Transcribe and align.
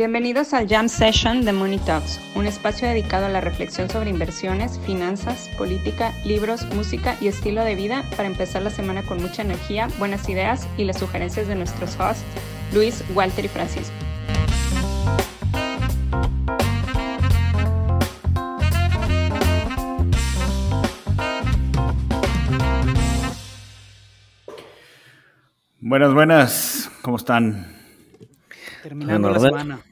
Bienvenidos 0.00 0.54
al 0.54 0.66
Jam 0.66 0.88
Session 0.88 1.44
de 1.44 1.52
Money 1.52 1.76
Talks, 1.76 2.22
un 2.34 2.46
espacio 2.46 2.88
dedicado 2.88 3.26
a 3.26 3.28
la 3.28 3.42
reflexión 3.42 3.90
sobre 3.90 4.08
inversiones, 4.08 4.80
finanzas, 4.86 5.50
política, 5.58 6.14
libros, 6.24 6.64
música 6.74 7.18
y 7.20 7.28
estilo 7.28 7.62
de 7.64 7.74
vida 7.74 8.02
para 8.16 8.26
empezar 8.26 8.62
la 8.62 8.70
semana 8.70 9.02
con 9.02 9.20
mucha 9.20 9.42
energía, 9.42 9.88
buenas 9.98 10.26
ideas 10.30 10.66
y 10.78 10.84
las 10.84 10.98
sugerencias 10.98 11.48
de 11.48 11.54
nuestros 11.54 12.00
hosts, 12.00 12.24
Luis, 12.72 13.04
Walter 13.14 13.44
y 13.44 13.48
Francisco. 13.48 13.92
Buenas, 25.78 26.14
buenas, 26.14 26.90
¿cómo 27.02 27.18
están? 27.18 27.76
Terminando 28.82 29.28
la 29.28 29.40
semana. 29.40 29.89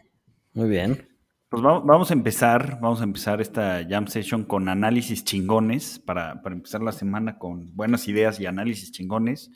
Muy 0.58 0.68
bien. 0.68 1.08
Pues 1.50 1.62
vamos, 1.62 2.10
a 2.10 2.14
empezar, 2.14 2.80
vamos 2.80 3.00
a 3.00 3.04
empezar 3.04 3.40
esta 3.40 3.86
jam 3.88 4.08
session 4.08 4.42
con 4.42 4.68
análisis 4.68 5.22
chingones 5.22 6.00
para, 6.00 6.42
empezar 6.44 6.82
la 6.82 6.90
semana 6.90 7.38
con 7.38 7.76
buenas 7.76 8.08
ideas 8.08 8.40
y 8.40 8.46
análisis 8.46 8.90
chingones. 8.90 9.52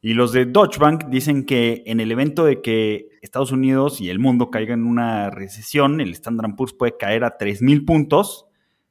Y 0.00 0.14
los 0.14 0.32
de 0.32 0.46
Deutsche 0.46 0.80
Bank 0.80 1.04
dicen 1.10 1.44
que 1.44 1.82
en 1.84 2.00
el 2.00 2.10
evento 2.10 2.46
de 2.46 2.62
que 2.62 3.10
Estados 3.20 3.52
Unidos 3.52 4.00
y 4.00 4.08
el 4.08 4.20
mundo 4.20 4.50
caigan 4.50 4.80
en 4.80 4.86
una 4.86 5.28
recesión, 5.28 6.00
el 6.00 6.12
Standard 6.12 6.56
Poor's 6.56 6.72
puede 6.72 6.96
caer 6.96 7.24
a 7.24 7.36
3.000 7.36 7.84
puntos, 7.84 8.46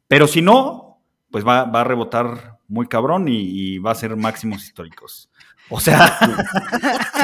pero 0.07 0.27
si 0.27 0.43
no, 0.43 1.01
pues 1.31 1.43
va, 1.43 1.61
a 1.61 1.83
rebotar 1.83 2.59
muy 2.67 2.85
cabrón 2.85 3.25
y, 3.27 3.79
va 3.79 3.93
a 3.93 3.95
ser 3.95 4.15
máximos 4.15 4.63
históricos. 4.63 5.31
O 5.71 5.79
sea, 5.79 6.19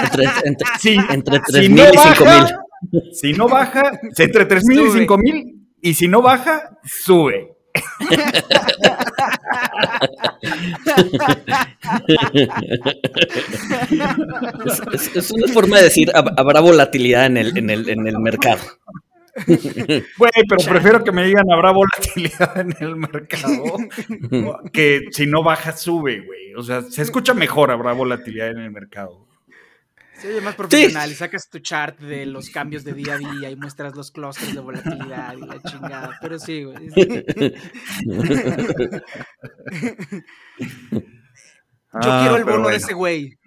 entre, 0.04 0.24
entre, 0.44 0.68
sí, 0.80 0.98
entre 1.12 1.38
3.000 1.42 1.94
y 1.94 1.98
5.000. 1.98 2.67
Si 3.12 3.34
no 3.34 3.48
baja, 3.48 4.00
entre 4.18 4.48
3.000 4.48 5.04
y 5.04 5.08
5.000. 5.08 5.54
Y 5.82 5.94
si 5.94 6.08
no 6.08 6.22
baja, 6.22 6.78
sube. 6.84 7.58
es, 14.94 15.32
una 15.32 15.54
forma 15.54 15.78
de 15.78 15.84
decir, 15.84 16.12
habrá 16.14 16.60
volatilidad 16.60 17.28
en 17.28 17.38
el, 17.38 17.58
en 17.58 17.70
el, 17.70 17.90
en 17.90 18.08
el 18.08 18.20
mercado. 18.20 18.62
Güey, 19.46 20.32
pero 20.50 20.64
prefiero 20.68 21.04
que 21.04 21.12
me 21.12 21.26
digan 21.26 21.46
habrá 21.52 21.72
volatilidad 21.72 22.60
en 22.60 22.76
el 22.80 22.96
mercado 22.96 23.78
que 24.74 25.02
si 25.12 25.28
no 25.28 25.44
baja, 25.44 25.74
sube, 25.74 26.22
güey. 26.26 26.56
O 26.56 26.64
sea, 26.64 26.82
se 26.82 27.04
escucha 27.04 27.34
mejor 27.36 27.70
habrá 27.72 27.94
volatilidad 27.94 28.50
en 28.50 28.60
el 28.60 28.72
mercado. 28.72 29.27
Sí, 30.20 30.28
más 30.44 30.56
profesional 30.56 31.12
y 31.12 31.14
sacas 31.14 31.48
tu 31.50 31.60
chart 31.60 32.00
de 32.00 32.26
los 32.26 32.50
cambios 32.50 32.84
de 32.84 32.94
día 32.94 33.14
a 33.14 33.18
día 33.18 33.52
y 33.52 33.56
muestras 33.56 33.96
los 33.96 34.10
clusters 34.12 34.56
de 34.56 34.60
volatilidad 34.60 35.36
y 35.38 35.42
la 35.42 35.62
chingada. 35.62 36.18
Pero 36.20 36.40
sí, 36.40 36.64
güey. 36.64 36.90
Yo 41.94 42.20
quiero 42.20 42.36
el 42.38 42.44
bono 42.46 42.70
de 42.70 42.78
ese 42.78 42.94
güey. 42.94 43.38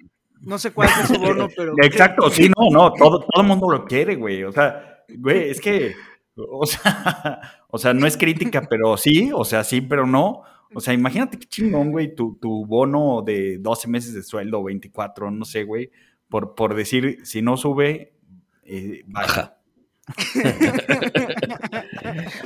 No 0.42 0.58
sé 0.58 0.70
cuál 0.70 0.88
es 0.88 1.08
su 1.08 1.18
bono, 1.18 1.48
pero. 1.56 1.74
Exacto, 1.82 2.30
sí, 2.30 2.48
no, 2.56 2.70
no. 2.70 2.92
Todo, 2.92 3.20
todo 3.20 3.42
el 3.42 3.48
mundo 3.48 3.68
lo 3.68 3.84
quiere, 3.84 4.14
güey. 4.14 4.44
O 4.44 4.52
sea, 4.52 5.04
güey, 5.08 5.50
es 5.50 5.60
que. 5.60 5.94
O 6.36 6.66
sea, 6.66 7.40
o 7.68 7.78
sea, 7.78 7.92
no 7.92 8.06
es 8.06 8.16
crítica, 8.16 8.62
pero 8.70 8.96
sí, 8.96 9.30
o 9.34 9.44
sea, 9.44 9.64
sí, 9.64 9.80
pero 9.80 10.06
no. 10.06 10.42
O 10.72 10.80
sea, 10.80 10.94
imagínate 10.94 11.36
qué 11.36 11.46
chingón, 11.46 11.90
güey, 11.90 12.14
tu, 12.14 12.38
tu 12.40 12.64
bono 12.64 13.22
de 13.26 13.58
12 13.58 13.88
meses 13.88 14.14
de 14.14 14.22
sueldo, 14.22 14.62
24, 14.62 15.28
no 15.32 15.44
sé, 15.44 15.64
güey 15.64 15.90
por, 16.30 16.54
por 16.54 16.74
decir, 16.74 17.18
si 17.24 17.42
no 17.42 17.56
sube, 17.58 18.14
eh, 18.64 19.02
baja. 19.06 19.58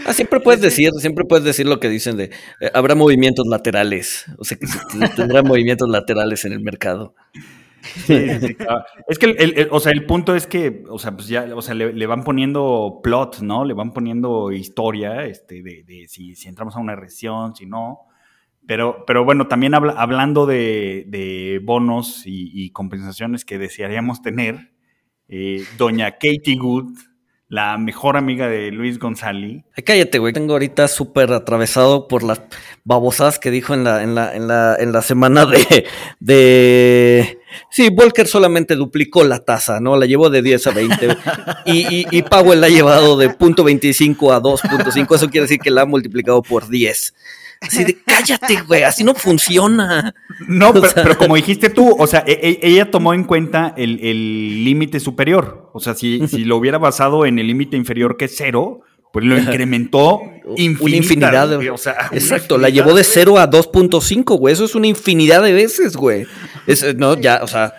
ah, 0.06 0.12
siempre 0.12 0.40
puedes 0.40 0.60
decir, 0.60 0.90
siempre 0.98 1.24
puedes 1.24 1.44
decir 1.44 1.66
lo 1.66 1.80
que 1.80 1.88
dicen 1.88 2.16
de 2.16 2.24
eh, 2.60 2.70
habrá 2.74 2.94
movimientos 2.94 3.46
laterales, 3.46 4.26
o 4.36 4.44
sea 4.44 4.58
que 4.58 4.66
tendrá 5.16 5.42
movimientos 5.42 5.88
laterales 5.88 6.44
en 6.44 6.52
el 6.52 6.60
mercado. 6.60 7.14
Es 9.08 9.18
que 9.18 9.26
el, 9.26 9.68
o 9.70 9.80
sea, 9.80 9.92
el 9.92 10.06
punto 10.06 10.34
es 10.34 10.46
que, 10.46 10.84
o 10.88 10.98
sea, 10.98 11.12
pues 11.12 11.28
ya, 11.28 11.54
o 11.54 11.62
sea, 11.62 11.74
le, 11.74 12.06
van 12.06 12.24
poniendo 12.24 13.00
plot, 13.02 13.40
¿no? 13.40 13.64
Le 13.64 13.74
van 13.74 13.92
poniendo 13.92 14.52
historia, 14.52 15.24
este, 15.26 15.62
de, 15.62 15.84
de 15.84 16.06
si, 16.08 16.34
si, 16.34 16.48
entramos 16.48 16.76
a 16.76 16.80
una 16.80 16.96
recesión, 16.96 17.54
si 17.54 17.66
no. 17.66 18.06
Pero, 18.66 19.04
pero 19.06 19.24
bueno, 19.24 19.46
también 19.46 19.74
hablando 19.74 20.46
de, 20.46 21.60
bonos 21.62 22.22
y, 22.24 22.70
compensaciones 22.70 23.44
que 23.44 23.58
desearíamos 23.58 24.22
tener, 24.22 24.70
eh, 25.28 25.64
doña 25.76 26.12
Katie 26.12 26.56
Good, 26.56 26.92
la 27.48 27.76
mejor 27.76 28.16
amiga 28.16 28.48
de 28.48 28.70
Luis 28.72 28.98
González. 28.98 29.62
Cállate, 29.84 30.18
güey. 30.18 30.32
Tengo 30.32 30.54
ahorita 30.54 30.88
súper 30.88 31.32
atravesado 31.32 32.08
por 32.08 32.22
las 32.22 32.42
babosadas 32.84 33.38
que 33.38 33.50
dijo 33.50 33.74
en 33.74 33.84
la, 33.84 34.02
en 34.02 34.14
la, 34.14 34.34
en 34.34 34.48
la, 34.48 34.76
en 34.78 34.92
la 34.92 35.02
semana 35.02 35.46
de, 35.46 35.84
de... 36.20 37.38
Sí, 37.70 37.90
Volker 37.90 38.26
solamente 38.26 38.74
duplicó 38.74 39.22
la 39.22 39.44
tasa, 39.44 39.78
¿no? 39.78 39.96
La 39.96 40.06
llevó 40.06 40.30
de 40.30 40.42
10 40.42 40.66
a 40.66 40.70
20. 40.72 41.08
y, 41.66 41.94
y, 41.94 42.06
y 42.10 42.22
Powell 42.22 42.60
la 42.60 42.66
ha 42.66 42.70
llevado 42.70 43.16
de 43.16 43.28
.25 43.30 44.34
a 44.34 44.40
2.5. 44.40 45.14
Eso 45.14 45.28
quiere 45.28 45.42
decir 45.44 45.60
que 45.60 45.70
la 45.70 45.82
ha 45.82 45.86
multiplicado 45.86 46.42
por 46.42 46.68
10. 46.68 47.14
Así 47.60 47.84
de 47.84 47.98
cállate, 48.04 48.60
güey, 48.66 48.82
así 48.82 49.04
no 49.04 49.14
funciona. 49.14 50.14
No, 50.48 50.72
pero, 50.94 51.16
como 51.16 51.36
dijiste 51.36 51.70
tú, 51.70 51.96
o 51.98 52.06
sea, 52.06 52.24
e, 52.26 52.32
e, 52.62 52.68
ella 52.68 52.90
tomó 52.90 53.14
en 53.14 53.24
cuenta 53.24 53.74
el 53.76 54.64
límite 54.64 55.00
superior. 55.00 55.70
O 55.72 55.80
sea, 55.80 55.94
si, 55.94 56.26
si 56.28 56.44
lo 56.44 56.56
hubiera 56.56 56.78
basado 56.78 57.26
en 57.26 57.38
el 57.38 57.46
límite 57.46 57.76
inferior 57.76 58.16
que 58.16 58.26
es 58.26 58.34
cero, 58.36 58.82
pues 59.14 59.24
lo 59.26 59.38
incrementó 59.38 60.22
infinidad, 60.56 60.80
una 60.80 60.96
infinidad 60.96 61.48
de, 61.48 61.70
o 61.70 61.78
sea, 61.78 62.10
Exacto, 62.10 62.58
la 62.58 62.68
llevó 62.68 62.94
de 62.94 63.04
0 63.04 63.38
a 63.38 63.48
2.5, 63.48 64.36
güey. 64.36 64.52
Eso 64.52 64.64
es 64.64 64.74
una 64.74 64.88
infinidad 64.88 65.40
de 65.40 65.52
veces, 65.52 65.96
güey. 65.96 66.26
no, 66.96 67.16
ya, 67.16 67.38
o 67.44 67.46
sea, 67.46 67.74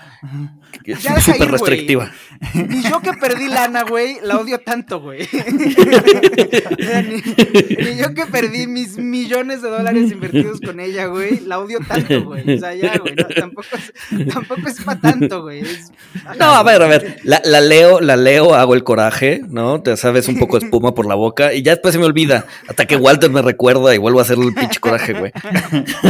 súper 1.20 1.52
restrictiva. 1.52 2.10
Ni 2.54 2.84
yo 2.84 3.02
que 3.02 3.14
perdí 3.14 3.48
lana, 3.48 3.84
güey, 3.84 4.18
la 4.24 4.38
odio 4.40 4.60
tanto, 4.60 5.02
güey. 5.02 5.28
ni, 7.08 7.98
yo 7.98 8.14
que 8.14 8.26
perdí 8.32 8.68
mis 8.68 8.98
millones 8.98 9.62
de 9.62 9.70
dólares 9.70 10.12
invertidos 10.12 10.62
con 10.62 10.80
ella, 10.80 11.06
güey, 11.08 11.40
la 11.42 11.60
odio 11.60 11.80
tanto, 11.88 12.24
güey. 12.24 12.56
O 12.56 12.60
sea, 12.60 12.74
ya, 12.74 12.98
güey, 12.98 13.16
tampoco, 13.16 13.68
es, 13.74 13.94
tampoco 14.34 14.68
es 14.68 14.82
para 14.82 15.00
tanto, 15.00 15.44
güey. 15.44 15.64
no, 16.40 16.46
a 16.46 16.64
ver, 16.64 16.82
a 16.82 16.88
ver, 16.88 17.20
la, 17.24 17.40
leo, 17.62 18.00
la 18.02 18.18
leo, 18.18 18.54
hago 18.54 18.76
el 18.76 18.84
coraje, 18.84 19.42
¿no? 19.48 19.82
Te 19.82 19.96
sabes 19.98 20.28
un 20.28 20.38
poco 20.38 20.60
de 20.60 20.66
espuma 20.66 20.94
por 20.94 21.06
la 21.06 21.16
boca 21.16 21.54
y 21.54 21.62
ya 21.62 21.72
después 21.72 21.94
se 21.94 22.00
me 22.00 22.06
olvida. 22.06 22.46
Hasta 22.68 22.86
que 22.86 22.96
Walter 22.96 23.30
me 23.30 23.42
recuerda 23.42 23.94
y 23.94 23.98
vuelvo 23.98 24.20
a 24.20 24.24
hacer 24.24 24.38
el 24.38 24.54
pinche 24.54 24.80
coraje, 24.80 25.14
güey. 25.14 25.32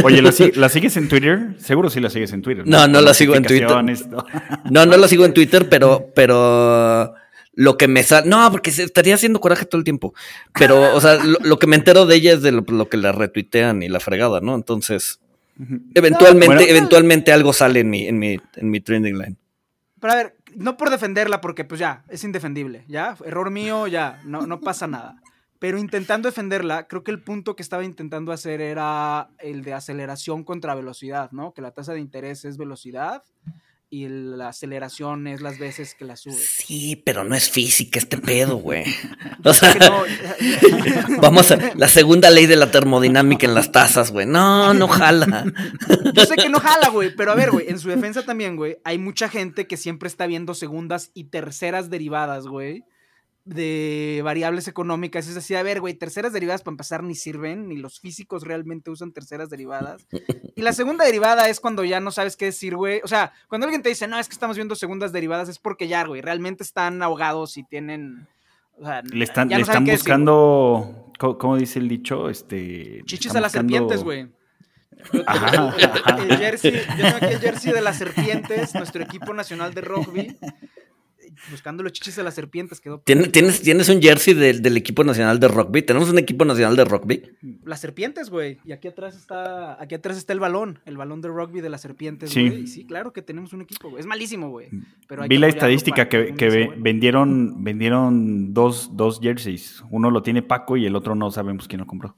Oye, 0.04 0.22
¿la, 0.22 0.68
sigues 0.68 0.96
en 0.96 1.08
Twitter? 1.08 1.54
Seguro 1.58 1.90
sí 1.90 2.00
la 2.00 2.10
sigues 2.10 2.32
en 2.32 2.42
Twitter. 2.42 2.64
No, 2.66 2.86
no, 2.88 3.00
la 3.00 3.14
sigo 3.14 3.34
en 3.34 3.44
Twitter. 3.44 3.68
No, 4.70 4.86
no 4.86 4.96
la 4.96 5.08
sigo 5.08 5.24
en 5.24 5.32
Twitter, 5.32 5.68
pero, 5.68 6.10
pero 6.14 6.25
lo 6.28 7.76
que 7.76 7.88
me 7.88 8.04
sale. 8.04 8.28
No, 8.28 8.50
porque 8.52 8.70
se 8.70 8.84
estaría 8.84 9.14
haciendo 9.14 9.40
coraje 9.40 9.64
todo 9.64 9.78
el 9.78 9.84
tiempo. 9.84 10.14
Pero, 10.56 10.94
o 10.94 11.00
sea, 11.00 11.18
lo, 11.24 11.58
que 11.58 11.66
me 11.66 11.76
entero 11.76 12.06
de 12.06 12.14
ella 12.16 12.34
es 12.34 12.42
de 12.42 12.52
lo, 12.52 12.88
que 12.88 12.96
la 12.96 13.12
retuitean 13.12 13.82
y 13.82 13.88
la 13.88 13.98
fregada, 13.98 14.40
¿no? 14.40 14.54
Entonces, 14.54 15.20
eventualmente, 15.94 16.70
eventualmente 16.70 17.32
algo 17.32 17.52
sale 17.52 17.80
en 17.80 17.90
mi, 17.90 18.06
en 18.06 18.18
mi, 18.18 18.38
en 18.56 18.70
mi 18.70 18.80
trending 18.80 19.18
line. 19.18 19.36
Pero 19.98 20.12
a 20.12 20.16
ver, 20.16 20.36
no 20.54 20.76
por 20.76 20.90
defenderla, 20.90 21.40
porque 21.40 21.64
pues 21.64 21.80
ya, 21.80 22.04
es 22.08 22.22
indefendible, 22.22 22.84
¿ya? 22.88 23.16
Error 23.24 23.50
mío, 23.50 23.86
ya, 23.86 24.20
no, 24.24 24.46
no 24.46 24.60
pasa 24.60 24.86
nada. 24.86 25.22
Pero 25.58 25.78
intentando 25.78 26.28
defenderla, 26.28 26.86
creo 26.86 27.02
que 27.02 27.10
el 27.10 27.22
punto 27.22 27.56
que 27.56 27.62
estaba 27.62 27.82
intentando 27.82 28.30
hacer 28.30 28.60
era 28.60 29.30
el 29.38 29.62
de 29.64 29.72
aceleración 29.72 30.44
contra 30.44 30.74
velocidad, 30.74 31.30
¿no? 31.32 31.54
Que 31.54 31.62
la 31.62 31.70
tasa 31.70 31.94
de 31.94 32.00
interés 32.00 32.44
es 32.44 32.58
velocidad 32.58 33.22
y 33.88 34.08
la 34.08 34.48
aceleración 34.48 35.26
es 35.26 35.40
las 35.40 35.58
veces 35.58 35.94
que 35.94 36.04
la 36.04 36.16
sube. 36.16 36.34
Sí, 36.34 36.96
pero 36.96 37.24
no 37.24 37.34
es 37.34 37.48
física 37.50 37.98
este 37.98 38.18
pedo, 38.18 38.56
güey. 38.56 38.84
O 39.44 39.54
sea, 39.54 39.76
vamos 41.20 41.52
a 41.52 41.74
la 41.76 41.86
segunda 41.86 42.30
ley 42.30 42.46
de 42.46 42.56
la 42.56 42.72
termodinámica 42.72 43.46
en 43.46 43.54
las 43.54 43.70
tazas, 43.70 44.10
güey. 44.10 44.26
No, 44.26 44.74
no 44.74 44.88
jala. 44.88 45.44
Yo 46.14 46.26
sé 46.26 46.34
que 46.34 46.48
no 46.48 46.58
jala, 46.58 46.88
güey, 46.88 47.14
pero 47.14 47.30
a 47.30 47.36
ver, 47.36 47.52
güey, 47.52 47.68
en 47.68 47.78
su 47.78 47.88
defensa 47.88 48.24
también, 48.24 48.56
güey, 48.56 48.78
hay 48.82 48.98
mucha 48.98 49.28
gente 49.28 49.68
que 49.68 49.76
siempre 49.76 50.08
está 50.08 50.26
viendo 50.26 50.54
segundas 50.54 51.12
y 51.14 51.24
terceras 51.24 51.90
derivadas, 51.90 52.48
güey 52.48 52.84
de 53.46 54.20
variables 54.24 54.66
económicas. 54.66 55.28
Es 55.28 55.36
decir, 55.36 55.56
a 55.56 55.62
ver, 55.62 55.80
güey, 55.80 55.94
terceras 55.94 56.32
derivadas 56.32 56.62
para 56.62 56.72
empezar 56.72 57.04
ni 57.04 57.14
sirven, 57.14 57.68
ni 57.68 57.76
los 57.76 58.00
físicos 58.00 58.42
realmente 58.42 58.90
usan 58.90 59.12
terceras 59.12 59.48
derivadas. 59.48 60.06
Y 60.56 60.62
la 60.62 60.72
segunda 60.72 61.04
derivada 61.04 61.48
es 61.48 61.60
cuando 61.60 61.84
ya 61.84 62.00
no 62.00 62.10
sabes 62.10 62.36
qué 62.36 62.46
decir, 62.46 62.74
güey. 62.74 63.00
O 63.04 63.08
sea, 63.08 63.32
cuando 63.48 63.66
alguien 63.66 63.82
te 63.82 63.88
dice, 63.88 64.08
no, 64.08 64.18
es 64.18 64.28
que 64.28 64.34
estamos 64.34 64.56
viendo 64.56 64.74
segundas 64.74 65.12
derivadas, 65.12 65.48
es 65.48 65.60
porque 65.60 65.86
ya, 65.86 66.04
güey, 66.04 66.20
realmente 66.20 66.64
están 66.64 67.00
ahogados 67.02 67.56
y 67.56 67.62
tienen... 67.62 68.26
le 69.12 69.24
están, 69.24 69.48
le 69.48 69.60
están 69.60 69.84
buscando, 69.84 71.12
¿cómo, 71.18 71.56
dice 71.56 71.78
el 71.78 71.88
dicho? 71.88 72.28
Este, 72.28 73.02
Chichis 73.06 73.34
a 73.36 73.40
las 73.40 73.52
serpientes, 73.52 74.02
güey. 74.02 74.28
El 75.12 76.36
jersey, 76.36 76.72
yo 76.72 77.04
tengo 77.04 77.16
aquí 77.18 77.34
el 77.34 77.38
jersey 77.38 77.72
de 77.72 77.82
las 77.82 77.98
serpientes, 77.98 78.74
nuestro 78.74 79.04
equipo 79.04 79.34
nacional 79.34 79.72
de 79.74 79.82
rugby 79.82 80.36
buscando 81.50 81.82
los 81.82 81.92
chichis 81.92 82.16
de 82.16 82.22
las 82.22 82.34
serpientes. 82.34 82.80
Quedó 82.80 82.98
¿Tienes, 83.00 83.32
tienes, 83.32 83.60
tienes 83.62 83.88
un 83.88 84.00
jersey 84.00 84.34
del, 84.34 84.62
del 84.62 84.76
equipo 84.76 85.04
nacional 85.04 85.38
de 85.40 85.48
rugby. 85.48 85.82
Tenemos 85.82 86.08
un 86.10 86.18
equipo 86.18 86.44
nacional 86.44 86.76
de 86.76 86.84
rugby. 86.84 87.22
Las 87.64 87.80
serpientes, 87.80 88.30
güey. 88.30 88.58
Y 88.64 88.72
aquí 88.72 88.88
atrás 88.88 89.16
está, 89.16 89.80
aquí 89.82 89.94
atrás 89.94 90.16
está 90.16 90.32
el 90.32 90.40
balón, 90.40 90.78
el 90.86 90.96
balón 90.96 91.20
de 91.20 91.28
rugby 91.28 91.60
de 91.60 91.68
las 91.70 91.80
serpientes, 91.80 92.30
Sí. 92.30 92.48
güey. 92.48 92.66
Sí, 92.66 92.84
claro 92.86 93.12
que 93.12 93.22
tenemos 93.22 93.52
un 93.52 93.62
equipo, 93.62 93.88
güey. 93.90 94.00
Es 94.00 94.06
malísimo, 94.06 94.50
güey. 94.50 94.68
pero 95.08 95.22
hay 95.22 95.28
Vi 95.28 95.36
que 95.36 95.40
la 95.40 95.48
estadística 95.48 96.08
que, 96.08 96.34
que 96.34 96.48
ve- 96.48 96.70
vendieron, 96.76 97.62
vendieron 97.64 98.54
dos, 98.54 98.90
dos 98.96 99.20
jerseys. 99.20 99.82
Uno 99.90 100.10
lo 100.10 100.22
tiene 100.22 100.42
Paco 100.42 100.76
y 100.76 100.86
el 100.86 100.96
otro 100.96 101.14
no 101.14 101.30
sabemos 101.30 101.68
quién 101.68 101.80
lo 101.80 101.86
compró. 101.86 102.16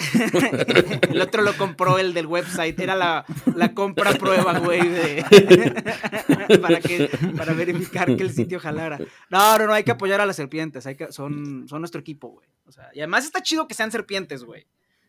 El 1.10 1.20
otro 1.20 1.42
lo 1.42 1.56
compró 1.56 1.98
el 1.98 2.14
del 2.14 2.26
website. 2.26 2.78
Era 2.80 2.94
la, 2.96 3.24
la 3.54 3.72
compra 3.74 4.12
prueba, 4.12 4.58
güey, 4.58 4.86
de... 4.88 5.24
para, 6.62 6.80
que, 6.80 7.10
para 7.36 7.52
verificar 7.52 8.16
que 8.16 8.22
el 8.22 8.32
sitio 8.32 8.58
jalara. 8.60 8.98
No, 9.28 9.58
no, 9.58 9.66
no, 9.66 9.72
hay 9.72 9.84
que 9.84 9.92
apoyar 9.92 10.20
a 10.20 10.26
las 10.26 10.36
serpientes. 10.36 10.86
Hay 10.86 10.96
que, 10.96 11.12
son, 11.12 11.66
son 11.68 11.80
nuestro 11.80 12.00
equipo, 12.00 12.28
güey. 12.28 12.46
O 12.66 12.72
sea, 12.72 12.88
y 12.94 13.00
además 13.00 13.24
está 13.24 13.42
chido 13.42 13.66
que 13.68 13.74
sean 13.74 13.90
serpientes, 13.90 14.44
güey. 14.44 14.66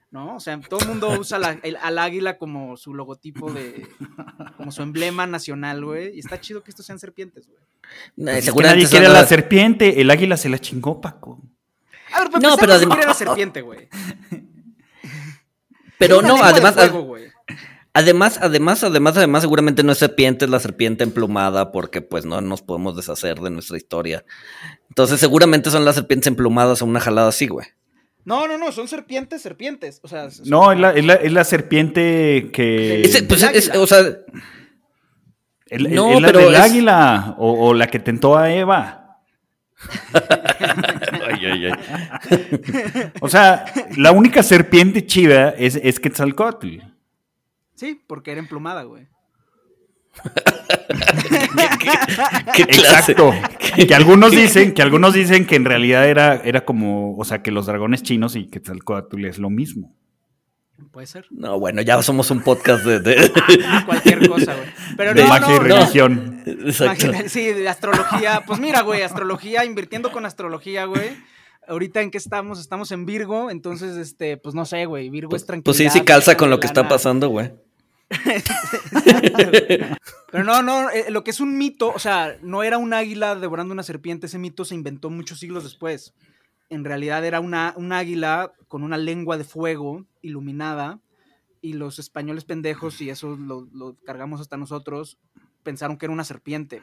¿No? 0.09 0.35
O 0.35 0.39
sea, 0.41 0.59
todo 0.59 0.81
el 0.81 0.87
mundo 0.89 1.09
usa 1.17 1.39
la- 1.39 1.57
el- 1.63 1.77
al 1.77 1.97
águila 1.97 2.37
como 2.37 2.75
su 2.75 2.93
logotipo 2.93 3.49
de. 3.53 3.87
como 4.57 4.69
su 4.73 4.81
emblema 4.81 5.25
nacional, 5.25 5.85
güey. 5.85 6.13
Y 6.15 6.19
está 6.19 6.41
chido 6.41 6.63
que 6.63 6.71
estos 6.71 6.85
sean 6.85 6.99
serpientes, 6.99 7.47
güey. 7.47 7.59
Eh, 7.61 7.63
Pues 8.17 8.47
es 8.47 8.53
que 8.53 8.61
nadie 8.63 8.87
quiere 8.89 9.05
a 9.05 9.09
la 9.09 9.25
serpiente. 9.25 10.01
El 10.01 10.09
águila 10.11 10.35
se 10.35 10.49
la 10.49 10.59
chingó, 10.59 10.99
Paco. 10.99 11.41
A 12.13 12.19
ver, 12.19 12.27
pero 12.29 12.41
No, 12.41 12.49
no, 12.49 12.57
pero 12.57 12.73
además- 12.73 13.05
la 13.05 13.13
serpiente, 13.13 13.61
güey. 13.61 13.87
Pero 16.01 16.21
no, 16.21 16.43
además, 16.43 16.73
fuego, 16.75 17.15
además, 17.93 18.39
además, 18.41 18.83
además, 18.83 19.17
además, 19.17 19.41
seguramente 19.41 19.83
no 19.83 19.91
es 19.91 19.97
serpiente, 19.97 20.45
es 20.45 20.51
la 20.51 20.59
serpiente 20.59 21.03
emplumada, 21.03 21.71
porque 21.71 22.01
pues 22.01 22.25
no 22.25 22.41
nos 22.41 22.61
podemos 22.61 22.95
deshacer 22.95 23.39
de 23.39 23.49
nuestra 23.49 23.77
historia. 23.77 24.23
Entonces, 24.89 25.19
seguramente 25.19 25.69
son 25.71 25.85
las 25.85 25.95
serpientes 25.95 26.27
emplumadas 26.27 26.81
o 26.81 26.85
una 26.85 26.99
jalada 26.99 27.29
así, 27.29 27.47
güey. 27.47 27.67
No, 28.23 28.47
no, 28.47 28.57
no, 28.57 28.71
son 28.71 28.87
serpientes, 28.87 29.41
serpientes. 29.41 29.99
O 30.03 30.07
sea, 30.07 30.29
son- 30.29 30.47
No, 30.47 30.71
es 30.71 30.79
la, 30.79 30.91
es 30.91 31.05
la- 31.05 31.15
es 31.15 31.31
la 31.33 31.43
serpiente 31.43 32.51
que. 32.53 33.01
Pues, 33.27 33.41
es- 33.43 33.71
o 33.75 33.87
sea, 33.87 33.99
el- 35.67 35.87
el- 35.87 35.95
no, 35.95 36.11
es 36.13 36.21
la 36.21 36.27
pero 36.27 36.39
del 36.41 36.53
es- 36.53 36.59
águila. 36.59 37.35
O, 37.39 37.69
o 37.69 37.73
la 37.73 37.87
que 37.87 37.97
tentó 37.99 38.37
a 38.37 38.53
Eva. 38.53 39.17
ay, 41.45 41.65
ay, 41.65 41.71
ay. 42.29 43.11
O 43.21 43.29
sea, 43.29 43.65
la 43.97 44.11
única 44.11 44.43
serpiente 44.43 45.05
chida 45.05 45.49
es, 45.51 45.75
es 45.81 45.99
Quetzalcóatl. 45.99 46.77
Sí, 47.75 48.01
porque 48.07 48.31
era 48.31 48.39
emplumada, 48.39 48.83
güey. 48.83 49.07
Exacto. 52.57 53.31
Que 53.75 53.95
algunos 53.95 54.31
dicen, 54.31 54.73
que 54.73 54.81
algunos 54.81 55.13
dicen 55.13 55.45
que 55.45 55.55
en 55.55 55.65
realidad 55.65 56.07
era, 56.07 56.35
era 56.43 56.65
como, 56.65 57.17
o 57.17 57.23
sea, 57.25 57.41
que 57.41 57.51
los 57.51 57.65
dragones 57.65 58.03
chinos 58.03 58.35
y 58.35 58.47
Quetzalcóatl 58.47 59.25
es 59.25 59.37
lo 59.39 59.49
mismo. 59.49 59.95
Puede 60.91 61.05
ser. 61.07 61.27
No, 61.29 61.59
bueno, 61.59 61.81
ya 61.83 62.01
somos 62.01 62.31
un 62.31 62.41
podcast 62.41 62.83
de. 62.83 62.99
de- 62.99 63.31
Cualquier 63.85 64.27
cosa, 64.27 64.55
güey. 64.55 64.67
Pero 64.97 65.13
De 65.13 65.21
no, 65.23 65.29
magia 65.29 65.55
y 65.55 65.59
no. 65.59 65.63
religión. 65.63 66.43
Exacto. 66.45 67.11
Sí, 67.27 67.45
de 67.53 67.69
astrología. 67.69 68.41
Pues 68.47 68.59
mira, 68.59 68.81
güey, 68.81 69.03
astrología, 69.03 69.63
invirtiendo 69.63 70.11
con 70.11 70.25
astrología, 70.25 70.85
güey. 70.85 71.11
Ahorita 71.71 72.01
en 72.01 72.11
qué 72.11 72.17
estamos, 72.17 72.59
estamos 72.59 72.91
en 72.91 73.05
Virgo, 73.05 73.49
entonces, 73.49 73.95
este, 73.95 74.35
pues 74.35 74.53
no 74.53 74.65
sé, 74.65 74.85
güey, 74.85 75.09
Virgo 75.09 75.37
es 75.37 75.45
tranquilo. 75.45 75.63
Pues 75.63 75.77
sí, 75.77 75.89
sí 75.89 76.03
calza 76.03 76.35
con 76.35 76.49
lo 76.49 76.59
que 76.59 76.67
está 76.67 76.89
pasando, 76.89 77.29
güey. 77.29 77.53
Pero 80.31 80.43
no, 80.43 80.61
no, 80.61 80.89
eh, 80.89 81.05
lo 81.09 81.23
que 81.23 81.31
es 81.31 81.39
un 81.39 81.57
mito, 81.57 81.93
o 81.93 81.99
sea, 81.99 82.37
no 82.41 82.63
era 82.63 82.77
un 82.77 82.93
águila 82.93 83.35
devorando 83.35 83.73
una 83.73 83.83
serpiente, 83.83 84.25
ese 84.25 84.37
mito 84.37 84.65
se 84.65 84.75
inventó 84.75 85.09
muchos 85.09 85.39
siglos 85.39 85.63
después. 85.63 86.13
En 86.69 86.83
realidad 86.83 87.23
era 87.23 87.39
una, 87.39 87.73
un 87.77 87.93
águila 87.93 88.51
con 88.67 88.83
una 88.83 88.97
lengua 88.97 89.37
de 89.37 89.45
fuego 89.45 90.05
iluminada 90.21 90.99
y 91.61 91.71
los 91.71 91.99
españoles 91.99 92.43
pendejos, 92.43 92.99
y 92.99 93.09
eso 93.09 93.37
lo, 93.37 93.69
lo 93.71 93.95
cargamos 94.05 94.41
hasta 94.41 94.57
nosotros, 94.57 95.19
pensaron 95.63 95.97
que 95.97 96.05
era 96.05 96.13
una 96.13 96.25
serpiente. 96.25 96.81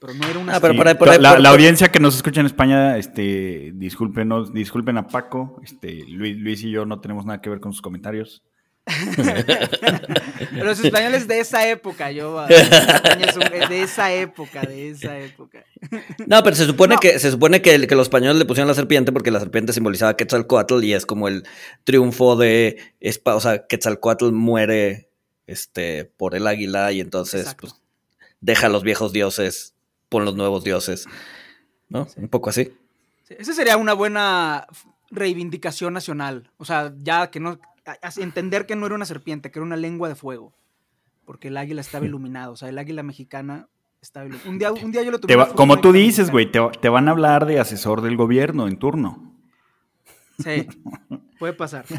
Pero 0.00 0.14
no 0.14 0.26
era 0.28 0.38
una 0.38 0.56
Ah, 0.56 0.60
pero 0.60 0.72
Sí, 0.74 0.78
por 0.78 0.88
ahí- 0.88 0.94
por 0.94 1.08
ahí- 1.08 1.18
la, 1.20 1.30
por- 1.32 1.40
la 1.40 1.48
por- 1.50 1.54
audiencia 1.56 1.88
que 1.90 2.00
nos 2.00 2.16
escucha 2.16 2.40
en 2.40 2.46
España, 2.46 2.98
este, 2.98 3.72
discúlpenos, 3.74 4.52
disculpen 4.52 4.98
a 4.98 5.06
Paco, 5.08 5.60
este, 5.64 6.04
Luis, 6.08 6.36
Luis 6.36 6.62
y 6.62 6.70
yo 6.70 6.84
no 6.86 7.00
tenemos 7.00 7.24
nada 7.26 7.40
que 7.40 7.48
ver 7.50 7.60
con 7.60 7.72
sus 7.72 7.80
comentarios. 7.82 8.42
Los 10.52 10.78
españoles 10.84 11.26
de 11.26 11.40
esa 11.40 11.66
época, 11.68 12.10
yo. 12.10 12.38
ah, 12.38 12.46
España 12.48 13.26
es 13.28 13.36
un- 13.36 13.68
de 13.68 13.82
esa 13.82 14.12
época, 14.12 14.62
de 14.62 14.90
esa 14.90 15.18
época. 15.18 15.64
No, 16.26 16.42
pero 16.42 16.56
se 16.56 16.64
supone 16.66 16.94
No. 16.94 17.00
que 17.00 17.18
se 17.18 17.30
supone 17.30 17.62
que, 17.62 17.74
el- 17.74 17.86
que 17.86 17.94
los 17.94 18.06
españoles 18.06 18.36
le 18.36 18.44
pusieron 18.44 18.68
la 18.68 18.74
serpiente 18.74 19.12
porque 19.12 19.30
la 19.30 19.40
serpiente 19.40 19.72
simbolizaba 19.72 20.12
a 20.12 20.16
Quetzalcoatl 20.16 20.82
y 20.84 20.94
es 20.94 21.06
como 21.06 21.28
el 21.28 21.44
triunfo 21.84 22.36
de 22.36 22.78
Espa- 23.00 23.34
o 23.36 23.40
sea, 23.40 23.66
Quetzalcoatl 23.66 24.32
muere 24.32 25.08
este 25.46 26.04
por 26.16 26.34
el 26.34 26.46
águila 26.46 26.90
y 26.92 27.00
entonces 27.00 27.54
pues 27.58 27.74
deja 28.40 28.66
a 28.66 28.70
los 28.70 28.82
viejos 28.82 29.12
dioses, 29.12 29.73
pon 30.14 30.24
los 30.24 30.36
nuevos 30.36 30.62
dioses. 30.62 31.06
¿No? 31.88 32.06
Un 32.16 32.28
poco 32.28 32.50
así. 32.50 32.72
Sí, 33.24 33.34
Esa 33.38 33.52
sería 33.52 33.76
una 33.76 33.94
buena 33.94 34.66
reivindicación 35.10 35.92
nacional. 35.92 36.50
O 36.56 36.64
sea, 36.64 36.92
ya 36.98 37.30
que 37.30 37.40
no. 37.40 37.58
entender 38.16 38.66
que 38.66 38.76
no 38.76 38.86
era 38.86 38.94
una 38.94 39.06
serpiente, 39.06 39.50
que 39.50 39.58
era 39.58 39.66
una 39.66 39.76
lengua 39.76 40.08
de 40.08 40.14
fuego. 40.14 40.52
Porque 41.24 41.48
el 41.48 41.56
águila 41.56 41.80
estaba 41.80 42.06
iluminado. 42.06 42.52
O 42.52 42.56
sea, 42.56 42.68
el 42.68 42.78
águila 42.78 43.02
mexicana 43.02 43.68
estaba 44.00 44.26
iluminada. 44.26 44.50
Un 44.50 44.58
día, 44.58 44.72
un 44.72 44.92
día 44.92 45.02
yo 45.02 45.10
lo 45.10 45.18
tuve. 45.18 45.34
Va- 45.36 45.52
como 45.52 45.80
tú 45.80 45.92
dices, 45.92 46.30
güey, 46.30 46.50
te, 46.50 46.60
te 46.80 46.88
van 46.88 47.08
a 47.08 47.10
hablar 47.12 47.44
de 47.46 47.58
asesor 47.58 48.00
del 48.02 48.16
gobierno 48.16 48.68
en 48.68 48.76
turno. 48.78 49.33
Sí, 50.42 50.66
puede 51.38 51.52
pasar. 51.52 51.84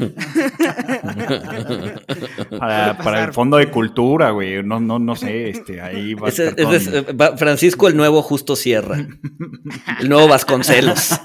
Para, 2.58 2.96
para 2.98 3.24
el 3.24 3.32
fondo 3.32 3.56
de 3.56 3.70
cultura, 3.70 4.30
güey. 4.30 4.62
No, 4.62 4.78
no, 4.80 4.98
no 4.98 5.16
sé, 5.16 5.50
este, 5.50 5.80
ahí 5.80 6.14
va 6.14 6.26
a 6.26 6.30
estar 6.30 6.54
con- 6.56 6.74
es, 6.74 6.86
eh, 6.88 7.04
Francisco 7.36 7.88
el 7.88 7.96
nuevo 7.96 8.22
Justo 8.22 8.56
Sierra. 8.56 8.96
El 10.00 10.08
nuevo 10.08 10.28
Vasconcelos. 10.28 11.18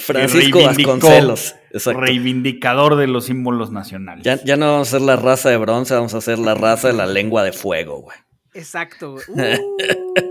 Francisco 0.00 0.64
Vasconcelos. 0.64 1.54
Exacto. 1.70 2.00
reivindicador 2.00 2.96
de 2.96 3.06
los 3.06 3.26
símbolos 3.26 3.70
nacionales. 3.72 4.24
Ya, 4.24 4.42
ya 4.42 4.56
no 4.56 4.70
vamos 4.72 4.88
a 4.88 4.90
ser 4.92 5.00
la 5.02 5.16
raza 5.16 5.50
de 5.50 5.56
bronce, 5.56 5.94
vamos 5.94 6.14
a 6.14 6.20
ser 6.20 6.38
la 6.38 6.54
raza 6.54 6.88
de 6.88 6.94
la 6.94 7.06
lengua 7.06 7.42
de 7.42 7.52
fuego, 7.52 8.00
güey. 8.02 8.16
Exacto, 8.54 9.12
güey. 9.14 9.24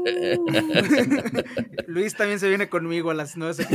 Uh. 0.08 0.48
Luis 1.88 2.16
también 2.16 2.40
se 2.40 2.48
viene 2.50 2.70
conmigo 2.70 3.10
a 3.12 3.14
las 3.14 3.36
nueve 3.38 3.54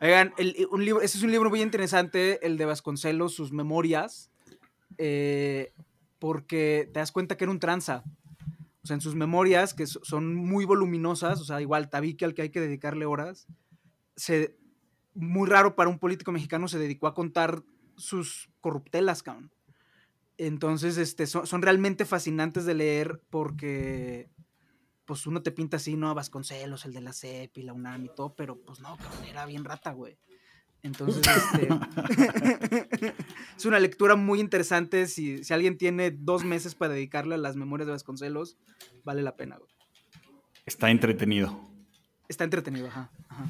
Oigan, 0.00 0.32
el- 0.38 0.66
un 0.70 0.84
libro, 0.84 1.02
ese 1.02 1.18
es 1.18 1.24
un 1.24 1.30
libro 1.30 1.50
muy 1.50 1.60
interesante, 1.62 2.44
el 2.46 2.56
de 2.56 2.64
Vasconcelos, 2.66 3.34
sus 3.34 3.52
memorias, 3.52 4.30
eh, 4.98 5.72
porque 6.18 6.88
te 6.92 7.00
das 7.00 7.12
cuenta 7.12 7.36
que 7.36 7.44
era 7.44 7.50
un 7.50 7.58
tranza. 7.60 8.04
O 8.82 8.86
sea, 8.86 8.94
en 8.94 9.00
sus 9.00 9.14
memorias, 9.14 9.74
que 9.74 9.86
so- 9.86 10.00
son 10.02 10.34
muy 10.34 10.64
voluminosas, 10.64 11.40
o 11.40 11.44
sea, 11.44 11.60
igual 11.60 11.88
tabique 11.90 12.24
al 12.24 12.34
que 12.34 12.42
hay 12.42 12.50
que 12.50 12.60
dedicarle 12.60 13.06
horas, 13.06 13.46
se, 14.16 14.56
muy 15.14 15.48
raro 15.48 15.76
para 15.76 15.90
un 15.90 15.98
político 15.98 16.32
mexicano, 16.32 16.68
se 16.68 16.78
dedicó 16.78 17.06
a 17.06 17.14
contar 17.14 17.62
sus 17.96 18.50
corruptelas, 18.60 19.22
cabrón. 19.22 19.50
Entonces, 20.38 20.96
este, 20.96 21.26
son, 21.26 21.46
son 21.46 21.62
realmente 21.62 22.04
fascinantes 22.04 22.64
de 22.64 22.74
leer 22.74 23.20
porque, 23.30 24.30
pues, 25.04 25.26
uno 25.26 25.42
te 25.42 25.52
pinta 25.52 25.76
así, 25.76 25.96
¿no? 25.96 26.14
Vasconcelos, 26.14 26.84
el 26.84 26.92
de 26.92 27.00
la 27.00 27.12
CEP 27.12 27.58
y 27.58 27.62
la 27.62 27.72
UNAM 27.72 28.06
y 28.06 28.14
todo, 28.14 28.34
pero, 28.34 28.60
pues, 28.60 28.80
no, 28.80 28.96
cabrón, 28.96 29.24
era 29.24 29.46
bien 29.46 29.64
rata, 29.64 29.92
güey. 29.92 30.18
Entonces, 30.82 31.22
este, 31.24 31.68
es 33.56 33.64
una 33.64 33.78
lectura 33.78 34.16
muy 34.16 34.40
interesante. 34.40 35.06
Si, 35.06 35.44
si 35.44 35.54
alguien 35.54 35.78
tiene 35.78 36.10
dos 36.10 36.44
meses 36.44 36.74
para 36.74 36.94
dedicarle 36.94 37.36
a 37.36 37.38
las 37.38 37.54
memorias 37.54 37.86
de 37.86 37.92
Vasconcelos, 37.92 38.56
vale 39.04 39.22
la 39.22 39.36
pena, 39.36 39.58
güey. 39.58 39.70
Está 40.66 40.90
entretenido. 40.90 41.68
Está 42.28 42.44
entretenido, 42.44 42.88
ajá. 42.88 43.10
ajá. 43.28 43.44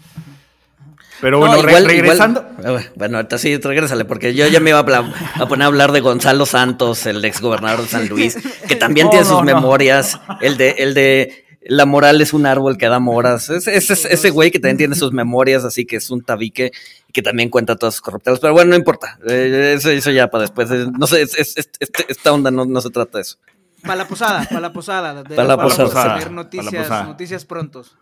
Pero 1.21 1.39
No, 1.39 1.47
bueno, 1.47 1.63
re- 1.63 1.81
regresando. 1.83 2.41
igual- 2.59 2.67
a 2.67 2.73
ver, 2.73 2.93
bueno, 2.97 3.17
ahorita 3.19 3.39
sí, 3.39 3.57
regrésale, 3.57 4.05
porque 4.05 4.35
yo 4.35 4.47
ya 4.49 4.59
me 4.59 4.71
iba 4.71 4.81
a, 4.81 5.47
poner 5.49 5.63
a 5.63 5.67
hablar 5.67 5.93
de 5.93 6.01
Gonzalo 6.01 6.47
Santos, 6.47 7.07
el 7.07 7.25
ex 7.25 7.41
gobernador 7.41 7.83
de 7.83 7.89
San 7.89 8.09
Luis, 8.09 8.37
que 8.67 8.75
también 8.75 9.07
No, 9.07 9.11
tiene 9.11 9.25
no, 9.25 9.31
sus 9.31 9.39
no. 9.39 9.45
memorias. 9.45 10.19
El 10.41 10.57
de, 10.57 10.71
el 10.79 10.95
de 10.95 11.45
La 11.65 11.87
moral 11.87 12.21
es 12.21 12.33
un 12.33 12.45
árbol 12.45 12.77
que 12.77 12.89
da 12.89 12.99
moras. 12.99 13.49
Es, 13.51 13.69
es- 13.69 13.91
es- 13.91 14.05
ese 14.07 14.31
güey 14.31 14.51
que 14.51 14.59
también 14.59 14.79
tiene 14.79 14.97
sus 14.97 15.13
memorias, 15.13 15.63
así 15.65 15.85
que 15.87 15.95
es 15.97 16.11
un 16.11 16.23
tabique 16.23 16.73
y 17.09 17.13
que 17.13 17.23
también 17.23 17.51
cuenta 17.51 17.77
todas 17.77 17.95
sus 17.95 18.01
corruptelas. 18.03 18.41
Pero 18.41 18.53
bueno, 18.55 18.71
no 18.71 18.77
importa. 18.77 19.17
Eh, 19.29 19.75
eso, 19.77 19.91
eso 19.91 20.11
ya 20.11 20.27
para 20.29 20.43
después. 20.43 20.69
Eh, 20.73 20.87
No 20.99 21.07
sé, 21.07 21.23
es- 21.23 21.39
es- 21.39 21.57
es- 21.57 21.71
esta 22.09 22.33
onda 22.33 22.51
no, 22.51 22.65
no 22.65 22.81
se 22.81 22.91
trata 22.91 23.19
de 23.19 23.23
eso. 23.23 23.37
Para 23.83 23.95
la 23.97 24.09
posada, 24.09 24.45
para 24.49 24.61
la 24.61 24.73
posada. 24.73 25.23
de- 25.23 25.37
Para 25.37 25.47
la 25.49 25.57
posada. 25.57 25.89
Para 25.93 26.19
la 26.19 26.29
noticias, 26.31 26.75
posada. 26.75 27.05
noticias 27.05 27.45
prontos. 27.45 27.97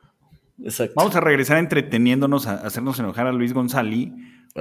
Exacto. 0.65 0.95
Vamos 0.97 1.17
a 1.17 1.21
regresar 1.21 1.59
entreteniéndonos, 1.59 2.47
a 2.47 2.55
hacernos 2.55 2.99
enojar 2.99 3.27
a 3.27 3.33
Luis 3.33 3.53
González, 3.53 4.11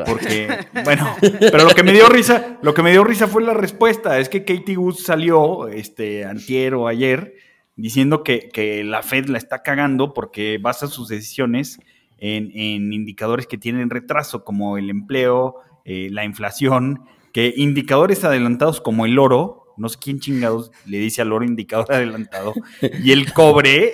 Porque, 0.06 0.48
bueno, 0.84 1.16
pero 1.40 1.66
lo 1.66 1.72
que 1.72 1.84
me 1.84 1.92
dio 1.92 2.08
risa, 2.08 2.58
lo 2.62 2.74
que 2.74 2.84
me 2.84 2.92
dio 2.92 3.04
risa 3.04 3.28
fue 3.28 3.44
la 3.44 3.54
respuesta. 3.54 4.20
Es 4.20 4.30
que 4.30 4.46
Katie 4.46 4.78
Woods 4.78 5.04
salió, 5.04 5.68
este, 5.68 6.26
antier 6.26 6.76
o 6.76 6.88
ayer, 6.88 7.36
diciendo 7.76 8.24
que, 8.24 8.50
que 8.54 8.84
la 8.84 9.04
Fed 9.04 9.28
la 9.28 9.38
está 9.38 9.64
cagando 9.64 10.14
porque 10.14 10.58
basa 10.62 10.88
sus 10.88 11.08
decisiones 11.08 11.80
en, 12.18 12.52
en 12.54 12.94
indicadores 12.94 13.48
que 13.48 13.58
tienen 13.58 13.90
retraso, 13.90 14.44
como 14.44 14.78
el 14.78 14.90
empleo, 14.90 15.56
eh, 15.86 16.10
la 16.12 16.26
inflación, 16.26 17.06
que 17.34 17.54
indicadores 17.56 18.24
adelantados 18.24 18.82
como 18.82 19.06
el 19.06 19.18
oro, 19.18 19.59
no 19.80 19.90
sé 19.90 19.98
quién 20.02 20.20
chingados 20.20 20.72
le 20.86 20.98
dice 21.00 21.22
al 21.22 21.32
oro 21.32 21.46
indicador 21.46 21.88
adelantado, 21.92 22.54
y 23.04 23.12
el 23.12 23.32
cobre, 23.34 23.94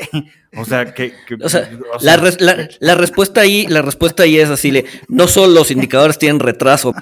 o 0.58 0.66
sea, 0.66 0.94
que... 0.94 1.14
que- 1.28 1.36
O 1.42 1.50
sea, 1.50 1.70
o 1.94 2.00
sea, 2.00 2.18
la, 2.18 2.18
res- 2.24 2.42
la- 2.42 2.68
la 2.80 2.96
respuesta 2.96 3.42
ahí, 3.42 3.66
la 3.68 3.82
respuesta 3.82 4.24
ahí 4.24 4.38
es 4.40 4.50
así, 4.50 4.72
le, 4.72 4.86
no 5.08 5.28
solo 5.28 5.54
los 5.54 5.72
indicadores 5.72 6.18
tienen 6.18 6.40
retraso. 6.40 6.94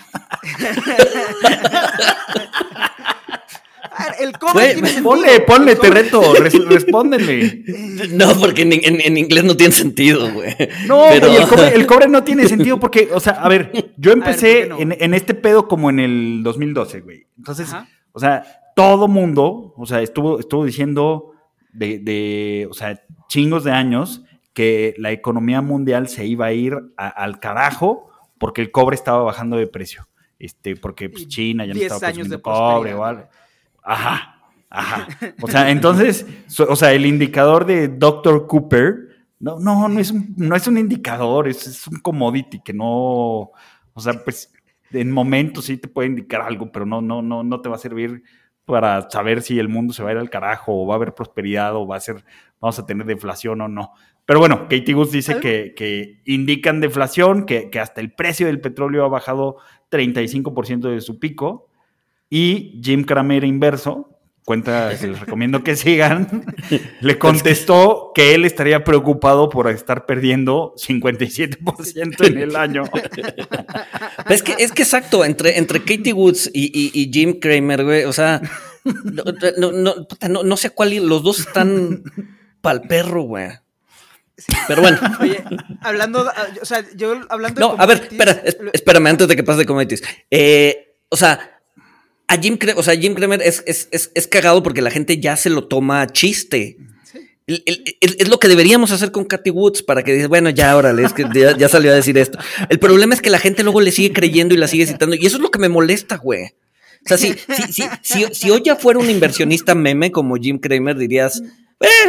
El 4.19 4.31
cobre 4.39 4.73
sentido. 4.73 5.03
ponle, 5.03 5.39
ponle, 5.41 5.75
te 5.75 5.89
reto, 5.89 6.33
res- 6.35 6.65
respóndele. 6.67 7.63
No, 8.11 8.33
porque 8.39 8.63
en, 8.63 8.73
en- 8.73 9.01
en 9.01 9.17
inglés 9.17 9.43
no 9.43 9.55
tiene 9.55 9.71
sentido, 9.73 10.31
güey. 10.33 10.55
No, 10.87 11.05
Pero- 11.09 11.27
el, 11.27 11.47
cobre, 11.47 11.67
el 11.75 11.85
cobre 11.85 12.07
no 12.07 12.23
tiene 12.23 12.47
sentido 12.47 12.79
porque, 12.79 13.09
o 13.13 13.19
sea, 13.19 13.33
a 13.33 13.47
ver, 13.49 13.71
yo 13.97 14.11
empecé 14.11 14.63
en, 14.79 14.95
en 14.99 15.13
este 15.13 15.33
pedo 15.35 15.67
como 15.67 15.89
en 15.91 15.99
el 15.99 16.41
2012, 16.43 17.01
güey. 17.01 17.27
Entonces, 17.37 17.67
Ajá. 17.69 17.87
o 18.11 18.19
sea, 18.19 18.43
todo 18.75 19.07
mundo, 19.07 19.73
o 19.77 19.85
sea, 19.85 20.01
estuvo, 20.01 20.39
estuvo 20.39 20.65
diciendo 20.65 21.31
de, 21.71 21.99
de, 21.99 22.67
o 22.69 22.73
sea, 22.73 23.01
chingos 23.27 23.63
de 23.63 23.71
años 23.71 24.23
que 24.53 24.93
la 24.97 25.11
economía 25.11 25.61
mundial 25.61 26.07
se 26.07 26.25
iba 26.25 26.45
a 26.47 26.53
ir 26.53 26.75
a- 26.97 27.07
al 27.07 27.39
carajo 27.39 28.09
porque 28.37 28.61
el 28.61 28.71
cobre 28.71 28.95
estaba 28.95 29.23
bajando 29.23 29.57
de 29.57 29.67
precio. 29.67 30.07
Este, 30.39 30.75
porque 30.75 31.09
pues, 31.09 31.27
China 31.27 31.65
ya 31.65 31.73
no 31.73 31.79
10 31.79 31.91
estaba 31.93 31.99
consumiendo 32.11 32.41
cobre 32.41 32.93
o 32.93 33.03
algo. 33.05 33.23
Ajá, 33.81 34.41
ajá. 34.69 35.07
O 35.41 35.47
sea, 35.47 35.69
entonces, 35.71 36.25
so- 36.47 36.67
o 36.69 36.75
sea, 36.75 36.91
el 36.93 37.05
indicador 37.05 37.65
de 37.65 37.87
Dr. 37.87 38.45
Cooper, 38.47 39.09
no, 39.39 39.59
no, 39.59 39.87
no 39.89 39.99
es 39.99 40.11
un, 40.11 40.33
no 40.37 40.55
es 40.55 40.67
un 40.67 40.77
indicador, 40.77 41.47
es, 41.47 41.65
es 41.67 41.87
un 41.87 41.99
commodity 41.99 42.61
que 42.61 42.73
no, 42.73 42.85
o 43.93 43.99
sea, 43.99 44.13
pues 44.23 44.53
en 44.91 45.11
momentos 45.11 45.65
sí 45.65 45.77
te 45.77 45.87
puede 45.87 46.09
indicar 46.09 46.41
algo, 46.41 46.71
pero 46.71 46.85
no, 46.85 47.01
no, 47.01 47.21
no, 47.21 47.43
no 47.43 47.61
te 47.61 47.67
va 47.69 47.75
a 47.75 47.79
servir 47.79 48.23
para 48.65 49.09
saber 49.09 49.41
si 49.41 49.59
el 49.59 49.69
mundo 49.69 49.93
se 49.93 50.03
va 50.03 50.09
a 50.09 50.13
ir 50.13 50.17
al 50.17 50.29
carajo 50.29 50.83
o 50.83 50.87
va 50.87 50.95
a 50.95 50.97
haber 50.97 51.13
prosperidad 51.13 51.75
o 51.75 51.85
va 51.85 51.97
a 51.97 51.99
ser, 51.99 52.23
vamos 52.59 52.79
a 52.79 52.85
tener 52.85 53.05
deflación 53.05 53.61
o 53.61 53.67
no. 53.67 53.91
Pero 54.25 54.39
bueno, 54.39 54.67
Katie 54.69 54.93
Goose 54.93 55.17
dice 55.17 55.39
que, 55.39 55.73
que 55.75 56.21
indican 56.25 56.79
deflación, 56.79 57.45
que, 57.45 57.69
que 57.69 57.79
hasta 57.79 57.99
el 57.99 58.13
precio 58.13 58.47
del 58.47 58.61
petróleo 58.61 59.03
ha 59.03 59.09
bajado 59.09 59.57
35% 59.91 60.89
de 60.89 61.01
su 61.01 61.19
pico. 61.19 61.67
Y 62.29 62.79
Jim 62.81 63.03
Cramer 63.03 63.43
inverso, 63.43 64.09
cuenta 64.45 64.97
que 64.99 65.07
les 65.07 65.19
recomiendo 65.19 65.63
que 65.63 65.75
sigan, 65.75 66.45
le 67.01 67.17
contestó 67.19 68.11
que 68.13 68.33
él 68.35 68.45
estaría 68.45 68.83
preocupado 68.83 69.49
por 69.49 69.69
estar 69.69 70.05
perdiendo 70.05 70.73
57% 70.77 72.27
en 72.27 72.37
el 72.37 72.55
año. 72.55 72.83
Es 74.29 74.41
que, 74.41 74.55
es 74.57 74.71
que 74.71 74.83
exacto, 74.83 75.25
entre, 75.25 75.57
entre 75.57 75.79
Katie 75.81 76.13
Woods 76.13 76.49
y, 76.53 76.65
y- 76.73 76.91
y 76.93 77.11
Jim 77.11 77.39
Kramer, 77.39 77.83
güey, 77.83 78.03
o 78.05 78.13
sea, 78.13 78.41
no, 78.85 79.23
no, 79.57 79.71
no, 79.71 80.07
puta, 80.07 80.29
no- 80.29 80.43
no 80.43 80.57
sé 80.57 80.69
cuál, 80.69 80.95
los 80.95 81.23
dos 81.23 81.39
están 81.39 82.03
pa'l 82.61 82.81
perro, 82.83 83.23
güey. 83.23 83.49
Pero 84.67 84.81
bueno, 84.81 84.99
Oye, 85.19 85.43
hablando, 85.81 86.25
o 86.61 86.65
sea, 86.65 86.83
yo 86.95 87.21
hablando 87.29 87.59
no, 87.59 87.75
de 87.75 87.83
a 87.83 87.85
ver, 87.85 88.07
espera, 88.09 88.41
espérame, 88.73 89.07
antes 89.07 89.27
de 89.27 89.35
que 89.35 89.43
pase 89.43 89.59
de 89.59 89.65
commodities. 89.65 90.03
Eh, 90.31 90.95
o 91.09 91.15
sea, 91.17 91.52
a 92.33 92.37
Jim, 92.41 92.57
Cre- 92.57 92.73
o 92.75 92.83
sea, 92.83 92.95
Jim 92.95 93.13
Kramer 93.15 93.41
es, 93.41 93.63
es, 93.65 93.87
es, 93.91 94.11
es 94.13 94.27
cagado 94.27 94.63
porque 94.63 94.81
la 94.81 94.91
gente 94.91 95.19
ya 95.19 95.35
se 95.37 95.49
lo 95.49 95.67
toma 95.67 96.07
chiste. 96.07 96.77
Sí. 97.11 97.19
El- 97.47 97.63
el- 97.65 97.83
el- 98.01 98.15
es 98.19 98.27
lo 98.29 98.39
que 98.39 98.47
deberíamos 98.47 98.91
hacer 98.91 99.11
con 99.11 99.25
Katy 99.25 99.49
Woods 99.49 99.83
para 99.83 100.03
que 100.03 100.13
diga, 100.13 100.27
bueno, 100.27 100.49
ya, 100.49 100.75
órale, 100.77 101.03
es 101.03 101.13
que 101.13 101.25
ya, 101.33 101.55
ya 101.57 101.69
salió 101.69 101.91
a 101.91 101.95
decir 101.95 102.17
esto. 102.17 102.39
El 102.69 102.79
problema 102.79 103.13
es 103.13 103.21
que 103.21 103.29
la 103.29 103.39
gente 103.39 103.63
luego 103.63 103.81
le 103.81 103.91
sigue 103.91 104.13
creyendo 104.13 104.53
y 104.53 104.57
la 104.57 104.67
sigue 104.67 104.85
citando. 104.87 105.15
Y 105.15 105.25
eso 105.25 105.37
es 105.37 105.41
lo 105.43 105.51
que 105.51 105.59
me 105.59 105.69
molesta, 105.69 106.17
güey. 106.17 106.45
O 107.05 107.07
sea, 107.07 107.17
si, 107.17 107.33
si, 107.33 107.73
si, 107.73 107.83
si, 108.01 108.25
si 108.33 108.49
hoy 108.49 108.61
ya 108.63 108.77
fuera 108.77 108.97
un 108.99 109.09
inversionista 109.09 109.75
meme 109.75 110.11
como 110.11 110.35
Jim 110.37 110.57
Kramer, 110.57 110.97
dirías, 110.97 111.43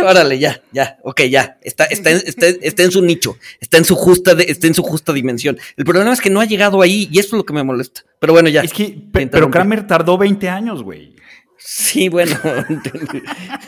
órale, 0.02 0.38
ya, 0.38 0.62
ya, 0.72 0.98
ok, 1.02 1.22
ya. 1.22 1.58
Está, 1.62 1.84
está, 1.86 2.10
en- 2.10 2.22
está, 2.26 2.46
está 2.48 2.82
en 2.82 2.90
su 2.90 3.02
nicho, 3.02 3.36
está 3.60 3.78
en 3.78 3.84
su 3.84 3.94
justa, 3.96 4.34
de- 4.34 4.44
está 4.48 4.66
en 4.66 4.74
su 4.74 4.82
justa 4.82 5.12
dimensión. 5.12 5.58
El 5.76 5.84
problema 5.84 6.12
es 6.12 6.20
que 6.20 6.30
no 6.30 6.40
ha 6.40 6.44
llegado 6.44 6.80
ahí 6.82 7.08
y 7.10 7.18
eso 7.18 7.28
es 7.28 7.38
lo 7.38 7.44
que 7.44 7.52
me 7.52 7.62
molesta. 7.64 8.02
Pero 8.20 8.32
bueno, 8.32 8.48
ya. 8.48 8.62
Es 8.62 8.72
que, 8.72 8.96
pero. 9.12 9.50
Kramer 9.50 9.86
tardó 9.86 10.16
20 10.18 10.48
años, 10.48 10.82
güey. 10.82 11.14
Sí, 11.58 12.08
bueno. 12.08 12.36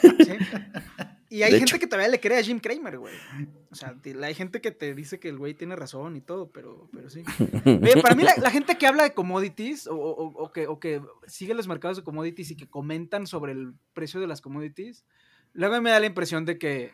Sí. 0.01 0.33
Y 1.29 1.43
hay 1.43 1.51
De 1.53 1.59
gente 1.59 1.73
hecho. 1.75 1.81
que 1.81 1.89
todavía 1.89 2.09
le 2.09 2.21
cree 2.21 2.39
a 2.39 2.43
Jim 2.43 2.61
Kramer, 2.61 2.99
güey. 2.99 3.13
O 3.73 3.75
sea, 3.75 3.97
hay 4.23 4.35
gente 4.35 4.61
que 4.61 4.71
te 4.71 4.95
dice 4.95 5.19
que 5.19 5.29
el 5.29 5.37
güey 5.39 5.55
tiene 5.55 5.75
razón 5.75 6.15
y 6.17 6.21
todo, 6.21 6.51
pero, 6.53 6.89
pero 6.93 7.11
sí. 7.11 7.25
Oye, 7.67 8.01
para 8.01 8.15
mí 8.15 8.23
la, 8.23 8.33
la 8.37 8.51
gente 8.51 8.79
que 8.79 8.87
habla 8.87 9.03
de 9.03 9.13
commodities 9.13 9.89
o, 9.89 9.97
o- 9.97 10.45
o 10.45 10.53
que, 10.53 10.69
o 10.69 10.79
que 10.79 11.03
sigue 11.27 11.53
los 11.55 11.67
mercados 11.67 11.97
de 11.97 12.05
commodities 12.05 12.53
y 12.53 12.57
que 12.57 12.69
comentan 12.69 13.27
sobre 13.27 13.53
el 13.53 13.73
precio 13.93 14.21
de 14.21 14.29
las 14.29 14.41
commodities, 14.41 15.05
luego 15.57 15.81
me 15.81 15.91
da 15.91 16.01
la 16.01 16.07
impresión 16.07 16.45
de 16.45 16.59
que 16.59 16.93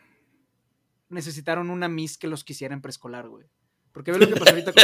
necesitaron 1.09 1.71
una 1.71 1.89
Miss 1.89 2.17
que 2.19 2.27
los 2.27 2.45
quisiera 2.45 2.75
en 2.75 2.81
preescolar, 2.81 3.29
güey. 3.29 3.47
Porque 3.93 4.11
ve 4.11 4.19
lo 4.19 4.27
que 4.27 4.37
pasó 4.37 4.51
ahorita 4.55 4.73
con 4.73 4.83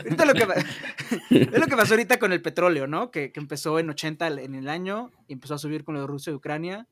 Ahorita 0.00 0.24
lo 0.26 0.34
que, 0.34 0.44
ve 0.44 1.46
lo 1.58 1.66
que 1.66 1.76
pasó 1.76 1.94
ahorita 1.94 2.18
con 2.18 2.32
el 2.32 2.42
petróleo, 2.42 2.88
¿no? 2.88 3.12
Que, 3.12 3.30
que 3.30 3.38
empezó 3.38 3.78
en 3.78 3.90
80 3.90 4.26
el- 4.26 4.38
en 4.40 4.54
el 4.56 4.68
año 4.68 5.12
y 5.28 5.34
empezó 5.34 5.54
a 5.54 5.58
subir 5.58 5.84
con 5.84 5.94
lo 5.94 6.00
de 6.00 6.06
Rusia 6.08 6.32
y 6.32 6.34
Ucrania. 6.34 6.88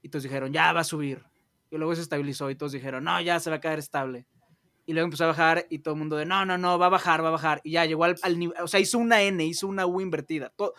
Y 0.00 0.08
todos 0.10 0.22
dijeron, 0.22 0.52
ya 0.52 0.72
va 0.72 0.80
a 0.80 0.84
subir. 0.84 1.24
Y 1.70 1.76
luego 1.78 1.94
se 1.96 2.02
estabilizó 2.02 2.48
y 2.50 2.54
todos 2.54 2.70
dijeron, 2.72 3.02
no, 3.04 3.20
ya 3.20 3.40
se 3.40 3.50
va 3.50 3.56
a 3.56 3.60
quedar 3.60 3.80
estable. 3.80 4.26
Y 4.86 4.92
luego 4.92 5.06
empezó 5.06 5.24
a 5.24 5.28
bajar 5.28 5.66
y 5.68 5.80
todo 5.80 5.94
el 5.94 5.98
mundo 5.98 6.16
de, 6.16 6.24
no, 6.24 6.46
no, 6.46 6.56
no, 6.56 6.78
va 6.78 6.86
a 6.86 6.90
bajar, 6.90 7.22
va 7.24 7.28
a 7.28 7.32
bajar. 7.32 7.60
Y 7.64 7.72
ya 7.72 7.84
llegó 7.84 8.04
al, 8.04 8.14
al 8.22 8.38
nivel, 8.38 8.56
o 8.62 8.68
sea, 8.68 8.78
hizo 8.78 8.98
una 8.98 9.20
N, 9.22 9.44
hizo 9.44 9.66
una 9.66 9.84
U 9.84 10.00
invertida. 10.00 10.50
To- 10.56 10.74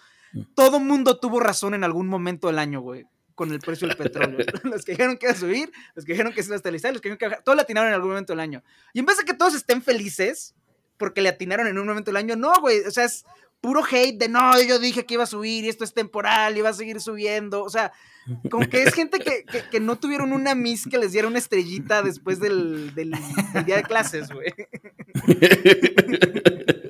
todo 0.56 0.80
mundo 0.80 1.20
tuvo 1.20 1.42
razón 1.42 1.74
en 1.74 1.84
algún 1.84 2.08
momento 2.08 2.48
del 2.48 2.58
año, 2.60 2.80
güey, 2.82 3.06
con 3.40 3.54
el 3.54 3.60
precio 3.60 3.88
del 3.88 3.96
petróleo. 3.96 4.46
los 4.64 4.84
que 4.84 4.92
dijeron 4.92 5.16
que 5.18 5.28
iba 5.28 5.32
a 5.34 5.38
subir, 5.38 5.72
los 5.96 6.04
que 6.04 6.12
dijeron 6.12 6.34
que 6.34 6.44
se 6.44 6.50
iba 6.50 6.56
a 6.56 6.58
estabilizar, 6.58 6.92
los 6.92 7.02
que 7.02 7.08
dijeron 7.08 7.18
que 7.20 7.26
bajar, 7.30 7.44
todos 7.46 7.56
le 7.56 7.62
atinaron 7.62 7.88
en 7.88 7.96
algún 7.96 8.10
momento 8.10 8.34
del 8.34 8.42
año. 8.42 8.62
Y 8.94 9.00
en 9.00 9.06
vez 9.06 9.18
de 9.18 9.24
que 9.24 9.34
todos 9.34 9.56
estén 9.56 9.82
felices 9.82 10.56
porque 10.98 11.22
le 11.22 11.30
atinaron 11.30 11.66
en 11.68 11.80
un 11.80 11.88
momento 11.88 12.12
del 12.12 12.18
año, 12.18 12.36
no, 12.36 12.52
güey, 12.60 12.82
o 12.82 12.92
sea, 12.92 13.06
es 13.06 13.24
puro 13.62 13.82
hate 13.90 14.18
de, 14.20 14.28
no, 14.28 14.62
yo 14.62 14.78
dije 14.78 15.06
que 15.06 15.14
iba 15.14 15.24
a 15.24 15.28
subir 15.28 15.64
y 15.64 15.70
esto 15.70 15.86
es 15.86 15.94
temporal 15.94 16.58
y 16.58 16.62
va 16.62 16.70
a 16.70 16.74
seguir 16.74 17.00
subiendo. 17.00 17.64
O 17.64 17.70
sea, 17.70 17.94
como 18.52 18.68
que 18.68 18.84
es 18.84 18.94
gente 18.94 19.20
que, 19.20 19.46
que- 19.46 19.64
que 19.72 19.80
no 19.80 19.98
tuvieron 19.98 20.34
una 20.34 20.54
miss 20.56 20.86
que 20.90 20.98
les 20.98 21.14
diera 21.14 21.30
una 21.30 21.40
estrellita 21.40 22.02
después 22.04 22.40
del, 22.42 22.94
del- 22.96 23.16
del 23.54 23.66
día 23.66 23.78
de 23.78 23.84
clases, 23.84 24.30
güey. 24.30 24.54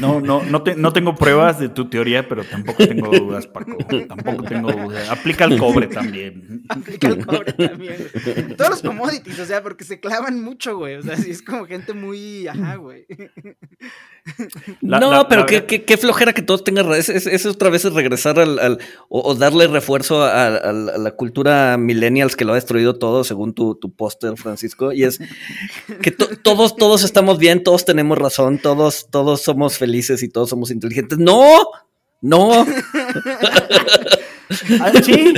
No, 0.00 0.20
no, 0.20 0.42
no, 0.42 0.62
te- 0.62 0.74
no 0.74 0.92
tengo 0.92 1.14
pruebas 1.14 1.58
de 1.60 1.68
tu 1.68 1.90
teoría, 1.90 2.26
pero 2.28 2.44
tampoco 2.44 2.86
tengo 2.86 3.10
dudas, 3.10 3.46
Paco. 3.46 3.76
Tampoco 4.08 4.42
tengo 4.44 4.72
dudas. 4.72 5.08
Aplica 5.10 5.44
el 5.44 5.58
cobre 5.58 5.86
también. 5.86 6.62
Aplica 6.68 7.08
el 7.08 7.26
cobre 7.26 7.52
también. 7.52 7.96
Todos 8.56 8.70
los 8.70 8.82
commodities, 8.82 9.38
o 9.38 9.44
sea, 9.44 9.62
porque 9.62 9.84
se 9.84 10.00
clavan 10.00 10.42
mucho, 10.42 10.78
güey. 10.78 10.96
O 10.96 11.02
sea, 11.02 11.16
sí 11.16 11.30
es 11.30 11.42
como 11.42 11.66
gente 11.66 11.92
muy, 11.92 12.46
ajá, 12.48 12.76
güey. 12.76 13.06
La- 14.82 15.00
no, 15.00 15.10
la- 15.10 15.28
pero 15.28 15.40
la 15.42 15.46
qué, 15.46 15.54
verdad- 15.56 15.66
qué- 15.68 15.84
qué 15.84 15.96
flojera 15.96 16.32
que 16.32 16.42
todos 16.42 16.62
tengan. 16.64 16.92
Es, 16.92 17.08
es- 17.08 17.26
es 17.26 17.46
otra 17.46 17.70
vez 17.70 17.84
es 17.84 17.92
regresar 17.94 18.38
al. 18.38 18.58
al- 18.58 18.78
o, 19.08 19.20
o 19.30 19.34
darle 19.34 19.66
refuerzo 19.66 20.22
a, 20.22 20.50
la 20.50 20.92
a 20.94 20.98
la 20.98 21.10
cultura 21.12 21.76
millennials 21.78 22.36
que 22.36 22.44
lo 22.44 22.52
ha 22.52 22.56
destruido 22.56 22.94
todo, 22.98 23.24
según 23.24 23.54
tu, 23.54 23.74
tu 23.76 23.92
póster, 23.92 24.36
Francisco. 24.36 24.92
Y 24.92 25.04
es 25.04 25.18
que 26.02 26.10
to- 26.10 26.28
todos, 26.42 26.76
todos 26.76 27.02
estamos 27.04 27.38
bien, 27.38 27.62
todos 27.62 27.84
tenemos 27.84 28.18
razón, 28.18 28.58
todos, 28.58 29.08
todos 29.10 29.42
somos 29.42 29.78
felices 29.78 30.22
y 30.22 30.28
todos 30.28 30.50
somos 30.50 30.70
inteligentes. 30.70 31.18
¡No! 31.18 31.42
¡No! 32.20 32.66
Ah, 34.80 34.90
sí, 35.00 35.32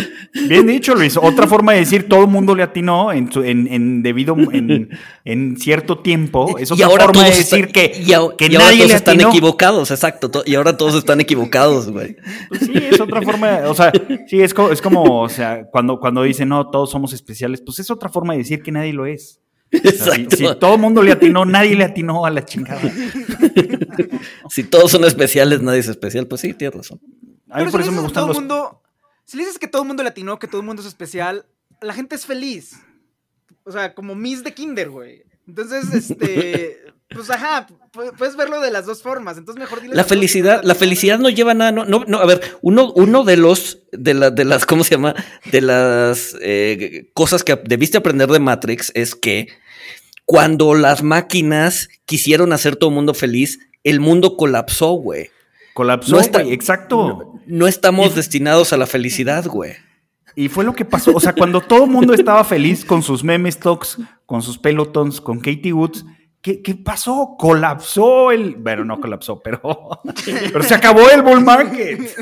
bien 0.49 0.67
dicho, 0.67 0.95
Luis. 0.95 1.19
Otra 1.19 1.47
forma 1.47 1.73
de 1.73 1.81
decir 1.81 2.09
todo 2.09 2.23
el 2.23 2.29
mundo 2.29 2.55
le 2.55 2.63
atinó 2.63 3.13
en, 3.13 3.31
su- 3.31 3.43
en, 3.45 3.71
en 3.71 4.03
debido 4.03 4.35
en, 4.53 4.89
en 5.27 5.57
cierto 5.59 5.99
tiempo. 5.99 6.57
Es 6.59 6.71
y 6.71 6.73
otra 6.73 6.87
ahora 6.87 7.05
forma 7.05 7.25
de 7.25 7.37
decir 7.37 7.69
que, 7.69 7.93
y, 7.95 8.07
que 8.07 8.47
y 8.47 8.55
ahora 8.55 8.65
nadie 8.69 8.79
todos 8.79 8.89
le 8.91 8.95
están 8.95 9.21
equivocados, 9.21 9.91
exacto. 9.91 10.31
to- 10.31 10.43
y 10.47 10.55
ahora 10.55 10.79
todos 10.79 10.95
están 10.95 11.21
equivocados, 11.21 11.91
güey. 11.91 12.17
Pues 12.49 12.63
sí, 12.63 12.73
es 12.75 12.99
otra 13.03 13.21
forma, 13.21 13.61
o 13.67 13.75
sea, 13.75 13.93
sí, 14.27 14.41
es, 14.41 14.55
co- 14.55 14.73
es 14.73 14.81
como, 14.81 15.21
o 15.21 15.29
sea, 15.29 15.67
cuando, 15.71 16.01
cuando 16.01 16.23
dicen, 16.23 16.49
no, 16.49 16.71
todos 16.71 16.91
somos 16.91 17.13
especiales, 17.13 17.61
pues 17.61 17.81
es 17.81 17.91
otra 17.91 18.09
forma 18.09 18.33
de 18.33 18.39
decir 18.39 18.63
que 18.63 18.73
nadie 18.73 18.95
lo 18.95 19.05
es. 19.05 19.42
Exacto. 19.85 20.37
si 20.37 20.45
todo 20.61 20.75
el 20.75 20.81
mundo 20.81 21.03
le 21.03 21.13
atinó, 21.13 21.47
nadie 21.47 21.75
le 21.75 21.85
atinó 21.85 22.27
a 22.27 22.31
la 22.31 22.45
chingada. 22.45 22.81
Si 24.49 24.65
todos 24.65 24.91
son 24.91 25.05
especiales, 25.05 25.63
nadie 25.63 25.81
es 25.81 25.89
especial, 25.89 26.27
pues 26.27 26.43
sí, 26.43 26.53
tienes 26.53 26.77
razón. 26.77 27.01
A 27.49 27.59
mí 27.59 27.65
Pero 27.65 27.71
por 27.71 27.83
si 27.83 27.89
eso 27.89 27.91
le 27.91 27.97
me 27.97 28.03
gustan 28.03 28.23
todo 28.23 28.29
los... 28.29 28.37
mundo, 28.37 28.83
si 29.25 29.37
le 29.37 29.45
dices 29.45 29.59
que 29.59 29.69
todo 29.69 29.83
el 29.83 29.89
mundo 29.89 30.03
latino, 30.03 30.39
que 30.39 30.47
todo 30.47 30.61
el 30.61 30.67
mundo 30.67 30.83
es 30.83 30.89
especial, 30.89 31.47
la 31.81 31.95
gente 31.95 32.15
es 32.15 32.27
feliz. 32.27 32.79
O 33.65 33.73
sea, 33.73 33.95
como 33.95 34.15
Miss 34.15 34.45
de 34.45 34.53
Kinder, 34.53 34.91
güey. 34.91 35.25
Entonces, 35.47 35.93
este, 35.95 36.79
pues 37.15 37.31
ajá, 37.31 37.67
pu- 37.93 38.13
puedes 38.17 38.37
verlo 38.37 38.61
de 38.61 38.71
las 38.71 38.87
dos 38.87 39.03
formas. 39.03 39.37
Entonces 39.39 39.61
mejor 39.61 39.81
dile 39.81 39.95
La 39.95 40.05
felicidad, 40.05 40.61
la 40.65 40.75
felicidad 40.75 41.19
no 41.19 41.29
lleva 41.29 41.55
nada, 41.55 41.73
no, 41.73 41.85
no, 41.85 42.05
no, 42.07 42.19
a 42.19 42.27
ver, 42.27 42.41
uno, 42.63 42.93
uno 42.95 43.25
de 43.25 43.37
los, 43.37 43.79
de, 43.93 44.15
la, 44.15 44.31
de 44.31 44.45
las, 44.45 44.67
¿cómo 44.67 44.85
se 44.85 44.93
llama? 44.97 45.15
De 45.51 45.61
las 45.61 46.37
eh, 46.41 47.11
cosas 47.15 47.45
que 47.45 47.57
debiste 47.65 47.99
aprender 47.99 48.29
de 48.31 48.39
Matrix 48.41 48.91
es 48.95 49.15
que 49.15 49.49
cuando 50.25 50.75
las 50.75 51.03
máquinas 51.03 51.89
quisieron 52.07 52.53
hacer 52.53 52.77
todo 52.77 52.91
el 52.91 52.97
mundo 52.97 53.15
feliz, 53.15 53.59
el 53.85 54.01
mundo 54.01 54.37
colapsó, 54.37 54.93
güey. 54.93 55.31
Colapsó, 55.75 56.13
No 56.17 56.21
está- 56.21 56.43
güey, 56.43 56.53
exacto. 56.55 57.35
No 57.47 57.67
estamos 57.67 58.13
Y- 58.13 58.17
destinados 58.17 58.73
a 58.73 58.77
la 58.77 58.87
felicidad, 58.87 59.47
güey. 59.47 59.73
Y 60.35 60.49
fue 60.49 60.65
lo 60.65 60.73
que 60.75 60.85
pasó. 60.87 61.13
O 61.15 61.21
sea, 61.21 61.35
cuando 61.35 61.61
todo 61.61 61.85
el 61.85 61.91
mundo 61.91 62.15
estaba 62.15 62.43
feliz 62.45 62.85
con 62.87 63.03
sus 63.03 63.23
meme 63.23 63.51
stocks, 63.53 63.99
con 64.25 64.41
sus 64.41 64.57
pelotons, 64.59 65.21
con 65.21 65.39
Katie 65.41 65.75
Woods, 65.75 66.07
¿qué, 66.43 66.61
qué 66.61 66.75
pasó? 66.75 67.37
Colapsó 67.39 68.31
el. 68.31 68.57
Bueno, 68.57 68.85
no 68.85 69.01
colapsó, 69.01 69.41
pero. 69.41 69.61
Pero 70.53 70.63
se 70.63 70.75
acabó 70.75 71.09
el 71.11 71.23
bull 71.23 71.41
market. 71.41 72.01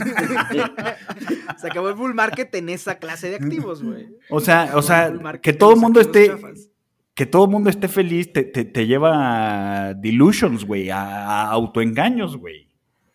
Se 1.61 1.67
acabó 1.67 1.89
el 1.91 1.95
bull 1.95 2.15
market 2.15 2.55
en 2.55 2.69
esa 2.71 2.95
clase 2.99 3.29
de 3.29 3.37
activos, 3.37 3.83
güey. 3.83 4.09
O 4.31 4.41
sea, 4.41 4.71
o 4.75 4.81
sea, 4.83 5.13
que 5.43 5.53
todo 5.53 5.75
el 5.75 5.81
mundo 5.81 6.01
esté. 6.01 6.29
chafas. 6.29 6.69
Que 7.13 7.27
todo 7.27 7.45
el 7.45 7.51
mundo 7.51 7.69
esté 7.69 7.87
feliz 7.89 8.33
te, 8.33 8.45
te- 8.45 8.65
te 8.65 8.87
lleva 8.87 9.89
a 9.89 9.95
delusions, 9.95 10.65
güey, 10.65 10.89
a, 10.91 11.03
a 11.03 11.51
autoengaños, 11.51 12.37
güey. 12.39 12.69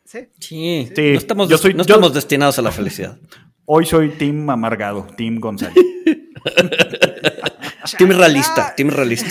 Sí. 0.03 0.19
Sí, 0.39 0.89
Sí, 0.95 1.11
no 1.13 1.17
estamos, 1.17 1.49
yo 1.49 1.57
soy- 1.57 1.73
no 1.73 1.77
yo- 1.83 1.95
estamos 1.95 2.13
destinados 2.13 2.59
a 2.59 2.61
la 2.61 2.71
felicidad. 2.71 3.17
Hoy 3.65 3.85
soy 3.87 4.09
Team 4.09 4.47
Amargado, 4.51 5.07
Team 5.17 5.39
González. 5.39 5.83
Team 7.97 8.11
realista, 8.11 8.75
team 8.75 8.89
realista. 8.89 9.29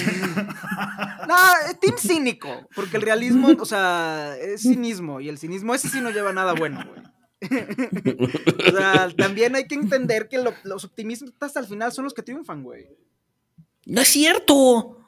Eh, 1.70 1.74
team 1.80 1.96
cínico, 1.98 2.68
porque 2.74 2.96
el 2.96 3.02
realismo, 3.02 3.48
o 3.60 3.64
sea, 3.64 4.36
es 4.40 4.62
cinismo 4.62 5.20
y 5.20 5.28
el 5.28 5.38
cinismo 5.38 5.74
ese 5.74 5.88
sí 5.88 6.00
no 6.00 6.10
lleva 6.10 6.32
nada 6.32 6.54
bueno, 6.54 6.84
güey. 6.86 7.02
o 8.68 8.70
sea, 8.76 9.08
también 9.16 9.54
hay 9.54 9.66
que 9.66 9.74
entender 9.74 10.28
que 10.28 10.38
lo- 10.38 10.54
los 10.64 10.84
optimistas 10.84 11.56
al 11.56 11.66
final 11.66 11.92
son 11.92 12.04
los 12.04 12.14
que 12.14 12.22
triunfan, 12.22 12.62
güey. 12.62 12.88
No 13.86 14.00
es 14.00 14.08
cierto. 14.08 15.03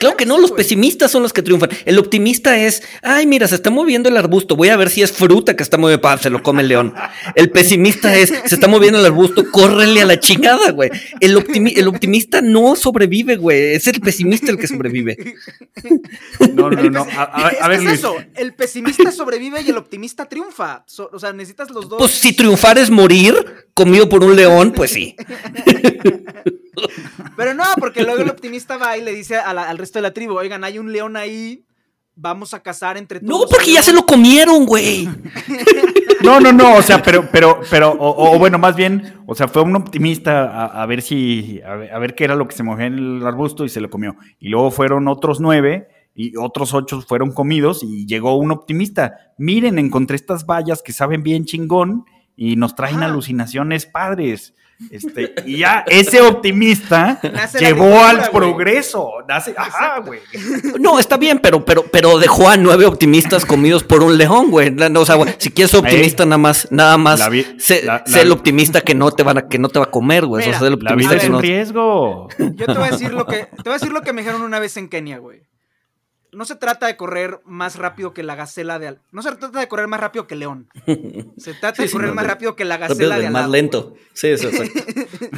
Claro 0.00 0.16
que 0.16 0.24
no, 0.24 0.38
los 0.38 0.50
pesimistas 0.52 1.10
son 1.10 1.22
los 1.22 1.32
que 1.34 1.42
triunfan. 1.42 1.68
El 1.84 1.98
optimista 1.98 2.56
es, 2.56 2.82
ay, 3.02 3.26
mira, 3.26 3.46
se 3.46 3.54
está 3.54 3.68
moviendo 3.68 4.08
el 4.08 4.16
arbusto, 4.16 4.56
voy 4.56 4.70
a 4.70 4.76
ver 4.78 4.88
si 4.88 5.02
es 5.02 5.12
fruta 5.12 5.54
que 5.54 5.62
está 5.62 5.76
moviendo, 5.76 6.00
pa, 6.00 6.16
se 6.16 6.30
lo 6.30 6.42
come 6.42 6.62
el 6.62 6.68
león. 6.68 6.94
El 7.34 7.50
pesimista 7.50 8.16
es, 8.16 8.30
se 8.46 8.54
está 8.54 8.66
moviendo 8.66 8.98
el 8.98 9.04
arbusto, 9.04 9.50
córrele 9.50 10.00
a 10.00 10.06
la 10.06 10.18
chingada, 10.18 10.70
güey. 10.72 10.90
El, 11.20 11.36
optimi- 11.36 11.76
el 11.76 11.86
optimista 11.86 12.40
no 12.40 12.74
sobrevive, 12.76 13.36
güey, 13.36 13.74
es 13.74 13.86
el 13.88 14.00
pesimista 14.00 14.50
el 14.50 14.56
que 14.58 14.66
sobrevive. 14.66 15.34
No, 16.54 16.70
no, 16.70 16.82
no. 16.90 17.02
A, 17.16 17.46
a- 17.46 17.50
es 17.50 17.60
a 17.62 17.68
ver, 17.68 17.78
que 17.78 17.84
Luis. 17.84 17.94
es 17.94 17.98
eso, 18.00 18.16
el 18.36 18.54
pesimista 18.54 19.12
sobrevive 19.12 19.60
y 19.60 19.68
el 19.70 19.76
optimista 19.76 20.26
triunfa. 20.26 20.82
So- 20.86 21.10
o 21.12 21.18
sea, 21.18 21.32
necesitas 21.34 21.70
los 21.70 21.88
dos. 21.90 21.98
Pues 21.98 22.12
si 22.12 22.32
triunfar 22.32 22.78
es 22.78 22.88
morir 22.90 23.34
comido 23.74 24.08
por 24.08 24.24
un 24.24 24.34
león, 24.34 24.72
pues 24.74 24.92
sí. 24.92 25.14
Pero 27.36 27.54
no, 27.54 27.64
porque 27.78 28.02
luego 28.02 28.22
el 28.22 28.30
optimista 28.30 28.76
va 28.76 28.96
y 28.96 29.02
le 29.02 29.12
dice 29.12 29.36
a 29.36 29.52
la- 29.54 29.68
al 29.68 29.78
resto 29.78 29.98
de 29.98 30.02
la 30.02 30.12
tribu, 30.12 30.34
oigan, 30.38 30.64
hay 30.64 30.78
un 30.78 30.92
león 30.92 31.16
ahí, 31.16 31.64
vamos 32.14 32.52
a 32.54 32.62
cazar 32.62 32.96
entre 32.96 33.20
todos. 33.20 33.40
No, 33.42 33.46
porque 33.48 33.72
ya 33.72 33.82
se 33.82 33.92
lo 33.92 34.04
comieron, 34.06 34.66
güey. 34.66 35.08
No, 36.22 36.38
no, 36.38 36.52
no, 36.52 36.76
o 36.76 36.82
sea, 36.82 37.02
pero, 37.02 37.26
pero, 37.32 37.60
pero, 37.70 37.92
o, 37.92 38.34
o 38.34 38.38
bueno, 38.38 38.58
más 38.58 38.76
bien, 38.76 39.22
o 39.26 39.34
sea, 39.34 39.48
fue 39.48 39.62
un 39.62 39.74
optimista 39.74 40.42
a, 40.50 40.82
a 40.82 40.84
ver 40.84 41.00
si, 41.00 41.62
a 41.66 41.76
ver, 41.76 41.94
a 41.94 41.98
ver 41.98 42.14
qué 42.14 42.24
era 42.24 42.34
lo 42.34 42.46
que 42.46 42.54
se 42.54 42.62
movía 42.62 42.86
en 42.88 42.98
el 42.98 43.26
arbusto 43.26 43.64
y 43.64 43.70
se 43.70 43.80
lo 43.80 43.88
comió. 43.88 44.16
Y 44.38 44.50
luego 44.50 44.70
fueron 44.70 45.08
otros 45.08 45.40
nueve 45.40 45.88
y 46.14 46.36
otros 46.36 46.74
ocho 46.74 47.00
fueron 47.00 47.32
comidos 47.32 47.82
y 47.82 48.04
llegó 48.06 48.36
un 48.36 48.50
optimista. 48.52 49.32
Miren, 49.38 49.78
encontré 49.78 50.16
estas 50.16 50.44
vallas 50.44 50.82
que 50.82 50.92
saben 50.92 51.22
bien 51.22 51.46
chingón 51.46 52.04
y 52.36 52.56
nos 52.56 52.74
traen 52.74 53.02
alucinaciones 53.02 53.86
padres. 53.86 54.52
Este, 54.90 55.34
y 55.44 55.58
ya 55.58 55.84
ese 55.86 56.20
optimista 56.22 57.20
llevó 57.58 58.02
al 58.02 58.30
progreso. 58.30 59.10
Nace, 59.28 59.54
ajá, 59.56 60.00
güey. 60.00 60.20
No, 60.80 60.98
está 60.98 61.16
bien, 61.16 61.38
pero, 61.40 61.64
pero, 61.64 61.84
pero 61.92 62.18
dejó 62.18 62.48
a 62.48 62.56
nueve 62.56 62.86
optimistas 62.86 63.44
comidos 63.44 63.84
por 63.84 64.02
un 64.02 64.16
león, 64.16 64.50
güey. 64.50 64.70
No, 64.70 65.00
O 65.00 65.04
sea, 65.06 65.16
si 65.38 65.50
quieres 65.50 65.70
ser 65.70 65.80
optimista, 65.80 66.24
nada 66.24 66.38
más, 66.38 66.66
nada 66.70 66.96
más, 66.96 67.28
vi- 67.30 67.46
sé, 67.58 67.82
la- 67.84 68.02
sé 68.06 68.16
la- 68.16 68.22
el 68.22 68.32
optimista 68.32 68.80
que 68.80 68.94
no 68.94 69.10
te 69.12 69.22
van 69.22 69.38
a, 69.38 69.48
que 69.48 69.58
no 69.58 69.68
te 69.68 69.78
va 69.78 69.84
a 69.86 69.90
comer, 69.90 70.24
güey. 70.26 70.48
O 70.48 70.52
sea, 70.52 70.60
La 70.68 70.74
optimista 70.74 70.94
vida 70.94 71.14
es 71.16 71.20
que 71.20 71.26
un 71.26 71.32
no. 71.32 71.40
riesgo. 71.40 72.28
Yo 72.38 72.66
te 72.66 72.72
voy 72.74 72.88
a 72.88 72.90
decir 72.92 73.12
lo 73.12 73.26
que 73.26 73.36
te 73.44 73.62
voy 73.64 73.72
a 73.72 73.74
decir 73.74 73.92
lo 73.92 74.00
que 74.02 74.12
me 74.12 74.22
dijeron 74.22 74.42
una 74.42 74.58
vez 74.58 74.76
en 74.76 74.88
Kenia, 74.88 75.18
güey. 75.18 75.42
No 76.32 76.44
se 76.44 76.54
trata 76.54 76.86
de 76.86 76.96
correr 76.96 77.40
más 77.44 77.76
rápido 77.76 78.12
que 78.14 78.22
la 78.22 78.34
gacela 78.36 78.78
de 78.78 78.88
al... 78.88 79.00
No 79.10 79.20
se 79.22 79.32
trata 79.34 79.58
de 79.58 79.66
correr 79.68 79.88
más 79.88 79.98
rápido 80.00 80.26
que 80.26 80.34
el 80.34 80.40
león. 80.40 80.68
Se 81.36 81.54
trata 81.54 81.76
Sí, 81.76 81.82
de 81.82 81.88
sí, 81.88 81.92
correr 81.92 82.10
no, 82.10 82.14
más 82.14 82.24
de- 82.24 82.28
rápido 82.30 82.54
que 82.56 82.64
la 82.64 82.76
gacela 82.76 83.16
de 83.16 83.20
de 83.22 83.26
al 83.26 83.32
más 83.32 83.42
lado, 83.42 83.52
lento. 83.52 83.94
Sí, 84.12 84.28
eso, 84.28 84.48
exacto. 84.52 84.78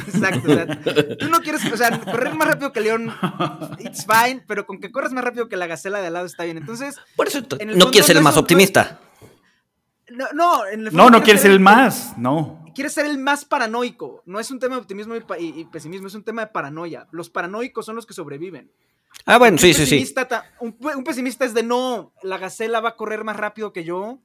Exacto. 0.07 0.51
o 0.51 0.53
sea, 0.55 1.17
tú 1.17 1.29
no 1.29 1.39
quieres, 1.41 1.65
o 1.71 1.77
sea, 1.77 1.99
correr 1.99 2.35
más 2.35 2.47
rápido 2.47 2.71
que 2.71 2.81
león, 2.81 3.11
it's 3.79 4.05
fine, 4.05 4.43
pero 4.47 4.65
con 4.67 4.79
que 4.79 4.91
corras 4.91 5.13
más 5.13 5.23
rápido 5.23 5.49
que 5.49 5.57
la 5.57 5.65
gacela 5.67 5.99
de 5.99 6.07
al 6.07 6.13
lado 6.13 6.25
está 6.27 6.43
bien. 6.43 6.57
Entonces, 6.57 6.95
Por 7.15 7.27
eso 7.27 7.39
En 7.59 7.67
no 7.69 7.73
fondo 7.73 7.91
quieres 7.91 8.05
ser 8.07 8.17
el 8.17 8.23
más 8.23 8.37
optimista. 8.37 8.99
no, 10.11 10.25
no, 10.33 10.65
en 10.67 10.79
el 10.81 10.85
No, 10.85 11.03
fondo 11.03 11.17
no 11.19 11.23
quieres 11.23 11.41
ser 11.41 11.51
el 11.51 11.59
más, 11.59 12.17
no. 12.17 12.63
quieres 12.75 12.93
ser 12.93 13.05
el 13.07 13.17
más 13.17 13.45
paranoico. 13.45 14.21
No 14.25 14.39
es 14.39 14.51
un 14.51 14.59
tema 14.59 14.75
de 14.75 14.81
optimismo 14.81 15.15
y 15.39 15.65
pesimismo, 15.65 16.07
es 16.07 16.13
un 16.15 16.23
tema 16.23 16.43
de 16.45 16.51
paranoia. 16.51 17.07
Los 17.11 17.29
paranoicos 17.29 17.85
son 17.85 17.95
los 17.95 18.05
que 18.05 18.13
sobreviven. 18.13 18.71
Ah, 19.25 19.37
bueno, 19.37 19.57
sí, 19.57 19.73
sí, 19.73 19.85
sí. 19.85 20.13
Un, 20.59 20.75
un 20.97 21.03
pesimista 21.03 21.45
es 21.45 21.53
de 21.53 21.63
no, 21.63 22.13
la 22.23 22.37
gacela 22.37 22.81
va 22.81 22.89
a 22.89 22.95
correr 22.95 23.23
más 23.23 23.37
rápido 23.37 23.71
que 23.71 23.83
yo 23.83 24.19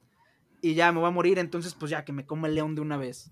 y 0.61 0.75
ya 0.75 0.91
me 0.93 1.01
va 1.01 1.09
a 1.09 1.13
morir, 1.13 1.39
entonces 1.39 1.75
pues 1.75 1.91
ya 1.91 2.05
que 2.05 2.13
me 2.13 2.27
coma 2.27 2.49
el 2.49 2.55
león 2.57 2.75
de 2.75 2.81
una 2.81 2.97
vez. 2.97 3.31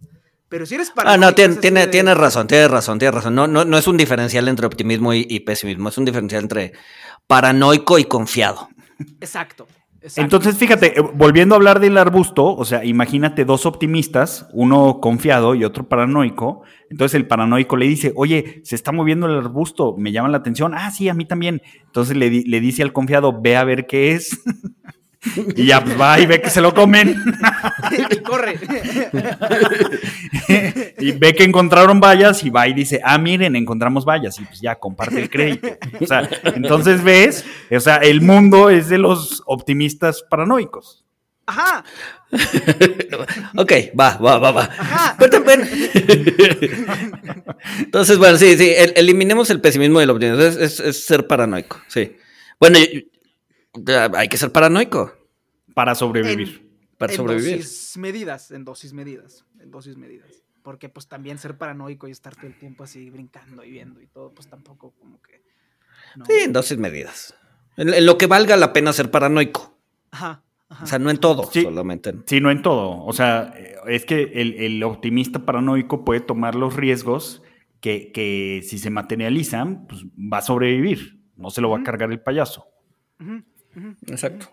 Pero 0.49 0.65
si 0.65 0.77
eres 0.77 0.91
Ah, 0.91 0.95
paranoico. 0.95 1.21
no, 1.23 1.29
es 1.31 1.35
tiene, 1.35 1.57
tiene, 1.57 1.81
de- 1.81 1.87
tienes 1.89 2.17
razón, 2.17 2.47
tienes 2.47 2.71
razón, 2.71 3.01
tienes 3.01 3.15
razón. 3.17 3.35
No, 3.35 3.49
no, 3.49 3.65
no 3.65 3.77
es 3.79 3.89
un 3.89 3.97
diferencial 3.97 4.47
entre 4.47 4.65
optimismo 4.67 5.13
y, 5.13 5.27
y 5.29 5.41
pesimismo, 5.41 5.89
es 5.89 5.99
un 5.99 6.05
diferencial 6.05 6.45
entre 6.45 6.73
paranoico 7.27 7.99
y 7.99 8.05
confiado. 8.05 8.69
Exacto. 9.21 9.67
Entonces, 10.17 10.57
fíjate, 10.57 10.99
eh, 10.99 11.03
volviendo 11.15 11.55
a 11.55 11.59
hablar 11.59 11.81
del 11.81 11.99
arbusto, 11.99 12.55
o 12.55 12.65
sea, 12.65 12.85
imagínate 12.85 13.45
dos 13.45 13.67
optimistas, 13.67 14.49
uno 14.53 15.01
confiado 15.01 15.55
y 15.55 15.65
otro 15.65 15.89
paranoico. 15.89 16.63
Entonces 16.91 17.15
el 17.17 17.27
paranoico 17.27 17.77
le 17.77 17.87
dice, 17.87 18.13
oye, 18.15 18.61
se 18.65 18.77
está 18.77 18.93
moviendo 18.93 19.27
el 19.27 19.37
arbusto, 19.37 19.97
me 19.99 20.13
llama 20.13 20.29
la 20.29 20.39
atención. 20.39 20.75
Ah, 20.75 20.91
sí, 20.91 21.09
a 21.09 21.15
mí 21.15 21.25
también. 21.25 21.63
Entonces 21.85 22.17
le, 22.17 22.31
le 22.31 22.61
dice 22.61 22.83
al 22.83 22.93
confiado, 22.93 23.41
ve 23.41 23.57
a 23.57 23.65
ver 23.65 23.87
qué 23.87 24.13
es. 24.13 24.43
y 25.57 25.67
ya 25.67 25.83
pues, 25.83 26.01
va 26.01 26.19
y 26.21 26.27
ve 26.27 26.41
que 26.41 26.51
se 26.51 26.61
lo 26.61 26.73
comen. 26.75 27.17
y 28.11 28.17
corre. 28.19 28.59
y 30.99 31.13
ve 31.13 31.35
que 31.35 31.45
encontraron 31.45 32.01
vallas 32.01 32.43
y 32.45 32.51
va 32.51 32.69
y 32.69 32.75
dice, 32.75 33.01
ah, 33.05 33.19
miren, 33.19 33.57
encontramos 33.57 34.05
vallas. 34.05 34.39
Y 34.39 34.45
pues 34.45 34.61
ya 34.61 34.77
comparte 34.77 35.21
el 35.21 35.31
crédito. 35.31 35.69
O 36.01 36.07
sea, 36.07 36.29
entonces 36.55 37.03
ves, 37.03 37.45
o 37.71 37.81
sea, 37.81 37.97
el 37.97 38.21
mundo 38.21 38.71
es 38.71 38.89
de 38.89 38.99
los 38.99 39.43
optimistas 39.47 40.23
paranoicos. 40.29 41.05
Ajá. 41.47 41.85
Ok, 43.57 43.73
va, 43.99 44.17
va, 44.19 44.39
va, 44.39 44.51
va. 44.51 44.63
Ajá. 44.65 45.15
Pero 45.19 45.31
también- 45.31 45.67
Entonces, 47.79 48.19
bueno, 48.19 48.37
sí, 48.37 48.57
sí, 48.59 48.71
el- 48.77 48.93
eliminemos 48.97 49.49
el 49.51 49.61
pesimismo 49.61 50.01
y 50.01 50.05
el 50.05 50.11
optimismo. 50.11 50.43
Es, 50.43 50.57
es- 50.57 50.81
es 50.81 51.07
ser 51.07 51.27
paranoico, 51.27 51.81
sí. 51.89 52.17
Bueno, 52.61 52.79
hay 54.17 54.29
que 54.29 54.37
ser 54.37 54.51
paranoico 54.53 55.13
Para 55.77 55.95
sobrevivir. 55.95 56.71
para 56.97 57.13
en 57.13 57.17
sobrevivir. 57.19 57.57
dosis 57.59 57.99
medidas, 57.99 58.51
en 58.51 58.65
dosis 58.65 58.95
medidas, 58.95 59.45
en 59.61 59.71
dosis 59.71 59.99
medidas. 59.99 60.43
Porque 60.63 60.89
pues 60.89 61.07
también 61.07 61.37
ser 61.37 61.59
paranoico 61.59 62.09
y 62.09 62.13
estar 62.13 62.35
todo 62.35 62.47
el 62.47 62.59
tiempo 62.59 62.83
así 62.85 63.11
brincando 63.11 63.63
y 63.63 63.71
viendo 63.73 64.01
y 64.01 64.07
todo, 64.07 64.33
pues 64.33 64.49
tampoco 64.49 64.93
como 64.99 65.21
que... 65.21 65.43
no. 66.17 66.25
Sí, 66.25 66.33
en 66.45 66.55
dosis 66.55 66.79
medidas. 66.79 67.35
En, 67.77 67.93
en 67.93 68.07
lo 68.07 68.17
que 68.17 68.27
valga 68.27 68.57
la 68.57 68.73
pena 68.73 68.95
ser 68.95 69.11
paranoico. 69.11 69.77
Ajá. 70.13 70.43
ajá. 70.71 70.85
O 70.85 70.87
sea, 70.87 70.99
no 70.99 71.11
en 71.11 71.19
todo, 71.19 71.45
Sí. 71.53 71.61
solamente 71.61 72.09
en... 72.09 72.25
Sí, 72.27 72.41
no 72.41 72.51
en 72.51 72.63
todo. 72.63 73.05
O 73.05 73.13
sea, 73.13 73.53
eh, 73.55 73.77
es 73.87 74.07
que 74.07 74.23
el, 74.35 74.55
el 74.55 74.83
optimista 74.83 75.45
paranoico 75.45 76.07
puede 76.07 76.21
tomar 76.21 76.55
los 76.55 76.75
riesgos 76.75 77.43
que, 77.83 78.11
que 78.13 78.63
si 78.67 78.79
se 78.79 78.89
materializan, 78.89 79.87
pues 79.87 80.07
va 80.17 80.39
a 80.39 80.43
sobrevivir. 80.43 81.21
No 81.37 81.51
se 81.51 81.61
lo 81.61 81.69
va 81.69 81.81
a 81.81 81.83
cargar 81.83 82.11
el 82.11 82.21
payaso. 82.23 82.67
Exacto. 84.07 84.49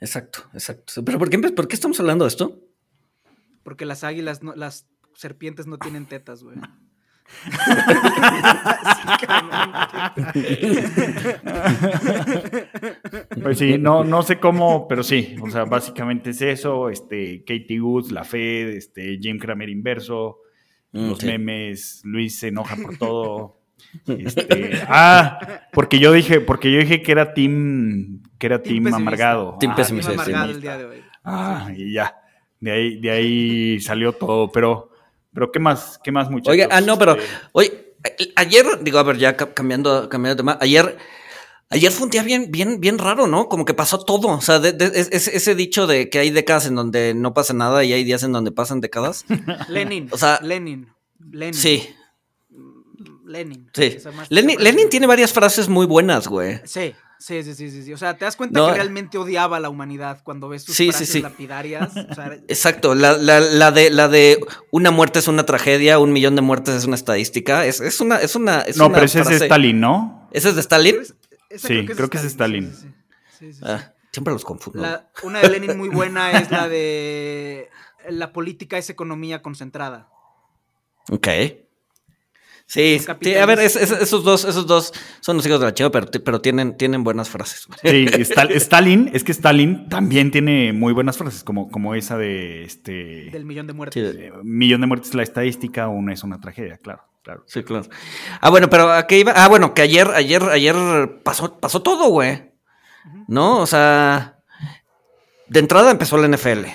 Exacto, 0.00 0.44
exacto. 0.52 1.04
Pero 1.04 1.18
¿por 1.18 1.30
qué, 1.30 1.38
por 1.38 1.68
qué 1.68 1.74
estamos 1.74 1.98
hablando 2.00 2.24
de 2.24 2.28
esto? 2.28 2.60
Porque 3.62 3.84
las 3.84 4.04
águilas, 4.04 4.42
no, 4.42 4.54
las 4.54 4.86
serpientes 5.14 5.66
no 5.66 5.78
tienen 5.78 6.06
tetas, 6.06 6.42
güey. 6.42 6.56
Pues 13.42 13.58
sí, 13.58 13.76
no, 13.78 14.02
no 14.04 14.22
sé 14.22 14.40
cómo, 14.40 14.88
pero 14.88 15.02
sí. 15.02 15.36
O 15.42 15.50
sea, 15.50 15.64
básicamente 15.64 16.30
es 16.30 16.40
eso. 16.42 16.88
Este, 16.88 17.44
Katie 17.44 17.80
Woods, 17.80 18.10
la 18.12 18.24
Fed, 18.24 18.70
este, 18.70 19.18
Jim 19.20 19.38
Cramer 19.38 19.68
inverso, 19.68 20.38
Mm, 20.92 21.08
los 21.10 21.18
sí. 21.18 21.26
memes, 21.26 22.00
Luis 22.04 22.38
se 22.38 22.48
enoja 22.48 22.76
por 22.76 22.96
todo. 22.96 23.54
Este, 24.06 24.80
ah, 24.88 25.38
porque 25.72 25.98
yo 25.98 26.12
dije, 26.12 26.40
porque 26.40 26.72
yo 26.72 26.78
dije 26.78 27.00
que 27.00 27.12
era 27.12 27.32
team, 27.32 28.22
que 28.38 28.46
era 28.46 28.62
Team 28.62 28.84
team, 28.84 28.94
amargado. 28.94 29.56
Team 29.58 29.72
Ah, 29.72 29.76
pesimista. 29.76 30.10
Sí, 30.12 30.14
amargado 30.14 30.50
el 30.52 30.60
día 30.60 30.78
de 30.78 30.84
hoy. 30.84 31.02
Ah, 31.24 31.70
y 31.76 31.92
ya. 31.92 32.14
De 32.60 32.70
ahí, 32.72 33.00
de 33.00 33.10
ahí 33.10 33.80
salió 33.80 34.12
todo. 34.12 34.50
Pero, 34.52 34.90
pero 35.34 35.50
¿qué 35.52 35.58
más? 35.58 36.00
¿Qué 36.02 36.10
más, 36.12 36.30
muchachos? 36.30 36.52
Oiga, 36.52 36.68
ah, 36.70 36.80
no, 36.80 36.98
pero, 36.98 37.16
Este, 37.16 37.28
oye, 37.52 37.94
ayer, 38.36 38.64
digo, 38.82 38.98
a 38.98 39.02
ver, 39.02 39.16
ya 39.18 39.36
ca- 39.36 39.52
cambiando, 39.54 40.08
cambiando 40.08 40.36
de 40.36 40.38
tema, 40.38 40.58
ayer, 40.60 40.96
ayer 41.70 41.90
fue 41.92 42.04
un 42.04 42.10
día 42.10 42.22
bien, 42.22 42.50
bien, 42.50 42.80
bien 42.80 42.98
raro, 42.98 43.26
¿no? 43.26 43.48
Como 43.48 43.64
que 43.64 43.74
pasó 43.74 43.98
todo. 44.04 44.28
O 44.28 44.40
sea, 44.40 44.58
de- 44.60 44.72
de- 44.72 44.86
es- 45.00 45.08
es- 45.12 45.28
ese 45.28 45.54
dicho 45.54 45.86
de 45.86 46.08
que 46.10 46.18
hay 46.20 46.30
décadas 46.30 46.66
en 46.66 46.74
donde 46.76 47.14
no 47.14 47.34
pasa 47.34 47.52
nada 47.54 47.84
y 47.84 47.92
hay 47.92 48.04
días 48.04 48.22
en 48.22 48.32
donde 48.32 48.52
pasan 48.52 48.80
décadas. 48.80 49.24
Lenin. 49.68 50.08
O 50.12 50.16
sea- 50.16 50.38
Lenin. 50.42 50.88
Lenin. 51.18 51.54
Sí, 51.54 51.88
Lenin. 53.26 53.68
sí. 53.74 53.96
Lenin, 54.30 54.58
Lenin 54.62 54.88
tiene 54.88 55.06
varias 55.06 55.32
frases 55.32 55.68
muy 55.68 55.84
buenas, 55.86 56.28
güey. 56.28 56.60
Sí, 56.64 56.94
sí, 57.18 57.42
sí, 57.42 57.54
sí, 57.54 57.70
sí, 57.70 57.82
sí. 57.82 57.92
O 57.92 57.96
sea, 57.96 58.16
te 58.16 58.24
das 58.24 58.36
cuenta 58.36 58.58
No, 58.60 58.66
que 58.66 58.72
eh. 58.72 58.74
realmente 58.76 59.18
odiaba 59.18 59.56
a 59.58 59.60
la 59.60 59.68
humanidad 59.68 60.20
cuando 60.24 60.48
ves 60.48 60.64
sus 60.64 60.74
Sí, 60.76 60.84
sí, 60.86 60.90
frases 60.90 61.08
sí. 61.10 61.20
lapidarias. 61.22 61.90
O 61.96 62.14
sea, 62.14 62.32
Exacto, 62.48 62.94
la, 62.94 63.16
la, 63.18 63.40
la 63.40 63.70
de 63.72 63.90
la 63.90 64.08
de 64.08 64.38
una 64.70 64.90
muerte 64.90 65.18
es 65.18 65.28
una 65.28 65.44
tragedia, 65.44 65.98
un 65.98 66.12
millón 66.12 66.36
de 66.36 66.42
muertes 66.42 66.74
es 66.74 66.84
una 66.84 66.96
estadística. 66.96 67.66
Es, 67.66 67.80
es 67.80 68.00
una, 68.00 68.16
es 68.16 68.34
una, 68.36 68.60
es 68.62 68.76
no, 68.76 68.86
una 68.86 68.94
pero 68.94 69.06
ese 69.06 69.20
es 69.20 69.28
de 69.28 69.36
Stalin, 69.36 69.80
¿no? 69.80 70.28
¿Ese 70.32 70.48
es 70.50 70.54
de 70.54 70.60
Stalin? 70.60 70.96
Sí, 71.56 71.86
creo 71.86 72.08
que 72.10 72.18
es 72.18 72.24
Stalin. 72.24 72.72
Sí, 72.74 72.80
sí, 72.82 72.88
sí, 73.38 73.46
sí, 73.46 73.52
sí. 73.54 73.60
Ah, 73.64 73.92
siempre 74.12 74.32
los 74.32 74.44
confundo. 74.44 74.80
La- 74.82 75.08
una 75.22 75.40
de 75.40 75.48
Lenin 75.48 75.76
muy 75.78 75.88
buena 75.88 76.32
es 76.32 76.50
la 76.50 76.68
de 76.68 77.68
la 78.10 78.32
política 78.32 78.78
es 78.78 78.88
economía 78.90 79.42
concentrada. 79.42 80.08
Ok. 81.10 81.28
Sí, 82.70 82.98
sí, 82.98 83.34
a 83.34 83.46
ver, 83.46 83.60
es- 83.60 83.72
capitalistas. 83.74 83.82
es- 83.82 84.02
esos 84.02 84.24
dos, 84.24 84.44
esos 84.44 84.66
dos 84.66 84.92
son 85.20 85.36
los 85.38 85.46
hijos 85.46 85.58
de 85.58 85.64
la 85.66 85.72
chiva, 85.72 85.90
pero, 85.90 86.06
pero 86.22 86.40
tienen, 86.42 86.76
tienen 86.76 87.02
buenas 87.02 87.30
frases. 87.30 87.66
Sí, 87.82 87.88
Stal- 88.24 88.50
Stalin, 88.52 89.10
es 89.14 89.24
que 89.24 89.32
Stalin 89.32 89.88
también 89.88 90.30
tiene 90.30 90.74
muy 90.74 90.92
buenas 90.92 91.16
frases, 91.16 91.42
como, 91.44 91.70
como 91.70 91.94
esa 91.94 92.18
de 92.18 92.64
este 92.64 93.30
Del 93.32 93.46
millón 93.46 93.66
de 93.66 93.72
Sí, 93.72 93.76
muertes. 93.76 94.16
eh, 94.18 94.32
millón 94.42 94.82
de 94.82 94.86
muertes 94.86 95.14
la 95.14 95.22
estadística, 95.22 95.88
una 95.88 96.12
es 96.12 96.22
una 96.24 96.40
tragedia, 96.42 96.76
claro, 96.76 97.04
claro. 97.22 97.42
Sí, 97.46 97.62
claro. 97.62 97.86
Ah, 98.42 98.50
bueno, 98.50 98.68
pero 98.68 98.92
¿a 98.92 99.06
qué 99.06 99.18
iba? 99.20 99.32
Ah, 99.34 99.48
bueno, 99.48 99.72
que 99.72 99.80
ayer, 99.80 100.06
ayer, 100.14 100.42
ayer 100.42 100.76
pasó, 101.24 101.58
pasó 101.58 101.80
todo, 101.80 102.10
güey. 102.10 102.52
¿No? 103.28 103.60
O 103.60 103.66
sea, 103.66 104.40
de 105.48 105.60
entrada 105.60 105.90
empezó 105.90 106.18
la 106.18 106.26
NFL. 106.28 106.66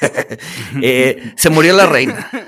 Eh, 0.82 1.32
se 1.36 1.50
murió 1.50 1.74
la 1.74 1.86
reina. 1.86 2.28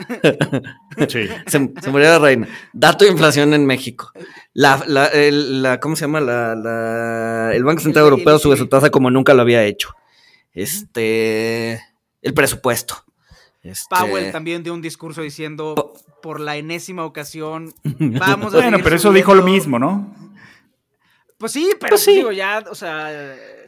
Sí. 1.08 1.26
Se, 1.46 1.70
se 1.80 1.90
murió 1.90 2.08
la 2.10 2.18
reina. 2.18 2.46
Dato 2.72 3.04
de 3.04 3.10
inflación 3.10 3.54
en 3.54 3.64
México. 3.66 4.12
La, 4.52 4.82
la, 4.86 5.06
el- 5.06 5.62
la- 5.62 5.80
¿Cómo 5.80 5.96
se 5.96 6.02
llama? 6.02 6.20
La, 6.20 6.54
la- 6.54 7.50
el 7.54 7.64
Banco 7.64 7.80
Central 7.80 8.04
El- 8.04 8.08
el 8.12 8.18
Europeo 8.20 8.38
sube 8.38 8.56
su 8.56 8.68
tasa 8.68 8.90
como 8.90 9.10
nunca 9.10 9.32
lo 9.34 9.42
había 9.42 9.64
hecho. 9.64 9.94
Este. 10.52 11.80
El 12.20 12.34
presupuesto. 12.34 13.04
Este, 13.62 13.94
Powell 13.94 14.30
también 14.32 14.62
dio 14.62 14.74
un 14.74 14.82
discurso 14.82 15.22
diciendo 15.22 15.94
por 16.20 16.40
la 16.40 16.56
enésima 16.56 17.04
ocasión 17.04 17.72
vamos 17.84 18.52
a 18.54 18.58
Bueno, 18.58 18.78
pero 18.82 18.96
eso 18.96 19.12
dijo 19.12 19.34
lo 19.34 19.42
subiendo". 19.42 19.58
mismo, 19.60 19.78
¿no? 19.78 20.14
Pues 21.38 21.52
sí, 21.52 21.70
pero 21.80 21.90
Pues 21.90 22.02
sí. 22.02 22.14
digo, 22.14 22.32
ya, 22.32 22.62
o 22.70 22.74
sea, 22.74 23.10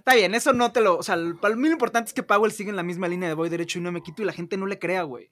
está 0.05 0.15
bien, 0.15 0.35
eso 0.35 0.53
no 0.53 0.71
te 0.71 0.81
lo. 0.83 0.99
O 0.99 1.03
sea, 1.03 1.17
para 1.41 1.57
mí 1.57 1.67
lo 1.69 1.73
importante 1.73 2.09
es 2.09 2.15
que 2.15 2.23
Powell 2.23 2.53
sigue 2.53 2.71
en 2.71 2.77
la 2.77 2.83
misma 2.83 3.09
línea 3.09 3.29
de 3.29 3.35
voy 3.35 3.49
derecho 3.49 3.79
y 3.79 3.83
no 3.83 3.91
me 3.91 4.03
quito 4.03 4.23
y 4.23 4.27
la 4.27 4.33
gente 4.33 4.57
no 4.57 4.67
le 4.67 4.79
crea, 4.79 5.03
güey. 5.03 5.31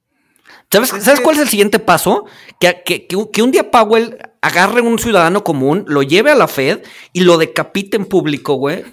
¿Sabes, 0.73 0.93
Es 0.93 1.05
¿sabes 1.05 1.21
cuál 1.21 1.37
es 1.37 1.43
el 1.43 1.49
siguiente 1.49 1.79
paso? 1.79 2.25
Que, 2.59 2.83
que- 2.85 3.07
que 3.07 3.43
un- 3.43 3.53
día 3.53 3.71
Powell 3.71 4.19
agarre 4.41 4.81
un 4.81 4.99
ciudadano 4.99 5.45
común, 5.45 5.85
lo 5.87 6.03
lleve 6.03 6.31
a 6.33 6.35
la 6.35 6.49
Fed 6.49 6.81
y 7.13 7.21
lo 7.21 7.39
decapite 7.39 7.97
en 7.97 8.07
público, 8.07 8.55
güey. 8.55 8.85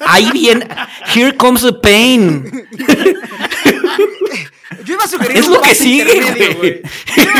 Ahí 0.00 0.30
viene. 0.32 0.68
Here 1.14 1.34
comes 1.36 1.62
the 1.62 1.72
pain. 1.72 2.66
Yo 4.84 4.94
iba 4.94 5.04
a 5.04 5.08
sugerir 5.08 5.36
Es 5.36 5.46
un 5.46 5.54
lo 5.54 5.60
que 5.60 5.74
sigue. 5.74 6.82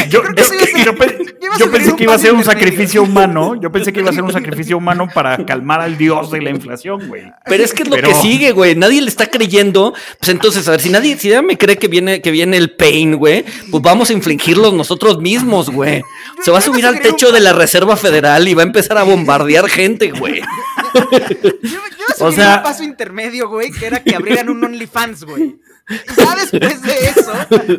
Yo, 0.09 0.23
pensé 0.23 1.91
un 1.91 1.97
que 1.97 2.05
iba 2.05 2.15
a 2.15 2.19
ser 2.19 2.33
un 2.33 2.45
sacrificio 2.45 3.03
humano. 3.03 3.61
Yo 3.61 3.73
pensé 3.73 3.93
que 3.93 4.01
iba 4.01 4.11
a 4.11 4.13
ser 4.13 4.23
un 4.23 4.33
sacrificio 4.41 4.77
humano 4.79 5.09
para 5.13 5.45
calmar 5.45 5.81
al 5.81 5.99
dios 5.99 6.31
de 6.31 6.41
la 6.41 6.51
inflación, 6.51 7.09
güey. 7.09 7.25
Pero 7.45 7.65
es 7.65 7.73
que 7.75 7.83
es 7.83 7.89
lo 7.89 7.97
Pero- 7.97 8.09
que 8.09 8.15
sigue, 8.15 8.53
güey. 8.53 8.77
Nadie 8.77 9.01
le 9.03 9.09
está 9.09 9.27
creyendo. 9.27 9.93
Pues 10.21 10.29
entonces, 10.29 10.67
a 10.69 10.73
ver, 10.73 10.81
si 10.81 10.91
nadie, 10.91 11.17
si 11.19 11.29
nadie 11.29 11.43
me 11.43 11.59
cree 11.59 11.77
que 11.79 11.89
viene, 11.89 12.21
que 12.23 12.31
viene 12.31 12.57
el 12.57 12.71
pain, 12.77 13.17
güey, 13.17 13.45
pues 13.71 13.83
vamos 13.83 14.11
a 14.11 14.13
infligirlos 14.13 14.73
nosotros 14.73 15.19
mismos, 15.21 15.71
güey. 15.71 16.03
Se 16.45 16.51
va 16.51 16.59
a 16.59 16.63
subir 16.63 16.87
al 16.87 16.97
un 16.97 17.01
techo 17.03 17.33
de 17.33 17.41
la 17.41 17.53
Reserva 17.53 17.97
Federal 17.97 18.47
y 18.47 18.55
va 18.55 18.63
a 18.63 18.67
empezar 18.67 18.99
a 18.99 19.03
bombardear 19.03 19.69
gente, 19.69 20.11
güey. 20.13 20.41
Yo, 20.95 21.01
yo 21.43 21.51
iba 21.63 21.81
a 22.09 22.13
O 22.13 22.17
sugerir 22.31 22.35
sea- 22.37 22.57
un 22.59 22.63
paso 22.63 22.83
intermedio, 22.85 23.49
güey, 23.49 23.71
que 23.71 23.87
era 23.87 24.03
que 24.03 24.15
abrieran 24.15 24.49
un 24.49 24.63
OnlyFans, 24.65 25.25
güey. 25.25 25.57
Ya 25.89 26.35
después 26.35 26.83
de 26.83 26.95
eso, 27.09 27.33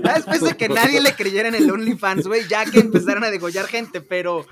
ya 0.04 0.14
después 0.14 0.42
de 0.42 0.56
que 0.56 0.70
nadie 0.70 1.02
le 1.02 1.14
creyera 1.14 1.50
en 1.50 1.56
el 1.56 1.70
OnlyFans, 1.70 2.26
güey, 2.28 2.48
ya 2.48 2.64
que 2.66 2.80
empezaran 2.80 3.24
a 3.24 3.30
degollar 3.30 3.68
gente, 3.68 4.00
pero 4.02 4.46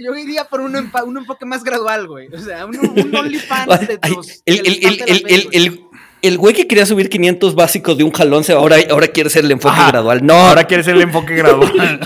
yo 0.00 0.14
iría 0.16 0.44
por 0.44 0.60
un, 0.60 0.74
empa- 0.74 1.04
un 1.04 1.16
enfoque 1.18 1.44
más 1.44 1.64
gradual, 1.64 2.06
güey. 2.06 2.28
O 2.34 2.38
sea, 2.38 2.66
un, 2.66 2.76
un 2.76 3.14
OnlyFans 3.16 3.88
de 3.88 3.98
los- 4.10 4.42
el, 4.44 4.62
güey. 4.62 5.48
el- 5.52 5.80
el 6.22 6.38
güey 6.38 6.54
que 6.54 6.66
quería 6.66 6.86
subir 6.86 7.10
500 7.10 7.54
básicos 7.54 7.98
de 7.98 8.04
un 8.04 8.10
jalón, 8.10 8.44
se 8.44 8.52
ahora, 8.54 8.76
ahora 8.90 9.08
quiere 9.08 9.28
ser 9.28 9.44
el 9.44 9.50
enfoque 9.50 9.74
Ajá. 9.78 9.88
gradual. 9.90 10.24
No, 10.24 10.34
Ahora 10.34 10.64
quieres 10.64 10.86
el 10.88 11.02
enfoque 11.02 11.34
gradual. 11.36 12.00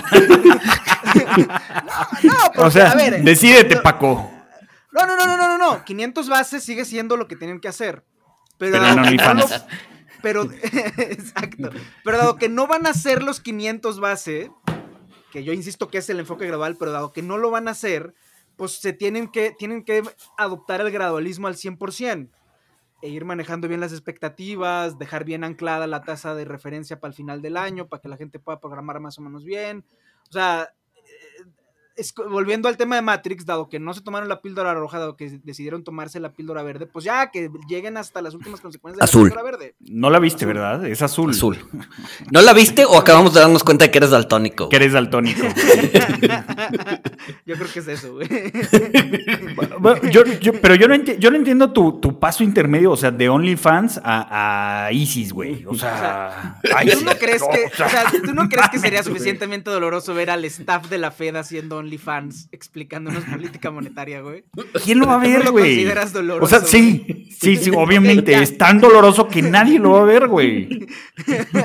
No, 2.23 2.33
porque, 2.47 2.61
o 2.61 2.71
sea, 2.71 2.91
a 2.91 2.95
ver, 2.95 3.23
decídete, 3.23 3.75
no- 3.75 3.81
Paco. 3.81 4.31
No, 4.91 5.05
no, 5.05 5.15
no, 5.15 5.25
no, 5.25 5.37
no, 5.37 5.47
no, 5.47 5.57
no. 5.57 5.85
500 5.85 6.27
bases 6.29 6.63
sigue 6.63 6.83
siendo 6.83 7.15
lo 7.15 7.27
que 7.27 7.35
tienen 7.35 7.59
que 7.61 7.67
hacer. 7.67 8.03
Pero, 8.57 8.73
Pero 8.73 8.95
no 8.95 9.37
pero, 10.21 10.43
exacto. 10.97 11.69
Pero 12.03 12.17
dado 12.17 12.35
que 12.37 12.49
no 12.49 12.67
van 12.67 12.85
a 12.85 12.91
hacer 12.91 13.23
los 13.23 13.39
500 13.39 13.99
base, 13.99 14.51
que 15.31 15.43
yo 15.43 15.53
insisto 15.53 15.89
que 15.89 15.99
es 15.99 16.09
el 16.09 16.19
enfoque 16.19 16.47
gradual, 16.47 16.75
pero 16.77 16.91
dado 16.91 17.13
que 17.13 17.21
no 17.21 17.37
lo 17.37 17.51
van 17.51 17.67
a 17.67 17.71
hacer, 17.71 18.13
pues 18.55 18.73
se 18.73 18.93
tienen 18.93 19.29
que, 19.29 19.51
tienen 19.57 19.83
que 19.83 20.03
adoptar 20.37 20.81
el 20.81 20.91
gradualismo 20.91 21.47
al 21.47 21.55
100%. 21.55 22.29
E 23.01 23.07
ir 23.07 23.23
manejando 23.23 23.69
bien 23.69 23.79
las 23.79 23.93
expectativas, 23.93 24.99
dejar 24.99 25.23
bien 25.23 25.45
anclada 25.45 25.87
la 25.87 26.01
tasa 26.01 26.35
de 26.35 26.43
referencia 26.43 26.99
para 26.99 27.11
el 27.11 27.15
final 27.15 27.41
del 27.41 27.55
año, 27.55 27.87
para 27.87 28.01
que 28.01 28.09
la 28.09 28.17
gente 28.17 28.39
pueda 28.39 28.59
programar 28.59 28.99
más 28.99 29.17
o 29.17 29.21
menos 29.21 29.45
bien. 29.45 29.85
O 30.27 30.31
sea, 30.33 30.73
es 31.99 32.13
volviendo 32.29 32.67
al 32.67 32.77
tema 32.77 32.95
de 32.95 33.01
Matrix, 33.01 33.45
dado 33.45 33.69
que 33.69 33.79
no 33.79 33.93
se 33.93 34.01
tomaron 34.01 34.29
la 34.29 34.41
píldora 34.41 34.73
roja, 34.73 34.99
dado 34.99 35.15
que 35.15 35.39
decidieron 35.43 35.83
tomarse 35.83 36.19
la 36.19 36.33
píldora 36.33 36.63
verde, 36.63 36.85
pues 36.87 37.05
ya 37.05 37.29
que 37.31 37.49
lleguen 37.67 37.97
hasta 37.97 38.21
las 38.21 38.33
últimas 38.33 38.61
consecuencias 38.61 38.99
de 38.99 39.03
Azul. 39.03 39.29
la 39.29 39.35
píldora 39.35 39.43
verde. 39.51 39.75
No 39.79 40.09
la 40.09 40.19
viste, 40.19 40.45
¿verdad? 40.45 40.85
Es 40.85 41.01
azul. 41.01 41.31
azul. 41.31 41.57
¿No 42.31 42.41
la 42.41 42.53
viste 42.53 42.85
o 42.85 42.97
acabamos 42.97 43.33
de 43.33 43.41
darnos 43.41 43.63
cuenta 43.63 43.85
de 43.85 43.91
que 43.91 43.97
eres 43.99 44.11
daltónico? 44.11 44.69
Que 44.69 44.75
eres 44.77 44.93
daltónico. 44.93 45.41
Yo 47.45 47.55
creo 47.55 47.67
que 47.73 47.79
es 47.79 47.87
eso, 47.87 48.13
güey. 48.13 48.27
Bueno, 49.79 50.01
yo, 50.09 50.23
yo- 50.41 50.59
pero 50.61 50.75
yo 50.75 50.87
no, 50.89 50.95
enti- 50.95 51.17
yo 51.19 51.31
no 51.31 51.37
entiendo 51.37 51.71
tu, 51.71 51.99
tu 52.01 52.19
paso 52.19 52.43
intermedio, 52.43 52.91
o 52.91 52.97
sea, 52.97 53.11
de 53.11 53.29
OnlyFans 53.29 54.01
a, 54.03 54.87
a 54.87 54.91
ISIS, 54.91 55.31
güey. 55.31 55.63
O 55.65 55.73
sea, 55.73 56.59
¿Tú 56.61 56.69
ISIS, 56.85 57.03
no 57.03 57.15
crees 57.15 57.41
que, 57.41 57.65
o 57.65 57.69
sea, 57.75 57.85
o 57.85 57.89
sea, 57.89 58.03
¿tú 58.25 58.33
no 58.33 58.49
crees 58.49 58.69
que 58.69 58.79
sería 58.79 59.01
suficientemente 59.03 59.69
doloroso 59.71 60.13
ver 60.13 60.29
al 60.31 60.43
staff 60.45 60.89
de 60.89 60.97
la 60.97 61.11
Fed 61.11 61.35
haciendo 61.37 61.81
OnlyFans 61.89 62.49
explicándonos 62.51 63.23
política 63.25 63.71
monetaria, 63.71 64.21
güey? 64.21 64.43
¿Quién 64.83 64.99
lo 64.99 65.07
va 65.07 65.15
a 65.15 65.21
¿Tú 65.21 65.27
no 65.27 65.33
ver, 65.35 65.45
lo 65.45 65.51
güey? 65.51 65.63
consideras 65.75 66.13
doloroso, 66.13 66.45
O 66.55 66.59
sea, 66.59 66.67
sí, 66.67 67.27
sí, 67.39 67.57
sí, 67.57 67.71
obviamente. 67.75 68.33
Es 68.33 68.57
tan 68.57 68.79
doloroso 68.79 69.27
que 69.27 69.41
nadie 69.41 69.79
lo 69.79 69.91
va 69.91 70.01
a 70.01 70.05
ver, 70.05 70.27
güey. 70.27 70.87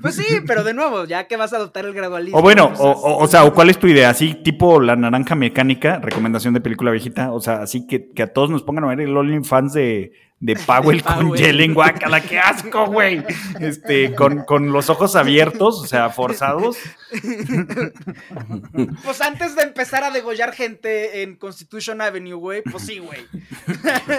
Pues 0.00 0.16
sí, 0.16 0.24
pero 0.46 0.64
de 0.64 0.74
nuevo, 0.74 1.04
ya 1.04 1.26
que 1.26 1.36
vas 1.36 1.52
a 1.52 1.56
adoptar 1.56 1.84
el 1.86 1.94
gradualismo. 1.94 2.38
O 2.38 2.42
bueno, 2.42 2.68
pues, 2.68 2.80
o, 2.80 2.90
o- 2.90 3.22
o 3.24 3.26
sea, 3.28 3.44
o 3.44 3.54
cuál 3.54 3.70
es 3.70 3.78
tu 3.78 3.86
idea, 3.86 4.10
así 4.10 4.34
tipo 4.34 4.80
la 4.80 4.96
naranja 4.96 5.34
mecánica, 5.34 5.98
recomendación 5.98 6.52
de 6.54 6.60
película 6.60 6.90
viejita, 6.90 7.32
o 7.32 7.40
sea, 7.40 7.62
así 7.62 7.86
que, 7.86 8.10
que 8.10 8.22
a 8.22 8.32
todos 8.32 8.50
nos 8.50 8.62
pongan 8.62 8.84
a 8.84 8.88
ver 8.88 9.00
el 9.00 9.16
OnlyFans 9.16 9.72
de, 9.72 10.12
de 10.44 10.56
Powell 10.56 11.02
con 11.02 11.28
Powell. 11.28 11.40
Jelen 11.42 11.72
Guacala, 11.72 12.20
qué 12.20 12.38
asco, 12.38 12.84
güey. 12.86 13.24
Este, 13.60 14.14
con, 14.14 14.44
con 14.44 14.72
los 14.72 14.90
ojos 14.90 15.16
abiertos, 15.16 15.80
o 15.82 15.86
sea, 15.86 16.10
forzados. 16.10 16.76
Pues 19.04 19.20
antes 19.22 19.56
de 19.56 19.62
empezar 19.62 20.04
a 20.04 20.10
degollar 20.10 20.52
gente 20.52 21.22
en 21.22 21.36
Constitution 21.36 22.02
Avenue, 22.02 22.34
güey, 22.34 22.60
pues 22.62 22.84
sí, 22.84 22.98
güey. 22.98 23.20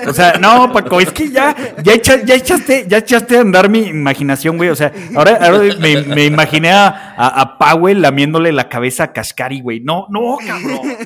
O 0.08 0.14
sea, 0.14 0.34
no, 0.40 0.74
Paco, 0.74 1.00
es 1.00 1.12
que 1.12 1.30
ya, 1.30 1.56
ya, 1.84 1.94
echa- 1.94 2.24
ya 2.26 2.34
echaste, 2.34 2.86
ya 2.88 2.98
echaste 2.98 3.38
a 3.38 3.42
andar 3.42 3.70
mi 3.70 3.82
imaginación, 3.84 4.58
güey. 4.58 4.70
O 4.70 4.76
sea, 4.76 4.92
ahora, 5.16 5.38
ahora 5.40 5.60
me, 5.80 6.02
me 6.02 6.26
imaginé 6.26 6.72
a, 6.72 6.88
a, 7.16 7.42
a 7.42 7.58
Powell 7.60 8.02
lamiéndole 8.02 8.52
la 8.52 8.68
cabeza 8.68 9.04
a 9.04 9.14
Cascari, 9.14 9.62
güey. 9.62 9.80
No, 9.82 10.08
no, 10.10 10.38
cabrón. 10.46 10.98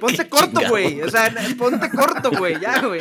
Ponte 0.00 0.28
corto, 0.28 0.60
güey. 0.68 1.00
O 1.02 1.10
sea, 1.10 1.32
ponte 1.58 1.90
corto, 1.90 2.30
güey. 2.30 2.60
Ya, 2.60 2.80
güey. 2.82 3.00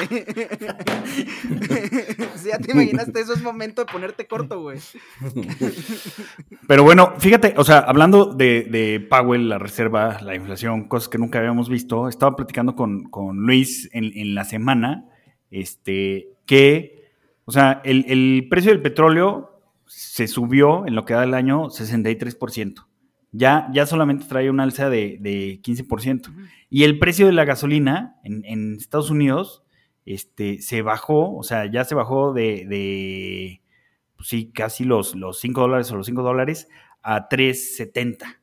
Si 2.36 2.48
ya 2.50 2.58
te 2.58 2.72
imaginaste, 2.72 3.20
eso 3.20 3.34
es 3.34 3.42
momento 3.42 3.84
de 3.84 3.92
ponerte 3.92 4.28
corto, 4.28 4.62
güey. 4.62 4.80
Pero 6.68 6.84
bueno, 6.84 7.14
fíjate, 7.20 7.54
o 7.58 7.64
sea, 7.64 7.80
hablando 7.80 8.26
de, 8.26 8.64
de, 8.64 9.00
Powell, 9.00 9.50
la 9.50 9.58
reserva, 9.58 10.20
la 10.22 10.36
inflación, 10.36 10.88
cosas 10.88 11.10
que 11.10 11.18
nunca 11.18 11.40
habíamos 11.40 11.70
visto, 11.70 12.08
estaba 12.08 12.36
platicando 12.36 12.76
con, 12.76 13.04
con 13.04 13.38
Luis 13.46 13.90
en, 13.94 14.12
en, 14.16 14.36
la 14.36 14.44
semana, 14.44 15.06
este, 15.50 16.30
que, 16.46 17.10
o 17.46 17.52
sea, 17.52 17.82
el, 17.84 18.06
el 18.08 18.48
precio 18.50 18.72
del 18.72 18.82
petróleo 18.82 19.52
se 19.86 20.28
subió 20.28 20.88
en 20.88 20.96
lo 20.96 21.06
que 21.06 21.14
da 21.14 21.24
el 21.24 21.34
año 21.34 21.66
63%. 21.66 22.86
Ya, 23.34 23.70
ya 23.74 23.86
solamente 23.86 24.26
trae 24.26 24.50
una 24.50 24.64
alza 24.64 24.90
de, 24.90 25.18
de 25.20 25.62
15%. 25.62 26.28
Uh 26.28 26.32
-huh. 26.32 26.50
Y 26.70 26.84
el 26.84 27.00
precio 27.00 27.26
de 27.26 27.34
la 27.34 27.46
gasolina 27.46 28.16
en, 28.24 28.44
en, 28.46 28.76
Estados 28.76 29.10
Unidos 29.10 29.64
este, 30.06 30.62
se 30.62 30.82
bajó, 30.82 31.36
o 31.36 31.44
sea, 31.44 31.66
ya 31.66 31.84
se 31.84 31.96
bajó 31.96 32.34
de, 32.34 32.66
de 32.66 33.62
pues 34.16 34.30
sí, 34.30 34.52
casi 34.54 34.84
los, 34.84 35.16
los 35.16 35.40
5 35.40 35.62
dólares 35.62 35.92
o 35.92 35.98
los 35.98 36.06
5 36.06 36.22
dólares 36.22 36.70
a 37.02 37.28
3.70. 37.28 38.42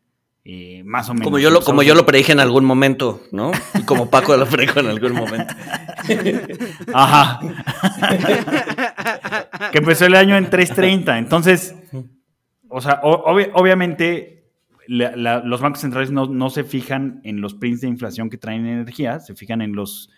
Eh, 0.50 0.82
más 0.82 1.10
o 1.10 1.12
menos. 1.12 1.26
Como 1.26 1.38
yo, 1.38 1.50
lo, 1.50 1.60
como 1.60 1.82
yo 1.82 1.94
lo 1.94 2.06
predije 2.06 2.32
en 2.32 2.40
algún 2.40 2.64
momento, 2.64 3.20
¿no? 3.32 3.52
Y 3.74 3.82
como 3.82 4.08
Paco 4.08 4.34
lo 4.36 4.46
predijo 4.46 4.80
en 4.80 4.86
algún 4.86 5.12
momento. 5.12 5.52
Ajá. 6.94 7.38
que 9.72 9.78
empezó 9.78 10.06
el 10.06 10.14
año 10.14 10.38
en 10.38 10.48
3.30. 10.48 11.18
Entonces, 11.18 11.76
o 12.68 12.80
sea, 12.80 13.00
ob 13.02 13.50
obviamente 13.52 14.50
la, 14.86 15.14
la, 15.14 15.40
los 15.40 15.60
bancos 15.60 15.80
centrales 15.80 16.10
no, 16.10 16.24
no, 16.26 16.48
se 16.48 16.64
fijan 16.64 17.20
en 17.24 17.42
los 17.42 17.52
prints 17.54 17.82
de 17.82 17.88
inflación 17.88 18.30
que 18.30 18.38
traen 18.38 18.66
energía, 18.66 19.20
se 19.20 19.34
fijan 19.34 19.60
en 19.60 19.74
los 19.74 20.08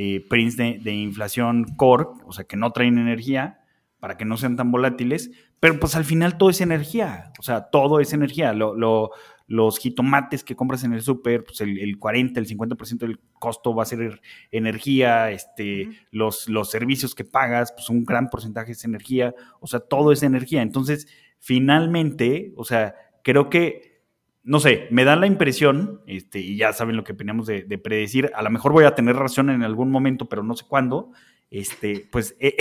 eh, 0.00 0.24
prints 0.30 0.56
de, 0.56 0.78
de, 0.80 0.92
inflación 0.94 1.64
core, 1.74 2.06
o 2.24 2.32
sea, 2.32 2.44
que 2.44 2.56
no 2.56 2.70
traen 2.70 2.98
energía, 2.98 3.58
para 3.98 4.16
que 4.16 4.24
no 4.24 4.36
sean 4.36 4.54
tan 4.54 4.70
volátiles, 4.70 5.32
pero 5.58 5.80
pues 5.80 5.96
al 5.96 6.04
final 6.04 6.38
todo 6.38 6.50
es 6.50 6.60
energía, 6.60 7.32
o 7.40 7.42
sea, 7.42 7.62
todo 7.62 7.98
es 7.98 8.12
energía. 8.12 8.52
Lo, 8.52 8.76
lo, 8.76 9.10
los 9.48 9.76
jitomates 9.80 10.44
que 10.44 10.54
compras 10.54 10.84
en 10.84 10.92
el 10.92 11.02
súper, 11.02 11.42
pues 11.42 11.60
el, 11.62 11.80
el, 11.80 11.98
40, 11.98 12.38
el 12.38 12.46
50% 12.46 12.98
del 12.98 13.18
costo 13.40 13.74
va 13.74 13.82
a 13.82 13.86
ser 13.86 14.20
energía, 14.52 15.32
este, 15.32 15.88
uh 15.88 15.90
-huh. 15.90 15.96
los, 16.12 16.48
los 16.48 16.70
servicios 16.70 17.16
que 17.16 17.24
pagas, 17.24 17.72
pues 17.72 17.90
un 17.90 18.04
gran 18.04 18.28
porcentaje 18.28 18.70
es 18.70 18.84
energía, 18.84 19.34
o 19.58 19.66
sea, 19.66 19.80
todo 19.80 20.12
es 20.12 20.22
energía. 20.22 20.62
Entonces, 20.62 21.08
finalmente, 21.40 22.52
o 22.56 22.64
sea, 22.64 22.94
creo 23.24 23.50
que 23.50 23.87
no 24.42 24.60
sé, 24.60 24.88
me 24.90 25.04
da 25.04 25.16
la 25.16 25.26
impresión, 25.26 26.00
este, 26.06 26.38
y 26.38 26.56
ya 26.56 26.72
saben 26.72 26.96
lo 26.96 27.04
que 27.04 27.12
opinamos 27.12 27.46
de, 27.46 27.64
de, 27.64 27.78
predecir, 27.78 28.30
a 28.34 28.42
lo 28.42 28.50
mejor 28.50 28.72
voy 28.72 28.84
a 28.84 28.94
tener 28.94 29.16
razón 29.16 29.50
en 29.50 29.62
algún 29.62 29.90
momento, 29.90 30.28
pero 30.28 30.42
no 30.42 30.56
sé 30.56 30.64
cuándo, 30.66 31.12
este, 31.50 32.08
pues 32.10 32.36
eh, 32.40 32.56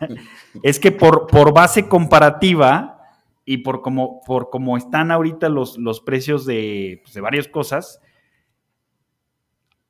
es 0.62 0.78
que 0.78 0.92
por, 0.92 1.26
por 1.26 1.52
base 1.52 1.88
comparativa 1.88 2.98
y 3.44 3.58
por 3.58 3.82
como, 3.82 4.20
por 4.26 4.50
como 4.50 4.76
están 4.76 5.10
ahorita 5.10 5.48
los, 5.48 5.78
los 5.78 6.00
precios 6.00 6.46
de, 6.46 7.00
pues, 7.02 7.14
de 7.14 7.20
varias 7.20 7.48
cosas, 7.48 8.00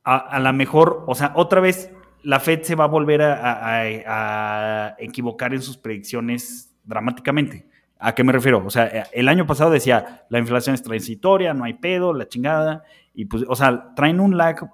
a, 0.04 0.16
a 0.16 0.40
lo 0.40 0.52
mejor, 0.52 1.04
o 1.06 1.14
sea, 1.14 1.32
otra 1.36 1.60
vez 1.60 1.90
la 2.22 2.40
Fed 2.40 2.62
se 2.62 2.74
va 2.74 2.84
a 2.84 2.88
volver 2.88 3.20
a 3.22 4.94
equivocar 4.98 5.54
en 5.54 5.62
sus 5.62 5.76
predicciones 5.76 6.72
dramáticamente. 6.84 7.71
¿A 8.04 8.16
qué 8.16 8.24
me 8.24 8.32
refiero? 8.32 8.64
O 8.66 8.70
sea, 8.70 8.84
el 9.12 9.28
año 9.28 9.46
pasado 9.46 9.70
decía, 9.70 10.26
la 10.28 10.40
inflación 10.40 10.74
es 10.74 10.82
transitoria, 10.82 11.54
no 11.54 11.62
hay 11.62 11.74
pedo, 11.74 12.12
la 12.12 12.26
chingada, 12.26 12.82
y 13.14 13.26
pues, 13.26 13.44
o 13.46 13.54
sea, 13.54 13.94
traen 13.94 14.18
un 14.18 14.36
lag 14.36 14.68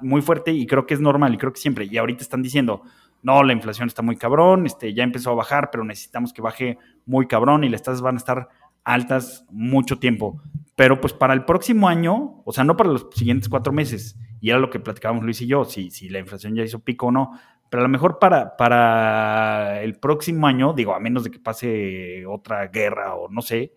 muy 0.00 0.20
fuerte 0.20 0.50
y 0.50 0.66
creo 0.66 0.84
que 0.84 0.94
es 0.94 1.00
normal 1.00 1.32
y 1.32 1.38
creo 1.38 1.52
que 1.52 1.60
siempre, 1.60 1.86
y 1.88 1.96
ahorita 1.96 2.22
están 2.22 2.42
diciendo, 2.42 2.82
no, 3.22 3.44
la 3.44 3.52
inflación 3.52 3.86
está 3.86 4.02
muy 4.02 4.16
cabrón, 4.16 4.66
este, 4.66 4.92
ya 4.92 5.04
empezó 5.04 5.30
a 5.30 5.34
bajar, 5.34 5.70
pero 5.70 5.84
necesitamos 5.84 6.32
que 6.32 6.42
baje 6.42 6.76
muy 7.06 7.28
cabrón 7.28 7.62
y 7.62 7.68
las 7.68 7.84
tasas 7.84 8.02
van 8.02 8.16
a 8.16 8.18
estar 8.18 8.48
altas 8.82 9.46
mucho 9.50 10.00
tiempo. 10.00 10.42
Pero 10.74 11.00
pues 11.00 11.12
para 11.12 11.34
el 11.34 11.44
próximo 11.44 11.88
año, 11.88 12.42
o 12.44 12.52
sea, 12.52 12.64
no 12.64 12.76
para 12.76 12.90
los 12.90 13.06
siguientes 13.14 13.48
cuatro 13.48 13.72
meses, 13.72 14.18
y 14.40 14.50
era 14.50 14.58
lo 14.58 14.70
que 14.70 14.80
platicábamos 14.80 15.24
Luis 15.24 15.40
y 15.40 15.46
yo, 15.46 15.64
si, 15.64 15.90
si 15.90 16.08
la 16.08 16.18
inflación 16.18 16.56
ya 16.56 16.64
hizo 16.64 16.80
pico 16.80 17.06
o 17.06 17.12
no, 17.12 17.30
pero 17.70 17.82
a 17.82 17.86
lo 17.86 17.88
mejor 17.88 18.18
para, 18.18 18.56
para 18.56 19.82
el 19.82 19.98
próximo 19.98 20.46
año, 20.46 20.72
digo, 20.72 20.94
a 20.94 21.00
menos 21.00 21.24
de 21.24 21.30
que 21.30 21.38
pase 21.38 22.24
otra 22.26 22.66
guerra 22.68 23.14
o 23.14 23.28
no 23.28 23.42
sé, 23.42 23.72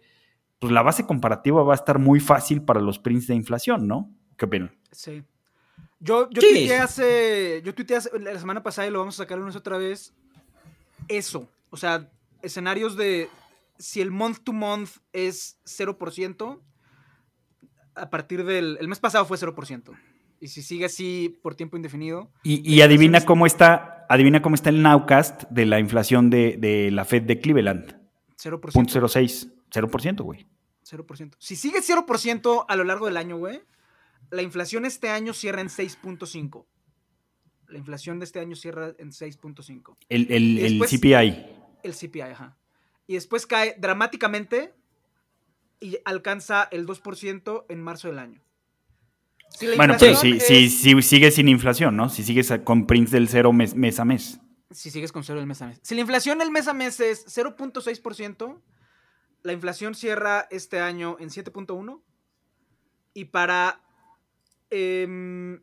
pues 0.60 0.72
la 0.72 0.82
base 0.82 1.06
comparativa 1.06 1.64
va 1.64 1.74
a 1.74 1.76
estar 1.76 2.00
muy 2.00 2.20
fácil 2.20 2.62
para 2.62 2.82
los 2.82 3.00
prints 3.00 3.28
de 3.28 3.36
inflación, 3.36 3.88
¿no? 3.88 4.12
¿Qué 4.38 4.46
opinan? 4.46 4.72
Sí. 4.92 5.24
Yo, 6.00 6.30
yo 6.30 6.42
sí. 6.42 6.48
tuiteé 6.48 6.80
hace, 6.80 7.62
yo 7.64 7.74
tuiteé 7.74 7.98
hace, 7.98 8.20
la 8.20 8.40
semana 8.40 8.64
pasada 8.64 8.88
y 8.88 8.92
lo 8.92 9.00
vamos 9.00 9.16
a 9.20 9.24
sacar 9.24 9.40
una 9.40 9.56
otra 9.56 9.78
vez, 9.78 10.14
eso, 11.08 11.50
o 11.70 11.78
sea, 11.78 12.10
escenarios 12.42 12.96
de 12.96 13.30
si 13.78 14.02
el 14.02 14.12
month 14.12 14.40
to 14.44 14.54
month 14.54 14.92
es 15.12 15.58
0%, 15.66 16.60
a 17.96 18.10
partir 18.10 18.46
del, 18.46 18.78
el 18.80 18.88
mes 18.88 19.00
pasado 19.00 19.26
fue 19.26 19.38
0%. 19.38 19.98
Y 20.40 20.48
si 20.48 20.62
sigue 20.62 20.86
así 20.86 21.38
por 21.42 21.56
tiempo 21.56 21.76
indefinido. 21.76 22.32
Y, 22.44 22.68
y 22.70 22.82
adivina 22.82 23.22
cómo 23.22 23.46
está, 23.46 24.06
adivina 24.10 24.42
cómo 24.42 24.56
está 24.56 24.70
el 24.70 24.82
nowcast 24.82 25.44
de 25.50 25.66
la 25.66 25.80
inflación 25.80 26.30
de, 26.30 26.58
de 26.58 26.92
la 26.92 27.06
Fed 27.06 27.24
de 27.24 27.40
Cleveland. 27.40 27.98
0%. 28.38 28.60
0.06. 28.62 29.52
0%, 29.72 30.24
güey. 30.24 30.48
0%. 30.90 31.36
Si 31.38 31.56
sigue 31.56 31.80
0% 31.80 32.66
a 32.68 32.76
lo 32.76 32.84
largo 32.84 33.06
del 33.06 33.18
año, 33.18 33.38
güey, 33.38 33.62
la 34.32 34.42
inflación 34.42 34.86
este 34.86 35.10
año 35.10 35.34
cierra 35.34 35.62
en 35.62 35.68
6.5. 35.68 36.66
La 37.68 37.78
inflación 37.78 38.20
de 38.20 38.26
este 38.26 38.40
año 38.40 38.56
cierra 38.56 38.94
en 38.98 39.12
6.5. 39.12 39.98
El, 40.10 40.32
el, 40.32 40.56
después, 40.56 40.94
el 40.94 41.00
CPI. 41.00 41.46
El 41.84 41.94
CPI, 41.94 42.22
ajá. 42.22 42.58
Y 43.08 43.14
después 43.14 43.46
cae 43.46 43.76
dramáticamente 43.78 44.74
y 45.80 45.98
alcanza 46.06 46.68
el 46.72 46.86
2% 46.88 47.66
en 47.70 47.82
marzo 47.82 48.08
del 48.08 48.20
año. 48.20 48.42
Si 49.50 49.68
bueno, 49.76 49.96
pero 50.00 50.16
si, 50.16 50.38
es... 50.38 50.44
si, 50.44 50.70
si, 50.70 51.02
sigues 51.02 51.36
sin 51.36 51.48
inflación, 51.48 51.96
¿no? 51.96 52.10
Si 52.10 52.24
sigues 52.24 52.52
con 52.64 52.88
prints 52.88 53.12
del 53.12 53.28
cero 53.28 53.52
mes, 53.52 53.76
mes, 53.76 54.00
a 54.00 54.06
mes. 54.06 54.40
Si 54.72 54.92
sigues 54.92 55.12
con 55.12 55.24
cero 55.24 55.40
el 55.40 55.48
mes 55.48 55.62
a 55.62 55.68
mes. 55.68 55.80
Si 55.82 55.96
la 55.96 56.02
inflación 56.02 56.42
el 56.42 56.52
mes 56.52 56.68
a 56.68 56.74
mes 56.74 57.00
es 57.00 57.26
0.6%, 57.28 58.62
la 59.44 59.54
inflación 59.54 59.96
cierra 59.96 60.48
este 60.52 60.80
año 60.80 61.18
en 61.20 61.30
7.1%. 61.30 62.02
Y 63.16 63.26
para 63.26 63.82
eh, 64.70 65.60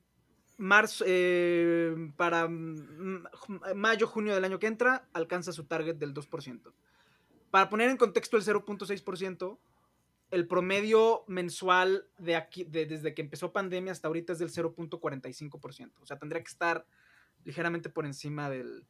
marzo, 0.56 1.04
eh, 1.06 1.94
para 2.16 2.48
mayo, 2.48 4.06
junio 4.06 4.34
del 4.34 4.44
año 4.44 4.58
que 4.58 4.66
entra, 4.66 5.08
alcanza 5.12 5.52
su 5.52 5.64
target 5.64 5.96
del 5.96 6.14
2%. 6.14 6.72
Para 7.50 7.68
poner 7.68 7.90
en 7.90 7.96
contexto 7.96 8.36
el 8.36 8.44
0.6%, 8.44 9.58
el 10.30 10.46
promedio 10.46 11.24
mensual 11.28 12.08
de 12.18 12.36
aquí, 12.36 12.64
de, 12.64 12.86
desde 12.86 13.14
que 13.14 13.22
empezó 13.22 13.52
pandemia 13.52 13.92
hasta 13.92 14.08
ahorita 14.08 14.32
es 14.32 14.38
del 14.38 14.50
0.45%. 14.50 15.92
O 16.00 16.06
sea, 16.06 16.18
tendría 16.18 16.42
que 16.42 16.48
estar 16.48 16.86
ligeramente 17.44 17.88
por 17.88 18.06
encima 18.06 18.50
del, 18.50 18.84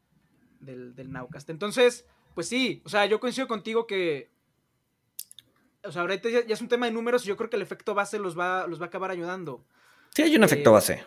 del, 0.61 0.94
del 0.94 1.12
Nowcast. 1.12 1.51
Entonces, 1.51 2.07
pues 2.35 2.49
sí, 2.49 2.83
o 2.85 2.88
sea, 2.88 3.07
yo 3.07 3.20
coincido 3.20 3.49
contigo 3.49 3.87
que. 3.87 4.31
O 5.85 5.92
sea, 5.92 6.03
ahorita 6.03 6.29
ya, 6.29 6.44
ya, 6.44 6.55
es 6.55 6.61
un 6.61 6.68
tema 6.68 6.87
de 6.87 6.92
números 6.92 7.25
y 7.25 7.29
yo 7.29 7.37
creo 7.37 7.49
que 7.49 7.57
el 7.57 7.62
efecto 7.62 7.94
base 7.94 8.18
los 8.18 8.37
va, 8.38 8.66
los 8.66 8.81
va 8.81 8.87
a 8.87 8.88
acabar 8.88 9.11
ayudando. 9.11 9.64
Sí, 10.14 10.22
hay 10.22 10.37
un 10.37 10.42
efecto 10.44 10.70
eh, 10.70 10.72
base. 10.72 11.05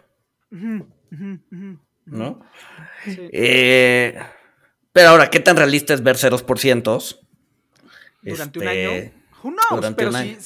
Uh 0.52 0.56
-huh, 0.56 0.82
uh 0.82 1.15
-huh, 1.15 1.42
uh 1.52 1.56
-huh. 1.56 1.80
¿No? 2.06 2.42
Sí. 3.04 3.30
Eh, 3.32 4.18
pero 4.92 5.10
ahora, 5.10 5.30
¿qué 5.30 5.39
tan 5.39 5.58
realista 5.58 5.94
es 5.94 6.02
ver 6.02 6.18
ceros 6.18 6.44
por 6.44 6.60
cientos? 6.60 7.22
Durante 8.22 8.60
este... 8.60 8.60
un 8.60 8.68
año. 8.68 9.18
Who 9.43 9.52
knows? 9.52 9.93
Pero 9.95 10.12
sí. 10.13 10.38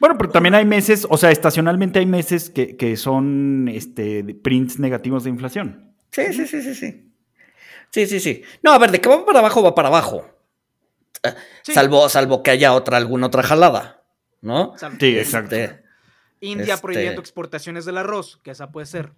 Bueno, 0.00 0.16
pero 0.16 0.30
también 0.30 0.54
hay 0.54 0.64
meses, 0.64 1.06
o 1.10 1.16
sea, 1.16 1.30
estacionalmente 1.30 1.98
hay 1.98 2.06
meses 2.06 2.50
que, 2.50 2.76
que 2.76 2.96
son 2.96 3.68
este, 3.68 4.22
prints 4.42 4.78
negativos 4.78 5.24
de 5.24 5.30
inflación. 5.30 5.92
Sí, 6.10 6.32
sí, 6.32 6.46
sí, 6.46 6.62
sí, 6.62 6.74
sí. 6.74 7.12
Sí, 7.90 8.06
sí, 8.06 8.20
sí. 8.20 8.42
No, 8.62 8.72
a 8.72 8.78
ver, 8.78 8.92
de 8.92 9.00
que 9.00 9.08
va 9.08 9.24
para 9.24 9.40
abajo, 9.40 9.62
va 9.62 9.74
para 9.74 9.88
abajo. 9.88 10.28
Sí. 11.62 11.72
Salvo, 11.72 12.08
salvo 12.08 12.42
que 12.42 12.52
haya 12.52 12.74
otra, 12.74 12.96
alguna 12.96 13.26
otra 13.26 13.42
jalada, 13.42 14.04
¿no? 14.40 14.74
Sí, 15.00 15.18
exacto. 15.18 15.56
Este, 15.56 15.82
India 16.40 16.74
este... 16.74 16.82
prohibiendo 16.82 17.20
exportaciones 17.20 17.84
del 17.84 17.98
arroz, 17.98 18.38
que 18.44 18.52
esa 18.52 18.70
puede 18.70 18.86
ser. 18.86 19.12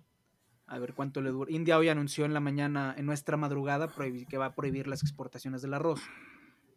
A 0.66 0.78
ver 0.78 0.94
cuánto 0.94 1.20
le 1.20 1.30
dura. 1.30 1.50
India 1.50 1.76
hoy 1.76 1.88
anunció 1.88 2.24
en 2.24 2.32
la 2.32 2.40
mañana, 2.40 2.94
en 2.96 3.04
nuestra 3.04 3.36
madrugada, 3.36 3.90
que 4.28 4.38
va 4.38 4.46
a 4.46 4.54
prohibir 4.54 4.86
las 4.86 5.02
exportaciones 5.02 5.62
del 5.62 5.74
arroz. 5.74 6.00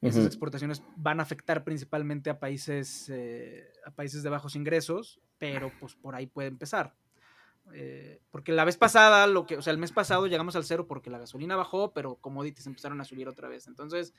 Esas 0.04 0.26
exportaciones 0.26 0.84
van 0.98 1.20
a 1.20 1.24
afectar 1.24 1.63
principalmente 1.63 2.30
a 2.30 2.39
países, 2.39 3.10
eh, 3.10 3.63
a 3.86 3.92
países 3.92 4.22
de 4.24 4.30
bajos 4.30 4.56
ingresos, 4.56 5.20
pero 5.38 5.72
pues 5.80 5.96
por 5.96 6.16
ahí 6.16 6.28
puede 6.28 6.50
empezar. 6.50 6.94
Eh, 7.74 8.20
porque 8.30 8.52
la 8.52 8.66
vez 8.66 8.76
pasada, 8.78 9.26
lo 9.28 9.46
que, 9.46 9.56
o 9.58 9.62
sea, 9.62 9.72
el 9.72 9.78
mes 9.80 9.92
pasado 9.94 10.28
llegamos 10.28 10.56
al 10.58 10.66
cero 10.66 10.86
porque 10.88 11.10
la 11.10 11.18
gasolina 11.20 11.56
bajó, 11.56 11.94
pero 11.94 12.16
commodities 12.16 12.68
empezaron 12.68 13.00
a 13.00 13.06
subir 13.06 13.28
otra 13.30 13.48
vez. 13.48 13.68
Entonces, 13.68 14.13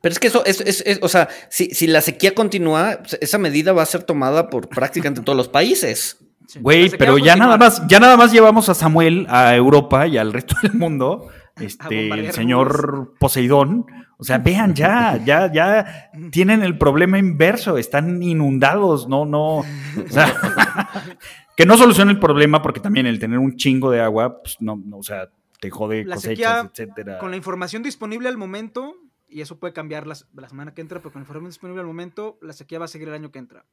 Pero 0.00 0.12
es 0.12 0.18
que 0.18 0.26
eso, 0.28 0.44
es, 0.46 0.60
es, 0.62 0.82
es- 0.86 0.98
o 1.02 1.08
sea, 1.08 1.28
si, 1.50 1.66
si 1.70 1.86
la 1.86 2.00
sequía 2.00 2.34
continúa, 2.34 2.98
pues, 3.00 3.18
esa 3.20 3.38
medida 3.38 3.72
va 3.72 3.82
a 3.82 3.86
ser 3.86 4.02
tomada 4.02 4.48
por 4.50 4.68
prácticamente 4.68 5.20
todos 5.22 5.36
los 5.36 5.48
países. 5.48 6.18
Güey, 6.60 6.88
pero 6.96 7.18
ya 7.18 7.36
nada 7.36 7.58
más, 7.58 7.86
ya 7.88 8.00
nada 8.00 8.16
más 8.16 8.32
llevamos 8.32 8.68
a 8.70 8.74
Samuel 8.74 9.26
a 9.28 9.54
Europa 9.54 10.06
y 10.06 10.16
al 10.16 10.32
resto 10.32 10.56
del 10.62 10.72
mundo. 10.74 11.28
Este, 11.60 12.08
el 12.10 12.32
señor 12.32 13.14
Poseidón. 13.18 13.84
O 14.20 14.24
sea, 14.24 14.38
vean 14.38 14.74
ya, 14.74 15.16
ya, 15.24 15.50
ya 15.52 16.10
tienen 16.32 16.62
el 16.64 16.76
problema 16.76 17.18
inverso, 17.18 17.78
están 17.78 18.20
inundados, 18.22 19.08
no, 19.08 19.24
no. 19.24 19.58
O 19.58 19.64
sea, 20.10 20.34
que 21.56 21.64
no 21.64 21.76
soluciona 21.78 22.10
el 22.10 22.18
problema 22.18 22.60
porque 22.60 22.80
también 22.80 23.06
el 23.06 23.18
tener 23.20 23.38
un 23.38 23.56
chingo 23.56 23.90
de 23.92 24.00
agua, 24.00 24.42
pues 24.42 24.56
no, 24.60 24.76
no, 24.84 24.98
o 24.98 25.02
sea, 25.04 25.28
te 25.60 25.70
jode 25.70 26.04
La 26.04 26.16
cosechas, 26.16 26.36
sequía, 26.36 26.70
etcétera. 26.84 27.18
Con 27.18 27.30
la 27.30 27.36
información 27.36 27.82
disponible 27.82 28.28
al 28.28 28.36
momento, 28.36 28.94
y 29.28 29.40
eso 29.40 29.58
puede 29.58 29.72
cambiar 29.72 30.06
las- 30.06 30.26
la 30.34 30.48
semana 30.48 30.74
que 30.74 30.80
entra, 30.80 30.98
pero 30.98 31.12
con 31.12 31.20
la 31.20 31.24
información 31.24 31.50
disponible 31.50 31.80
al 31.80 31.86
momento, 31.86 32.38
la 32.42 32.52
sequía 32.52 32.78
va 32.80 32.86
a 32.86 32.88
seguir 32.88 33.08
el 33.08 33.14
año 33.14 33.30
que 33.30 33.38
entra. 33.38 33.66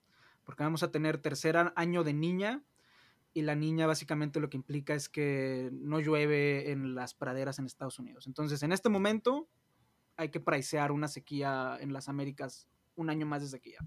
Porque 0.43 0.63
vamos 0.63 0.83
a 0.83 0.91
tener 0.91 1.17
tercer 1.17 1.57
año 1.75 2.03
de 2.03 2.13
niña, 2.13 2.61
y 3.33 3.41
la 3.41 3.55
niña 3.55 3.87
básicamente 3.87 4.39
lo 4.39 4.49
que 4.49 4.57
implica 4.57 4.93
es 4.93 5.09
que 5.09 5.69
no 5.73 5.99
llueve 5.99 6.71
en 6.71 6.93
las 6.95 7.13
praderas 7.15 7.57
en 7.59 7.65
Estados 7.65 7.97
Unidos. 7.99 8.27
Entonces, 8.27 8.61
en 8.63 8.71
este 8.71 8.89
momento, 8.89 9.47
hay 10.17 10.29
que 10.29 10.39
pricear 10.39 10.91
una 10.91 11.07
sequía 11.07 11.77
en 11.79 11.93
las 11.93 12.07
Américas, 12.09 12.67
un 12.95 13.09
año 13.09 13.25
más 13.25 13.41
de 13.41 13.49
sequía. 13.49 13.79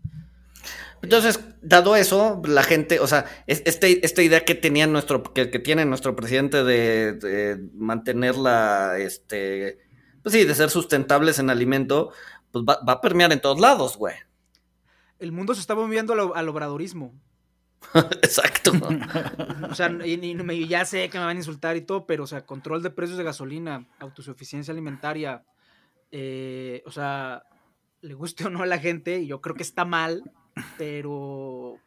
Entonces, 1.03 1.41
dado 1.62 1.95
eso, 1.97 2.43
la 2.45 2.62
gente, 2.62 2.99
o 3.01 3.07
sea, 3.07 3.25
es- 3.47 3.62
este, 3.64 4.05
esta 4.05 4.23
idea 4.23 4.45
que 4.45 4.55
tenía 4.55 4.87
nuestro, 4.87 5.23
que, 5.23 5.51
que 5.51 5.59
tiene 5.61 5.85
nuestro 5.85 6.17
presidente 6.17 6.64
de, 6.64 7.12
de 7.12 7.69
mantenerla, 7.75 8.99
este, 8.99 9.79
pues 10.23 10.33
sí, 10.35 10.45
de 10.45 10.55
ser 10.55 10.71
sustentables 10.71 11.38
en 11.38 11.51
alimento, 11.51 12.12
pues 12.51 12.64
va, 12.69 12.81
va 12.87 12.95
a 12.95 13.01
permear 13.01 13.33
en 13.33 13.41
todos 13.41 13.61
lados, 13.61 13.97
güey. 13.97 14.17
El 15.21 15.33
mundo 15.33 15.55
se 15.55 15.61
está 15.61 15.75
moviendo 15.75 16.12
al, 16.12 16.33
al 16.35 16.49
obradorismo. 16.49 17.14
Exacto. 17.95 18.73
O 19.71 19.75
sea, 19.77 19.97
y, 20.05 20.14
y 20.14 20.35
me- 20.35 20.67
ya 20.67 20.85
sé 20.85 21.09
que 21.09 21.19
me 21.19 21.25
van 21.25 21.37
a 21.37 21.41
insultar 21.41 21.77
y 21.77 21.83
todo, 21.83 22.07
pero, 22.07 22.25
o 22.25 22.27
sea, 22.27 22.45
control 22.45 22.83
de 22.83 22.91
precios 22.91 23.19
de 23.19 23.25
gasolina, 23.25 23.87
autosuficiencia 24.01 24.73
alimentaria, 24.73 25.45
eh, 26.11 26.83
o 26.87 26.90
sea, 26.90 27.42
le 28.01 28.14
guste 28.14 28.47
o 28.47 28.51
no 28.51 28.62
a 28.62 28.66
la 28.66 28.79
gente, 28.79 29.21
y 29.21 29.27
yo 29.27 29.40
creo 29.40 29.55
que 29.55 29.62
está 29.62 29.85
mal, 29.85 30.23
pero... 30.77 31.79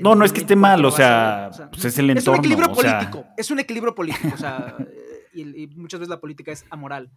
No, 0.00 0.14
no 0.14 0.24
es 0.24 0.32
que 0.32 0.40
esté 0.40 0.54
2024 0.54 0.56
mal, 0.56 0.84
o 0.84 0.90
va 0.90 1.46
a 1.48 1.52
sea, 1.52 1.70
pues 1.70 1.84
es 1.84 1.98
el 1.98 2.10
Es 2.10 2.12
un 2.12 2.18
entorno, 2.18 2.38
equilibrio 2.38 2.70
o 2.70 2.74
sea. 2.76 2.98
político, 2.98 3.26
es 3.36 3.50
un 3.50 3.58
equilibrio 3.58 3.94
político, 3.94 4.30
o 4.34 4.38
sea, 4.38 4.76
y, 5.32 5.64
y 5.64 5.66
muchas 5.68 6.00
veces 6.00 6.10
la 6.10 6.20
política 6.20 6.52
es 6.52 6.64
amoral. 6.70 7.10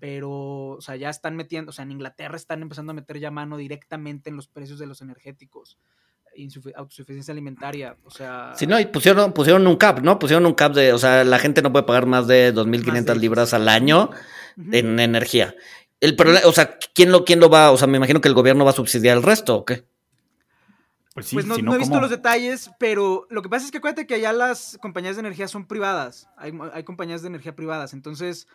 Pero, 0.00 0.70
o 0.70 0.80
sea, 0.80 0.96
ya 0.96 1.08
están 1.08 1.36
metiendo, 1.36 1.70
o 1.70 1.72
sea, 1.72 1.84
en 1.84 1.92
Inglaterra 1.92 2.36
están 2.36 2.62
empezando 2.62 2.90
a 2.90 2.94
meter 2.94 3.20
ya 3.20 3.30
mano 3.30 3.56
directamente 3.56 4.28
en 4.28 4.36
los 4.36 4.48
precios 4.48 4.78
de 4.78 4.86
los 4.86 5.00
energéticos, 5.00 5.78
autosuficiencia 6.76 7.32
alimentaria, 7.32 7.96
o 8.04 8.10
sea... 8.10 8.52
Sí, 8.56 8.66
no, 8.66 8.78
y 8.80 8.86
pusieron, 8.86 9.32
pusieron 9.32 9.66
un 9.66 9.76
cap, 9.76 10.00
¿no? 10.00 10.18
Pusieron 10.18 10.46
un 10.46 10.54
cap 10.54 10.72
de, 10.72 10.92
o 10.92 10.98
sea, 10.98 11.24
la 11.24 11.38
gente 11.38 11.62
no 11.62 11.72
puede 11.72 11.84
pagar 11.84 12.06
más 12.06 12.26
de 12.26 12.54
2.500 12.54 13.04
de- 13.04 13.16
libras 13.16 13.54
al 13.54 13.68
año 13.68 14.10
en 14.72 14.98
energía. 15.00 15.54
El 16.00 16.16
problema, 16.16 16.46
o 16.46 16.52
sea, 16.52 16.78
¿quién 16.94 17.10
lo, 17.12 17.24
¿quién 17.24 17.40
lo 17.40 17.48
va? 17.48 17.70
O 17.70 17.76
sea, 17.76 17.86
me 17.86 17.96
imagino 17.96 18.20
que 18.20 18.28
el 18.28 18.34
gobierno 18.34 18.64
va 18.64 18.72
a 18.72 18.74
subsidiar 18.74 19.16
el 19.16 19.22
resto, 19.22 19.56
¿o 19.56 19.64
qué? 19.64 19.84
Pues 21.14 21.26
sí, 21.26 21.36
pues 21.36 21.46
no, 21.46 21.54
si 21.54 21.62
no 21.62 21.74
he 21.74 21.78
visto 21.78 21.90
¿cómo? 21.92 22.00
los 22.02 22.10
detalles, 22.10 22.70
pero 22.78 23.26
lo 23.30 23.40
que 23.40 23.48
pasa 23.48 23.64
es 23.64 23.70
que 23.70 23.78
acuérdate 23.78 24.06
que 24.06 24.14
allá 24.16 24.32
las 24.32 24.76
compañías 24.82 25.14
de 25.14 25.20
energía 25.20 25.46
son 25.46 25.66
privadas. 25.66 26.28
Hay, 26.36 26.52
hay 26.72 26.82
compañías 26.82 27.22
de 27.22 27.28
energía 27.28 27.54
privadas. 27.54 27.92
Entonces, 27.94 28.48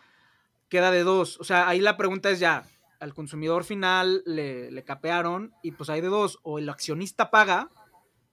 queda 0.68 0.90
de 0.90 1.02
dos. 1.02 1.40
O 1.40 1.44
sea, 1.44 1.66
ahí 1.68 1.80
la 1.80 1.96
pregunta 1.96 2.28
es 2.28 2.38
ya, 2.38 2.64
al 3.00 3.14
consumidor 3.14 3.64
final 3.64 4.22
le, 4.26 4.70
le 4.70 4.84
capearon 4.84 5.52
y 5.62 5.72
pues 5.72 5.90
hay 5.90 6.00
de 6.00 6.08
dos. 6.08 6.38
O 6.42 6.58
el 6.58 6.68
accionista 6.68 7.30
paga, 7.30 7.70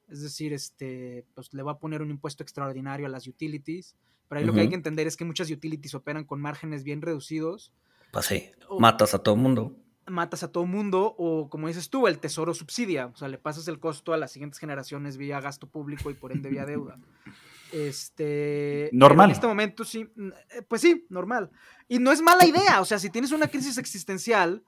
es 0.10 0.22
decir, 0.22 0.54
este, 0.54 1.26
pues 1.34 1.54
le 1.54 1.64
va 1.64 1.74
a 1.74 1.80
poner 1.80 2.02
un 2.02 2.10
impuesto 2.12 2.44
extraordinario 2.44 3.06
a 3.06 3.10
las 3.10 3.28
utilities. 3.28 3.96
Pero 4.28 4.40
ahí 4.40 4.46
lo 4.46 4.54
que 4.54 4.60
hay 4.62 4.70
que 4.70 4.76
entender 4.76 5.08
es 5.08 5.16
que 5.18 5.24
muchas 5.26 5.50
utilities 5.50 5.94
operan 5.96 6.26
con 6.26 6.42
márgenes 6.42 6.84
bien 6.84 7.02
reducidos. 7.02 7.72
Pues 8.12 8.26
sí, 8.26 8.52
O- 8.70 8.80
matas 8.80 9.14
a 9.14 9.20
todo 9.20 9.36
mundo. 9.38 9.74
matas 10.06 10.44
a 10.44 10.52
todo 10.52 10.66
mundo 10.66 11.16
o 11.18 11.50
como 11.50 11.68
dices 11.68 11.90
tú, 11.90 12.08
el 12.08 12.20
tesoro 12.20 12.54
subsidia, 12.54 13.08
o 13.08 13.16
sea, 13.16 13.28
le 13.30 13.38
pasas 13.38 13.68
el 13.70 13.80
costo 13.80 14.14
a 14.14 14.18
las 14.18 14.32
siguientes 14.32 14.60
generaciones 14.60 15.18
vía 15.18 15.40
gasto 15.42 15.68
público 15.68 16.10
y 16.12 16.14
por 16.14 16.32
ende 16.32 16.50
vía 16.50 16.66
deuda. 16.66 16.98
Este, 17.74 18.90
Normal. 18.94 19.30
En 19.30 19.36
este 19.36 19.48
momento 19.48 19.84
sí, 19.86 20.08
eh, 20.56 20.62
pues 20.68 20.82
sí, 20.82 21.06
normal. 21.10 21.50
Y 21.88 22.00
no 22.00 22.12
es 22.12 22.22
mala 22.22 22.46
idea, 22.46 22.82
o 22.82 22.86
sea, 22.86 23.00
si 23.00 23.10
tienes 23.10 23.32
una 23.32 23.48
crisis 23.48 23.78
existencial, 23.78 24.64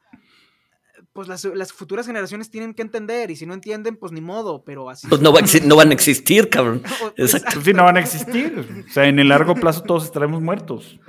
pues 1.14 1.28
las, 1.30 1.46
las 1.46 1.72
futuras 1.72 2.06
generaciones 2.06 2.52
tienen 2.52 2.74
que 2.74 2.82
entender 2.82 3.32
y 3.32 3.36
si 3.38 3.46
no 3.46 3.54
entienden, 3.54 3.96
pues 3.96 4.12
ni 4.12 4.20
modo, 4.22 4.64
pero 4.66 4.90
así. 4.90 5.08
Pues 5.08 5.22
no, 5.22 5.32
va 5.32 5.40
no 5.64 5.76
van 5.78 5.92
a 5.92 5.94
existir, 5.94 6.50
cabrón. 6.50 6.84
Exacto. 7.18 7.52
Pues 7.54 7.66
sí, 7.66 7.74
no 7.74 7.86
van 7.86 7.98
a 7.98 8.02
existir. 8.02 8.86
O 8.88 8.92
sea, 8.92 9.06
en 9.06 9.18
el 9.20 9.30
largo 9.30 9.56
plazo 9.56 9.82
todos 9.84 10.04
estaremos 10.06 10.42
muertos. 10.42 11.00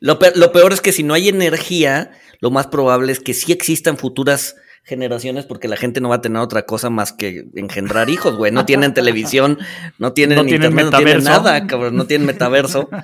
Lo, 0.00 0.18
pe- 0.18 0.32
lo 0.36 0.52
peor 0.52 0.72
es 0.72 0.80
que 0.80 0.92
si 0.92 1.02
no 1.02 1.14
hay 1.14 1.28
energía, 1.28 2.12
lo 2.40 2.50
más 2.50 2.68
probable 2.68 3.10
es 3.12 3.18
que 3.20 3.34
sí 3.34 3.50
existan 3.52 3.98
futuras 3.98 4.54
generaciones 4.82 5.46
porque 5.46 5.68
la 5.68 5.76
gente 5.76 6.00
no 6.00 6.08
va 6.08 6.16
a 6.16 6.20
tener 6.20 6.40
otra 6.40 6.66
cosa 6.66 6.90
más 6.90 7.12
que 7.12 7.46
engendrar 7.54 8.10
hijos, 8.10 8.36
güey. 8.36 8.52
No 8.52 8.64
tienen 8.64 8.94
televisión, 8.94 9.58
no 9.98 10.12
tienen 10.12 10.38
No 10.38 10.44
tienen 10.44 10.72
internet, 10.72 10.92
no 10.92 10.98
tienen 10.98 11.24
nada, 11.24 11.66
cabrón, 11.66 11.96
no 11.96 12.06
tienen 12.06 12.26
metaverso. 12.26 12.88
Pero 12.88 13.02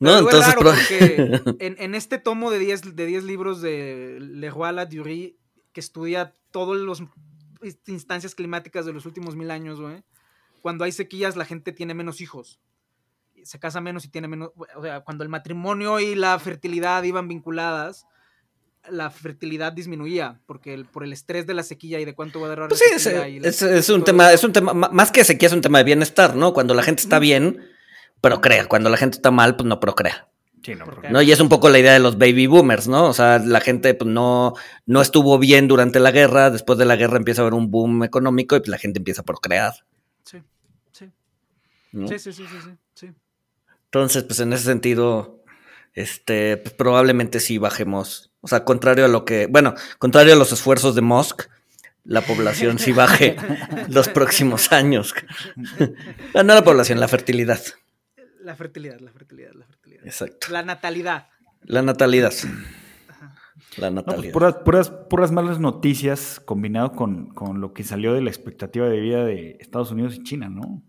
No, 0.00 0.14
es 0.14 0.20
entonces 0.20 0.54
raro 0.54 0.70
porque 0.70 1.56
en, 1.58 1.76
en 1.78 1.94
este 1.94 2.18
tomo 2.18 2.50
de 2.50 2.58
10 2.58 2.94
de 2.96 3.06
10 3.06 3.24
libros 3.24 3.60
de 3.60 4.18
Leroy 4.20 4.72
Ladurie, 4.72 5.36
que 5.72 5.80
estudia 5.80 6.34
todas 6.50 6.80
las 6.80 7.02
instancias 7.86 8.34
climáticas 8.34 8.86
de 8.86 8.92
los 8.92 9.06
últimos 9.06 9.34
mil 9.36 9.50
años, 9.50 9.80
güey, 9.80 10.04
cuando 10.62 10.84
hay 10.84 10.92
sequías 10.92 11.36
la 11.36 11.44
gente 11.44 11.72
tiene 11.72 11.94
menos 11.94 12.20
hijos. 12.20 12.60
Se 13.44 13.58
casa 13.58 13.80
menos 13.80 14.04
y 14.04 14.08
tiene 14.08 14.28
menos... 14.28 14.50
O 14.74 14.82
sea, 14.82 15.00
cuando 15.00 15.22
el 15.22 15.30
matrimonio 15.30 16.00
y 16.00 16.14
la 16.14 16.38
fertilidad 16.38 17.02
iban 17.04 17.28
vinculadas, 17.28 18.06
la 18.90 19.10
fertilidad 19.10 19.72
disminuía 19.72 20.40
porque 20.46 20.74
el- 20.74 20.84
por 20.86 21.04
el 21.04 21.12
estrés 21.12 21.46
de 21.46 21.54
la 21.54 21.62
sequía 21.62 22.00
y 22.00 22.04
de 22.04 22.14
cuánto 22.14 22.40
va 22.40 22.46
a 22.46 22.50
durar 22.50 22.68
Pues 22.68 22.80
la 22.80 22.86
sí, 22.86 22.92
es, 22.96 23.02
sequía 23.02 23.28
y 23.28 23.40
la- 23.40 23.48
es- 23.48 23.62
es 23.62 23.88
un 23.88 24.04
tema, 24.04 24.32
es 24.32 24.44
un 24.44 24.52
tema, 24.52 24.74
ma- 24.74 24.88
más 24.92 25.10
que 25.10 25.24
sequía, 25.24 25.46
es 25.48 25.52
un 25.54 25.60
tema 25.60 25.78
de 25.78 25.84
bienestar, 25.84 26.36
¿no? 26.36 26.52
Cuando 26.52 26.74
la 26.74 26.82
gente 26.82 27.02
está 27.02 27.18
bien, 27.18 27.66
procrea. 28.20 28.66
Cuando 28.66 28.90
la 28.90 28.96
gente 28.96 29.16
está 29.16 29.30
mal, 29.30 29.56
pues 29.56 29.66
no 29.66 29.80
procrea. 29.80 30.28
Sí, 30.64 30.74
no, 30.74 30.84
¿no? 31.10 31.22
Y 31.22 31.30
es 31.32 31.40
un 31.40 31.48
poco 31.48 31.68
la 31.70 31.78
idea 31.78 31.92
de 31.92 32.00
los 32.00 32.18
baby 32.18 32.46
boomers, 32.46 32.88
¿no? 32.88 33.06
O 33.06 33.12
sea, 33.14 33.38
la 33.38 33.60
gente 33.60 33.94
pues, 33.94 34.10
no, 34.10 34.54
no 34.86 35.00
estuvo 35.00 35.38
bien 35.38 35.68
durante 35.68 36.00
la 36.00 36.10
guerra, 36.10 36.50
después 36.50 36.78
de 36.78 36.84
la 36.84 36.96
guerra 36.96 37.16
empieza 37.16 37.40
a 37.40 37.44
haber 37.44 37.54
un 37.54 37.70
boom 37.70 38.02
económico 38.04 38.56
y 38.56 38.58
pues, 38.58 38.68
la 38.68 38.76
gente 38.78 38.98
empieza 38.98 39.22
a 39.22 39.24
procrear. 39.24 39.72
Sí, 40.24 40.42
sí, 40.92 41.10
¿no? 41.92 42.08
sí, 42.08 42.18
sí, 42.18 42.32
sí, 42.32 42.44
sí, 42.44 42.56
sí, 42.64 42.70
sí. 42.94 43.12
Entonces, 43.84 44.24
pues 44.24 44.40
en 44.40 44.52
ese 44.52 44.64
sentido, 44.64 45.42
este, 45.94 46.56
pues, 46.58 46.74
probablemente 46.74 47.40
sí 47.40 47.56
bajemos. 47.58 48.30
O 48.40 48.48
sea, 48.48 48.64
contrario 48.64 49.04
a 49.04 49.08
lo 49.08 49.24
que, 49.24 49.46
bueno, 49.46 49.74
contrario 49.98 50.32
a 50.34 50.36
los 50.36 50.52
esfuerzos 50.52 50.94
de 50.94 51.00
Musk, 51.00 51.42
la 52.04 52.20
población 52.22 52.78
sí 52.78 52.92
baje 52.92 53.36
los 53.88 54.08
próximos 54.08 54.72
años. 54.72 55.14
no 56.34 56.42
la 56.42 56.64
población, 56.64 57.00
la 57.00 57.08
fertilidad. 57.08 57.60
La 58.40 58.54
fertilidad, 58.54 58.98
la 59.00 59.12
fertilidad, 59.12 59.52
la 59.54 59.66
fertilidad. 59.66 60.06
Exacto. 60.06 60.46
La 60.50 60.62
natalidad. 60.62 61.26
La 61.62 61.82
natalidad. 61.82 62.32
La 63.76 63.90
No, 63.90 64.02
pues, 64.04 64.06
natalidad. 64.16 64.32
puras, 64.32 64.54
puras, 64.64 64.90
puras 64.90 65.32
malas 65.32 65.58
noticias 65.58 66.40
combinado 66.44 66.92
con, 66.92 67.26
con 67.34 67.60
lo 67.60 67.74
que 67.74 67.84
salió 67.84 68.14
de 68.14 68.22
la 68.22 68.30
expectativa 68.30 68.88
de 68.88 69.00
vida 69.00 69.24
de 69.24 69.56
Estados 69.60 69.90
Unidos 69.90 70.14
y 70.14 70.22
China, 70.22 70.48
¿no? 70.48 70.82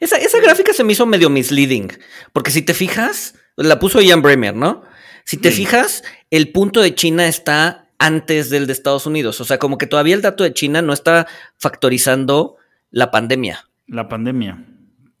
Esa, 0.00 0.16
esa 0.18 0.40
gráfica 0.40 0.72
se 0.72 0.84
me 0.84 0.92
hizo 0.92 1.06
medio 1.06 1.30
misleading, 1.30 1.88
porque 2.32 2.50
si 2.50 2.62
te 2.62 2.74
fijas, 2.74 3.34
la 3.56 3.78
puso 3.78 4.00
Ian 4.00 4.22
Bremer, 4.22 4.54
¿no? 4.54 4.82
Si 5.26 5.38
te 5.38 5.50
fijas, 5.50 6.04
el 6.30 6.52
punto 6.52 6.80
de 6.80 6.94
China 6.94 7.26
está 7.26 7.88
antes 7.98 8.48
del 8.48 8.68
de 8.68 8.72
Estados 8.72 9.06
Unidos, 9.06 9.40
o 9.40 9.44
sea, 9.44 9.58
como 9.58 9.76
que 9.76 9.88
todavía 9.88 10.14
el 10.14 10.22
dato 10.22 10.44
de 10.44 10.52
China 10.52 10.82
no 10.82 10.92
está 10.92 11.26
factorizando 11.58 12.56
la 12.92 13.10
pandemia. 13.10 13.68
La 13.88 14.08
pandemia. 14.08 14.64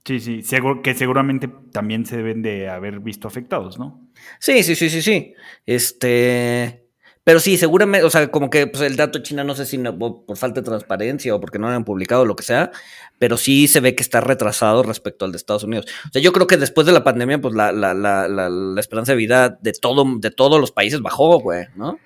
Sí, 0.04 0.20
sí, 0.20 0.42
seguro, 0.42 0.80
que 0.80 0.94
seguramente 0.94 1.50
también 1.72 2.06
se 2.06 2.18
deben 2.18 2.40
de 2.40 2.68
haber 2.68 3.00
visto 3.00 3.26
afectados, 3.26 3.80
¿no? 3.80 4.08
Sí, 4.38 4.62
sí, 4.62 4.76
sí, 4.76 4.90
sí, 4.90 5.02
sí. 5.02 5.34
Este, 5.66 6.85
pero 7.26 7.40
sí, 7.40 7.56
seguramente, 7.56 8.06
o 8.06 8.10
sea, 8.10 8.30
como 8.30 8.50
que 8.50 8.68
pues, 8.68 8.84
el 8.84 8.94
dato 8.94 9.18
de 9.18 9.24
China, 9.24 9.42
no 9.42 9.56
sé 9.56 9.66
si 9.66 9.78
no- 9.78 9.98
por 9.98 10.36
falta 10.36 10.60
de 10.60 10.64
transparencia 10.64 11.34
o 11.34 11.40
porque 11.40 11.58
no 11.58 11.68
lo 11.68 11.74
han 11.74 11.82
publicado 11.84 12.22
o 12.22 12.24
lo 12.24 12.36
que 12.36 12.44
sea, 12.44 12.70
pero 13.18 13.36
sí 13.36 13.66
se 13.66 13.80
ve 13.80 13.96
que 13.96 14.04
está 14.04 14.20
retrasado 14.20 14.84
respecto 14.84 15.24
al 15.24 15.32
de 15.32 15.38
Estados 15.38 15.64
Unidos. 15.64 15.86
O 16.06 16.10
sea, 16.12 16.22
yo 16.22 16.32
creo 16.32 16.46
que 16.46 16.56
después 16.56 16.86
de 16.86 16.92
la 16.92 17.02
pandemia, 17.02 17.40
pues 17.40 17.52
la, 17.52 17.72
la, 17.72 17.94
la, 17.94 18.28
la, 18.28 18.48
la 18.48 18.80
esperanza 18.80 19.10
de 19.10 19.18
vida 19.18 19.58
de 19.60 19.72
todo, 19.72 20.04
de 20.20 20.30
todos 20.30 20.60
los 20.60 20.70
países 20.70 21.00
bajó, 21.02 21.40
güey, 21.40 21.66
¿no? 21.74 21.98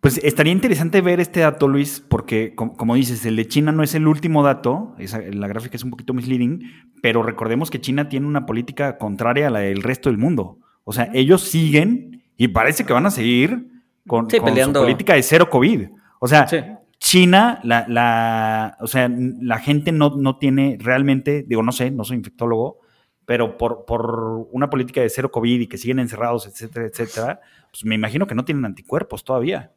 Pues 0.00 0.18
estaría 0.22 0.52
interesante 0.52 1.00
ver 1.00 1.18
este 1.18 1.40
dato, 1.40 1.66
Luis, 1.66 2.00
porque 2.08 2.54
com- 2.54 2.76
como 2.76 2.94
dices, 2.94 3.24
el 3.26 3.34
de 3.34 3.48
China 3.48 3.72
no 3.72 3.82
es 3.82 3.96
el 3.96 4.06
último 4.06 4.44
dato, 4.44 4.94
esa- 4.98 5.20
la 5.20 5.48
gráfica 5.48 5.76
es 5.76 5.82
un 5.82 5.90
poquito 5.90 6.14
misleading, 6.14 6.60
pero 7.02 7.24
recordemos 7.24 7.68
que 7.70 7.80
China 7.80 8.08
tiene 8.08 8.26
una 8.28 8.46
política 8.46 8.96
contraria 8.98 9.48
a 9.48 9.50
la 9.50 9.58
del 9.60 9.82
resto 9.82 10.08
del 10.08 10.18
mundo. 10.18 10.58
O 10.84 10.92
sea, 10.92 11.10
ellos 11.14 11.42
siguen 11.42 12.22
y 12.36 12.48
parece 12.48 12.84
que 12.86 12.92
van 12.92 13.06
a 13.06 13.10
seguir 13.10 13.66
con, 14.08 14.28
Sí, 14.28 14.38
con 14.40 14.56
su 14.56 14.72
política 14.72 15.14
de 15.14 15.22
cero 15.22 15.48
COVID. 15.48 15.88
O 16.18 16.26
sea, 16.26 16.48
Sí. 16.48 16.56
China, 16.98 17.60
la, 17.62 17.86
la, 17.86 18.76
o 18.80 18.88
sea, 18.88 19.08
la 19.08 19.60
gente 19.60 19.92
no, 19.92 20.16
no 20.16 20.36
tiene 20.38 20.76
realmente, 20.80 21.44
digo, 21.46 21.62
no 21.62 21.70
sé, 21.70 21.92
no 21.92 22.02
soy 22.02 22.16
infectólogo, 22.16 22.80
pero 23.24 23.56
por, 23.56 23.84
por 23.84 24.48
una 24.50 24.68
política 24.68 25.00
de 25.00 25.08
cero 25.08 25.30
COVID 25.30 25.60
y 25.60 25.68
que 25.68 25.78
siguen 25.78 26.00
encerrados, 26.00 26.48
etcétera, 26.48 26.86
etcétera, 26.86 27.40
pues 27.70 27.84
me 27.84 27.94
imagino 27.94 28.26
que 28.26 28.34
no 28.34 28.44
tienen 28.44 28.64
anticuerpos 28.64 29.22
todavía. 29.22 29.70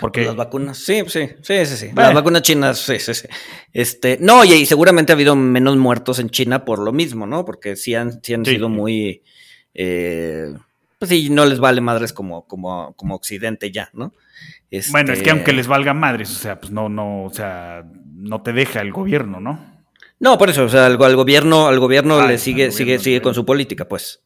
Porque 0.00 0.24
Las 0.24 0.36
vacunas, 0.36 0.78
sí, 0.78 1.02
sí, 1.08 1.28
sí, 1.42 1.66
sí, 1.66 1.76
sí. 1.76 1.90
Las 1.94 2.14
vacunas 2.14 2.40
chinas, 2.42 2.78
sí, 2.78 2.98
sí, 2.98 3.12
sí. 3.14 3.26
Este, 3.72 4.16
no, 4.20 4.42
y, 4.44 4.52
y 4.54 4.64
seguramente 4.64 5.12
ha 5.12 5.16
habido 5.16 5.34
menos 5.36 5.76
muertos 5.76 6.18
en 6.18 6.30
China 6.30 6.64
por 6.64 6.78
lo 6.78 6.92
mismo, 6.92 7.26
¿no? 7.26 7.44
Porque 7.44 7.76
sí 7.76 7.94
han, 7.94 8.22
sí 8.22 8.32
han 8.32 8.44
Sí. 8.44 8.52
sido 8.52 8.68
muy, 8.70 9.22
eh, 9.74 10.54
pues 11.02 11.08
sí, 11.08 11.30
no 11.30 11.44
les 11.46 11.58
vale 11.58 11.80
madres 11.80 12.12
como, 12.12 12.46
como, 12.46 12.94
como 12.94 13.16
Occidente 13.16 13.72
ya, 13.72 13.90
¿no? 13.92 14.12
Bueno, 14.92 15.12
es 15.12 15.18
Este, 15.18 15.22
que 15.24 15.30
aunque 15.30 15.52
les 15.52 15.66
valga 15.66 15.94
madres, 15.94 16.30
o 16.30 16.38
sea, 16.38 16.60
pues 16.60 16.70
no, 16.70 16.88
no, 16.88 17.24
o 17.24 17.30
sea, 17.30 17.84
no 18.14 18.40
te 18.42 18.52
deja 18.52 18.80
el 18.82 18.92
gobierno, 18.92 19.40
¿no? 19.40 19.82
No, 20.20 20.38
por 20.38 20.48
eso, 20.48 20.62
o 20.62 20.68
sea, 20.68 20.86
al, 20.86 21.02
al 21.02 21.16
gobierno, 21.16 21.66
al 21.66 21.80
gobierno 21.80 22.20
Ah, 22.20 22.28
le 22.28 22.38
sigue, 22.38 22.66
gobierno, 22.68 22.76
sigue, 22.78 22.98
sigue 23.00 23.20
con 23.20 23.34
su 23.34 23.44
política, 23.44 23.88
pues. 23.88 24.22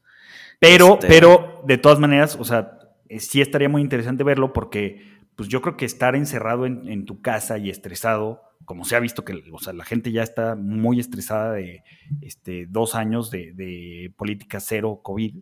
Pero, 0.58 0.94
Este- 0.96 1.06
pero, 1.08 1.62
de 1.66 1.78
todas 1.78 1.98
maneras, 1.98 2.36
o 2.38 2.44
sea, 2.44 2.78
eh, 3.08 3.20
sí 3.20 3.40
estaría 3.40 3.70
muy 3.70 3.80
interesante 3.80 4.22
verlo 4.22 4.52
porque, 4.52 5.16
pues 5.34 5.48
yo 5.48 5.62
creo 5.62 5.78
que 5.78 5.86
estar 5.86 6.14
encerrado 6.14 6.66
en, 6.66 6.86
en 6.90 7.06
tu 7.06 7.22
casa 7.22 7.56
y 7.56 7.70
estresado, 7.70 8.42
como 8.66 8.84
se 8.84 8.96
ha 8.96 9.00
visto 9.00 9.24
que, 9.24 9.42
o 9.50 9.58
sea, 9.58 9.72
la 9.72 9.86
gente 9.86 10.12
ya 10.12 10.22
está 10.22 10.54
muy 10.56 11.00
estresada 11.00 11.52
de 11.54 11.82
este, 12.20 12.66
dos 12.68 12.94
años 12.94 13.30
de, 13.30 13.52
de 13.54 14.12
política 14.18 14.60
cero 14.60 15.00
COVID, 15.02 15.36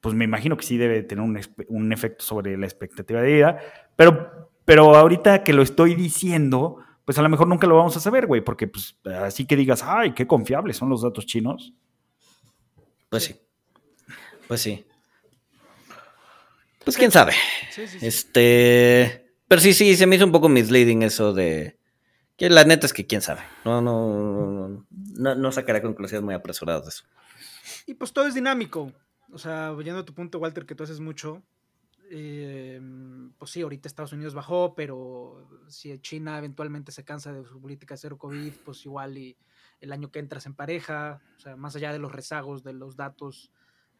pues 0.00 0.14
me 0.14 0.24
imagino 0.24 0.56
que 0.56 0.64
sí 0.64 0.76
debe 0.76 1.02
tener 1.02 1.24
un, 1.24 1.38
un 1.68 1.92
efecto 1.92 2.24
sobre 2.24 2.56
la 2.56 2.66
expectativa 2.66 3.20
de 3.20 3.32
vida, 3.32 3.60
pero, 3.96 4.50
pero 4.64 4.94
ahorita 4.96 5.44
que 5.44 5.52
lo 5.52 5.62
estoy 5.62 5.94
diciendo, 5.94 6.78
pues 7.04 7.18
a 7.18 7.22
lo 7.22 7.28
mejor 7.28 7.48
nunca 7.48 7.66
lo 7.66 7.76
vamos 7.76 7.96
a 7.96 8.00
saber, 8.00 8.26
güey, 8.26 8.40
porque 8.40 8.66
pues 8.66 8.96
así 9.04 9.46
que 9.46 9.56
digas, 9.56 9.82
ay, 9.84 10.12
qué 10.14 10.26
confiables 10.26 10.76
son 10.76 10.88
los 10.88 11.02
datos 11.02 11.26
chinos. 11.26 11.74
Pues 13.08 13.24
sí. 13.24 13.36
Pues 14.46 14.60
sí. 14.60 14.84
Pues 16.84 16.96
quién 16.96 17.10
sabe. 17.10 17.32
Sí, 17.70 17.86
sí, 17.86 17.98
sí. 17.98 18.06
Este. 18.06 19.34
Pero 19.46 19.60
sí, 19.60 19.74
sí, 19.74 19.96
se 19.96 20.06
me 20.06 20.16
hizo 20.16 20.24
un 20.24 20.32
poco 20.32 20.48
misleading 20.48 21.02
eso 21.02 21.32
de. 21.34 21.78
Que 22.36 22.48
la 22.48 22.64
neta 22.64 22.86
es 22.86 22.92
que 22.92 23.06
quién 23.06 23.20
sabe. 23.20 23.42
No, 23.64 23.82
no, 23.82 24.68
no, 24.68 24.86
no, 25.16 25.34
no 25.34 25.52
sacaré 25.52 25.82
conclusiones 25.82 26.24
muy 26.24 26.34
apresuradas 26.34 26.84
de 26.84 26.88
eso. 26.88 27.04
Y 27.86 27.94
pues 27.94 28.12
todo 28.12 28.26
es 28.26 28.34
dinámico. 28.34 28.92
O 29.32 29.38
sea, 29.38 29.74
yendo 29.82 30.00
a 30.00 30.04
tu 30.04 30.14
punto, 30.14 30.38
Walter, 30.38 30.66
que 30.66 30.74
tú 30.74 30.82
haces 30.84 31.00
mucho. 31.00 31.42
eh, 32.12 32.80
pues 33.38 33.52
sí, 33.52 33.62
ahorita 33.62 33.86
Estados 33.86 34.12
Unidos 34.12 34.34
bajó, 34.34 34.74
pero 34.74 35.48
si 35.68 35.96
China 36.00 36.36
eventualmente 36.38 36.90
se 36.90 37.04
cansa 37.04 37.32
de 37.32 37.44
su 37.44 37.60
política 37.60 37.96
cero 37.96 38.18
COVID, 38.18 38.52
pues 38.64 38.84
igual 38.84 39.16
y 39.16 39.36
el 39.80 39.92
año 39.92 40.10
que 40.10 40.18
entras 40.18 40.44
en 40.46 40.54
pareja, 40.54 41.22
o 41.36 41.40
sea, 41.40 41.54
más 41.56 41.76
allá 41.76 41.92
de 41.92 42.00
los 42.00 42.10
rezagos 42.10 42.64
de 42.64 42.72
los 42.72 42.96
datos, 42.96 43.52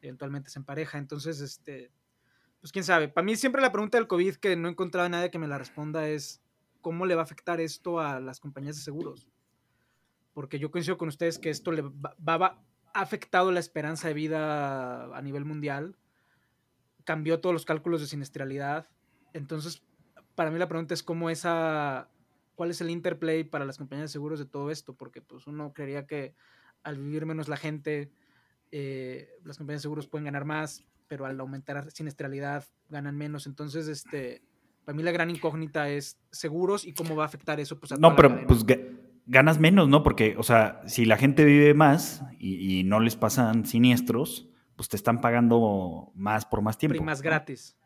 eventualmente 0.02 0.50
se 0.50 0.58
empareja. 0.58 0.98
Entonces, 0.98 1.40
este, 1.40 1.92
pues 2.60 2.72
quién 2.72 2.84
sabe. 2.84 3.08
Para 3.08 3.24
mí 3.24 3.36
siempre 3.36 3.62
la 3.62 3.70
pregunta 3.70 3.96
del 3.96 4.08
COVID 4.08 4.34
que 4.36 4.56
no 4.56 4.66
he 4.66 4.72
encontrado 4.72 5.06
a 5.06 5.08
nadie 5.10 5.30
que 5.30 5.38
me 5.38 5.46
la 5.46 5.58
responda 5.58 6.08
es 6.08 6.42
cómo 6.80 7.06
le 7.06 7.14
va 7.14 7.20
a 7.20 7.24
afectar 7.24 7.60
esto 7.60 8.00
a 8.00 8.18
las 8.18 8.40
compañías 8.40 8.74
de 8.76 8.82
seguros. 8.82 9.28
Porque 10.34 10.58
yo 10.58 10.70
coincido 10.72 10.98
con 10.98 11.08
ustedes 11.08 11.38
que 11.38 11.50
esto 11.50 11.70
le 11.72 11.82
va, 11.82 12.14
va- 12.26 12.36
va- 12.38 12.62
ha 12.94 13.00
afectado 13.00 13.52
la 13.52 13.60
esperanza 13.60 14.08
de 14.08 14.14
vida 14.14 15.16
a 15.16 15.22
nivel 15.22 15.44
mundial, 15.44 15.96
cambió 17.04 17.40
todos 17.40 17.52
los 17.52 17.64
cálculos 17.64 18.00
de 18.00 18.06
siniestralidad. 18.06 18.88
Entonces, 19.32 19.82
para 20.34 20.50
mí 20.50 20.58
la 20.58 20.68
pregunta 20.68 20.94
es 20.94 21.02
cómo 21.02 21.30
esa, 21.30 22.08
cuál 22.54 22.70
es 22.70 22.80
el 22.80 22.90
interplay 22.90 23.44
para 23.44 23.64
las 23.64 23.78
compañías 23.78 24.10
de 24.10 24.12
seguros 24.12 24.38
de 24.38 24.46
todo 24.46 24.70
esto, 24.70 24.94
porque 24.94 25.20
pues 25.20 25.46
uno 25.46 25.72
creería 25.72 26.06
que 26.06 26.34
al 26.82 26.98
vivir 26.98 27.26
menos 27.26 27.48
la 27.48 27.56
gente, 27.56 28.10
eh, 28.70 29.28
las 29.44 29.58
compañías 29.58 29.82
de 29.82 29.84
seguros 29.84 30.06
pueden 30.06 30.24
ganar 30.24 30.44
más, 30.44 30.84
pero 31.08 31.26
al 31.26 31.38
aumentar 31.40 31.84
la 31.84 31.90
siniestralidad 31.90 32.64
ganan 32.88 33.16
menos. 33.16 33.46
Entonces, 33.46 33.88
este, 33.88 34.42
para 34.84 34.96
mí 34.96 35.02
la 35.02 35.10
gran 35.10 35.30
incógnita 35.30 35.88
es 35.90 36.18
seguros 36.30 36.84
y 36.84 36.94
cómo 36.94 37.16
va 37.16 37.24
a 37.24 37.26
afectar 37.26 37.60
eso. 37.60 37.78
Pues, 37.78 37.92
a 37.92 37.96
No, 37.96 38.14
pero 38.16 38.46
pues 38.46 38.64
ganas 39.30 39.58
menos, 39.60 39.88
¿no? 39.88 40.02
Porque, 40.02 40.34
o 40.36 40.42
sea, 40.42 40.80
si 40.86 41.04
la 41.04 41.16
gente 41.16 41.44
vive 41.44 41.72
más 41.72 42.22
y, 42.38 42.80
y 42.80 42.84
no 42.84 43.00
les 43.00 43.16
pasan 43.16 43.64
siniestros, 43.64 44.48
pues 44.76 44.88
te 44.88 44.96
están 44.96 45.20
pagando 45.20 46.10
más 46.14 46.44
por 46.46 46.62
más 46.62 46.76
tiempo. 46.78 46.94
primas 46.96 47.22
gratis. 47.22 47.76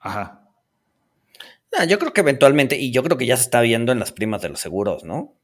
Ajá. 0.00 0.48
Ah, 1.78 1.84
yo 1.84 1.98
creo 1.98 2.12
que 2.12 2.20
eventualmente, 2.22 2.76
y 2.78 2.90
yo 2.90 3.02
creo 3.04 3.16
que 3.16 3.26
ya 3.26 3.36
se 3.36 3.44
está 3.44 3.60
viendo 3.60 3.92
en 3.92 4.00
las 4.00 4.10
primas 4.12 4.42
de 4.42 4.48
los 4.48 4.58
seguros, 4.60 5.04
¿no? 5.04 5.34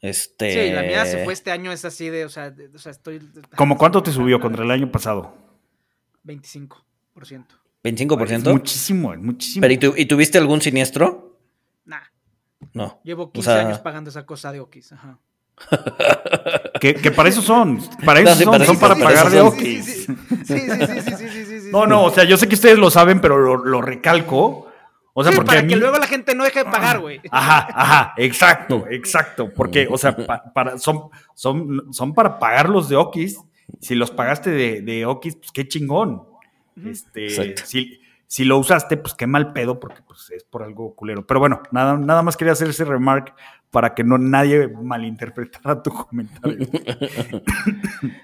Este. 0.00 0.52
Sí, 0.68 0.70
la 0.72 0.82
mía 0.82 1.04
se 1.06 1.24
fue 1.24 1.32
este 1.32 1.50
año, 1.50 1.72
es 1.72 1.84
así 1.84 2.08
de, 2.08 2.24
o 2.24 2.28
sea, 2.28 2.50
de- 2.52 2.68
o 2.68 2.78
sea 2.78 2.92
estoy... 2.92 3.20
¿Cómo 3.56 3.76
cuánto 3.76 4.00
te 4.02 4.12
subió 4.12 4.38
contra 4.38 4.62
el 4.64 4.70
año 4.70 4.92
pasado? 4.92 5.34
25%. 6.24 7.46
Es 7.82 7.92
25%. 7.94 8.50
muchísimo, 8.52 9.12
es 9.12 9.18
muchísimo. 9.20 9.62
Pero 9.62 9.74
¿y, 9.74 9.78
tu- 9.78 9.94
¿y 9.96 10.06
tuviste 10.06 10.38
algún 10.38 10.60
siniestro? 10.60 11.27
Llevo 13.02 13.32
15 13.32 13.50
años 13.52 13.78
pagando 13.78 14.10
esa 14.10 14.26
cosa 14.26 14.52
de 14.52 14.60
Okis. 14.60 14.92
Ajá. 14.92 15.18
que, 16.80 17.10
para 17.10 17.28
eso 17.28 17.42
son, 17.42 17.80
para 18.04 18.20
eso 18.20 18.30
no, 18.30 18.36
son, 18.36 18.52
para 18.52 18.64
son 18.64 18.74
sí, 18.76 18.80
para 18.80 18.94
sí, 18.94 19.02
pagar 19.02 19.30
de 19.30 19.40
Okis. 19.40 20.06
Sí, 20.44 20.60
sí, 20.60 21.44
sí, 21.44 21.68
No, 21.72 21.86
no, 21.86 22.04
o 22.04 22.10
sea, 22.10 22.24
yo 22.24 22.36
sé 22.36 22.48
que 22.48 22.54
ustedes 22.54 22.78
lo 22.78 22.90
saben, 22.90 23.20
pero 23.20 23.56
lo, 23.56 23.82
recalco. 23.82 24.68
O 25.14 25.24
sea, 25.24 25.32
porque 25.32 25.48
para 25.48 25.66
que 25.66 25.74
luego 25.74 25.98
la 25.98 26.06
gente 26.06 26.34
no 26.34 26.44
deje 26.44 26.60
de 26.60 26.70
pagar, 26.70 27.00
güey. 27.00 27.20
Ajá, 27.30 27.68
ajá, 27.74 28.14
exacto, 28.16 28.86
exacto. 28.88 29.52
Porque, 29.52 29.88
o 29.90 29.98
sea, 29.98 30.16
son, 30.78 31.10
son, 31.34 31.92
son 31.92 32.14
para 32.14 32.38
pagar 32.38 32.68
los 32.68 32.88
de 32.88 32.96
Okis. 32.96 33.40
Si 33.80 33.94
los 33.94 34.10
pagaste 34.10 34.50
de, 34.50 34.80
de 34.80 35.06
Okis, 35.06 35.36
pues 35.36 35.50
qué 35.52 35.66
chingón. 35.66 36.22
Este, 36.86 37.56
si, 37.64 37.98
si 38.28 38.44
lo 38.44 38.58
usaste, 38.58 38.98
pues 38.98 39.14
qué 39.14 39.26
mal 39.26 39.54
pedo, 39.54 39.80
porque 39.80 40.02
pues, 40.06 40.30
es 40.30 40.44
por 40.44 40.62
algo 40.62 40.94
culero. 40.94 41.26
Pero 41.26 41.40
bueno, 41.40 41.62
nada, 41.72 41.96
nada 41.96 42.22
más 42.22 42.36
quería 42.36 42.52
hacer 42.52 42.68
ese 42.68 42.84
remark 42.84 43.34
para 43.70 43.94
que 43.94 44.04
no 44.04 44.18
nadie 44.18 44.68
malinterpretara 44.68 45.82
tu 45.82 45.90
comentario. 45.90 46.68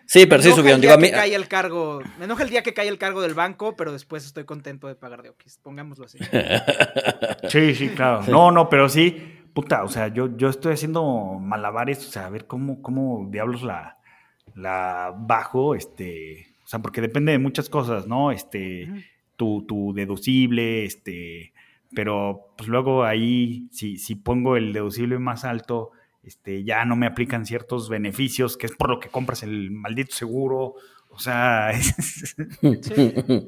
Sí, 0.06 0.26
pero 0.26 0.42
sí 0.42 0.52
subieron. 0.52 0.80
Digo, 0.80 0.92
a 0.92 0.98
mí. 0.98 1.10
cae 1.10 1.34
el 1.34 1.48
cargo, 1.48 2.00
me 2.18 2.26
enoja 2.26 2.44
el 2.44 2.50
día 2.50 2.62
que 2.62 2.74
cae 2.74 2.86
el 2.86 2.98
cargo 2.98 3.22
del 3.22 3.34
banco, 3.34 3.74
pero 3.74 3.90
después 3.90 4.24
estoy 4.24 4.44
contento 4.44 4.86
de 4.86 4.94
pagar 4.94 5.22
de 5.22 5.30
Okis. 5.30 5.58
Pongámoslo 5.62 6.04
así. 6.04 6.18
Sí, 7.48 7.74
sí, 7.74 7.88
claro. 7.88 8.22
No, 8.28 8.50
no, 8.52 8.68
pero 8.68 8.88
sí, 8.88 9.40
puta, 9.52 9.82
o 9.82 9.88
sea, 9.88 10.08
yo, 10.08 10.36
yo 10.36 10.48
estoy 10.50 10.74
haciendo 10.74 11.02
malabares, 11.40 12.06
o 12.06 12.10
sea, 12.10 12.26
a 12.26 12.30
ver 12.30 12.46
cómo, 12.46 12.80
cómo 12.82 13.26
diablos 13.30 13.62
la, 13.62 13.98
la 14.54 15.14
bajo, 15.16 15.74
este, 15.74 16.54
o 16.64 16.68
sea, 16.68 16.80
porque 16.80 17.00
depende 17.00 17.32
de 17.32 17.38
muchas 17.38 17.68
cosas, 17.68 18.06
¿no? 18.06 18.30
Este. 18.30 18.88
Tu, 19.36 19.64
tu 19.66 19.92
deducible, 19.94 20.84
este, 20.84 21.52
pero 21.94 22.54
pues 22.56 22.68
luego 22.68 23.04
ahí, 23.04 23.68
si, 23.70 23.98
si 23.98 24.14
pongo 24.14 24.56
el 24.56 24.72
deducible 24.72 25.18
más 25.18 25.44
alto, 25.44 25.92
este, 26.22 26.64
ya 26.64 26.84
no 26.84 26.96
me 26.96 27.06
aplican 27.06 27.46
ciertos 27.46 27.88
beneficios, 27.88 28.56
que 28.56 28.66
es 28.66 28.72
por 28.76 28.90
lo 28.90 29.00
que 29.00 29.08
compras 29.08 29.42
el 29.42 29.70
maldito 29.70 30.14
seguro. 30.14 30.74
O 31.10 31.18
sea, 31.18 31.70
es, 31.72 32.36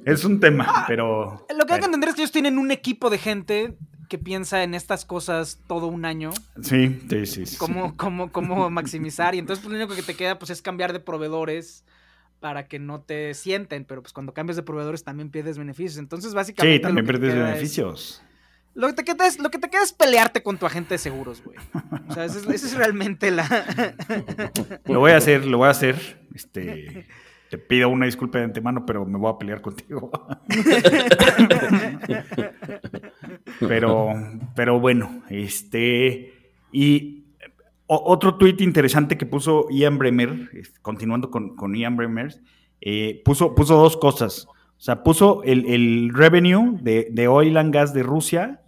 es 0.05 0.25
un 0.25 0.41
tema, 0.41 0.85
pero. 0.87 1.47
Lo 1.57 1.67
que 1.67 1.73
hay 1.73 1.81
que 1.81 1.87
entender 1.87 2.11
es 2.11 2.15
que 2.15 2.23
ellos 2.23 2.33
tienen 2.33 2.59
un 2.59 2.71
equipo 2.71 3.11
de 3.11 3.19
gente 3.19 3.77
que 4.09 4.19
piensa 4.19 4.63
en 4.63 4.75
estas 4.75 5.05
cosas 5.05 5.61
todo 5.67 5.87
un 5.87 6.05
año. 6.05 6.31
Sí, 6.63 7.01
sí, 7.11 7.27
sí. 7.27 7.47
sí. 7.47 7.57
cómo, 7.57 7.97
cómo, 7.97 8.31
cómo 8.31 8.71
maximizar. 8.71 9.35
Y 9.35 9.39
entonces 9.39 9.65
pues, 9.65 9.73
lo 9.73 9.85
único 9.85 9.97
que 9.97 10.03
te 10.03 10.15
queda 10.15 10.39
pues 10.39 10.51
es 10.51 10.63
cambiar 10.63 10.93
de 10.93 11.01
proveedores 11.01 11.85
para 12.41 12.67
que 12.69 12.79
no 12.79 13.01
te 13.01 13.35
sienten. 13.35 13.85
Pero 13.85 14.03
pues 14.03 14.13
cuando 14.13 14.33
cambias 14.35 14.57
de 14.57 14.63
proveedores 14.63 15.05
también 15.05 15.31
pierdes 15.31 15.59
beneficios. 15.59 15.99
Entonces 15.99 16.35
básicamente... 16.35 16.77
Sí, 16.77 16.83
también 16.83 17.07
pierdes 17.07 17.35
es- 17.35 17.39
beneficios. 17.39 18.23
lo, 18.75 18.89
que 18.89 18.93
te 18.95 19.05
queda 19.05 19.27
es, 19.27 19.39
lo 19.39 19.51
que 19.51 19.59
te 19.59 19.71
queda 19.71 19.83
es 19.83 19.93
pelearte 19.93 20.43
con 20.43 20.59
tu 20.59 20.67
agente 20.67 20.95
de 20.95 20.99
seguros, 20.99 21.43
güey. 21.45 21.57
O 22.09 22.15
sea, 22.15 22.25
esa 22.25 22.39
es, 22.39 22.47
esa 22.47 22.67
es 22.67 22.75
realmente 22.75 23.31
la... 23.31 23.47
Lo 24.87 25.01
voy 25.01 25.13
a 25.13 25.17
hacer, 25.17 25.45
lo 25.47 25.59
voy 25.59 25.69
a 25.69 25.71
hacer. 25.71 26.21
Este, 26.35 27.07
te 27.49 27.59
pido 27.59 27.89
una 27.89 28.07
disculpa 28.07 28.39
de 28.39 28.45
antemano, 28.45 28.85
pero 28.85 29.07
me 29.07 29.19
voy 29.19 29.33
a 29.33 29.39
pelear 29.39 29.61
contigo. 29.61 30.11
pero, 33.61 34.09
pero 34.55 34.81
bueno, 34.81 35.23
este. 35.31 36.35
Y 36.73 37.26
o- 37.87 38.03
otro 38.07 38.37
tuit 38.37 38.61
interesante 38.61 39.17
que 39.19 39.27
puso 39.27 39.67
Ian 39.71 39.99
Bremer, 39.99 40.51
es- 40.53 40.73
continuando 40.81 41.31
con, 41.31 41.57
con 41.57 41.75
Ian 41.75 41.97
Bremer, 41.97 42.35
eh, 42.81 43.23
puso, 43.25 43.55
puso 43.55 43.77
dos 43.77 43.97
cosas. 43.97 44.47
O 44.79 44.81
sea, 44.81 45.03
puso 45.03 45.43
el, 45.45 45.65
el 45.67 46.11
revenue 46.13 46.79
de, 46.83 47.09
de 47.11 47.29
oil 47.29 47.57
and 47.57 47.73
gas 47.73 47.95
de 47.95 48.03
Rusia, 48.03 48.61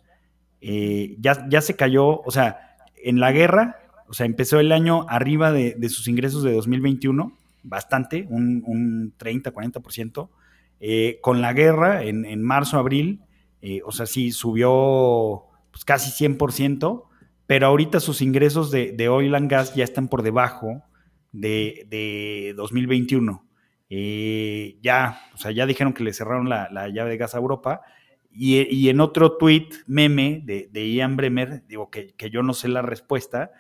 eh, 0.61 1.17
ya, 1.21 1.47
ya 1.49 1.61
se 1.61 1.77
cayó, 1.77 2.21
o 2.23 2.31
sea, 2.31 2.77
en 2.97 3.21
la 3.21 3.31
guerra, 3.33 3.77
o 4.09 4.15
sea, 4.15 4.25
empezó 4.27 4.59
el 4.59 4.73
año 4.73 5.05
arriba 5.09 5.53
de, 5.53 5.75
de 5.79 5.89
sus 5.91 6.09
ingresos 6.09 6.43
de 6.43 6.53
2021, 6.55 7.33
bastante, 7.63 8.27
un, 8.31 8.63
un 8.67 9.13
30, 9.19 9.53
40%. 9.53 10.31
Eh, 10.81 11.19
con 11.21 11.41
la 11.43 11.53
guerra, 11.53 12.05
en, 12.05 12.25
en 12.25 12.43
marzo, 12.43 12.79
abril, 12.79 13.21
eh, 13.61 13.81
o 13.85 13.93
sea, 13.93 14.07
sí 14.07 14.31
subió 14.31 15.45
pues, 15.73 15.85
casi 15.85 16.11
100%, 16.13 17.05
pero 17.49 17.67
ahorita 17.67 17.99
sus 17.99 18.21
ingresos 18.21 18.71
de, 18.71 19.09
oil 19.09 19.35
and 19.35 19.51
gas 19.51 19.75
ya 19.75 19.83
están 19.83 20.09
por 20.09 20.23
debajo 20.23 20.83
de, 21.33 21.87
de 21.89 22.53
2021. 22.55 23.43
Eh, 23.89 24.77
ya, 24.83 25.23
o 25.33 25.39
sea, 25.39 25.51
ya 25.51 25.65
dijeron 25.65 25.95
que 25.95 26.05
le 26.05 26.13
cerraron 26.13 26.51
la, 26.51 26.69
la 26.71 26.91
llave 26.91 27.09
de 27.09 27.17
gas 27.17 27.35
a 27.35 27.39
Europa. 27.39 27.81
Y, 28.31 28.91
en 28.91 29.01
otro 29.01 29.39
tweet, 29.39 29.71
meme 29.87 30.43
de, 30.45 30.93
Ian 30.93 31.17
Bremer, 31.17 31.67
digo 31.67 31.89
que, 31.89 32.13
yo 32.31 32.43
no 32.43 32.53
sé 32.53 32.69
la 32.69 32.83
respuesta, 32.83 33.53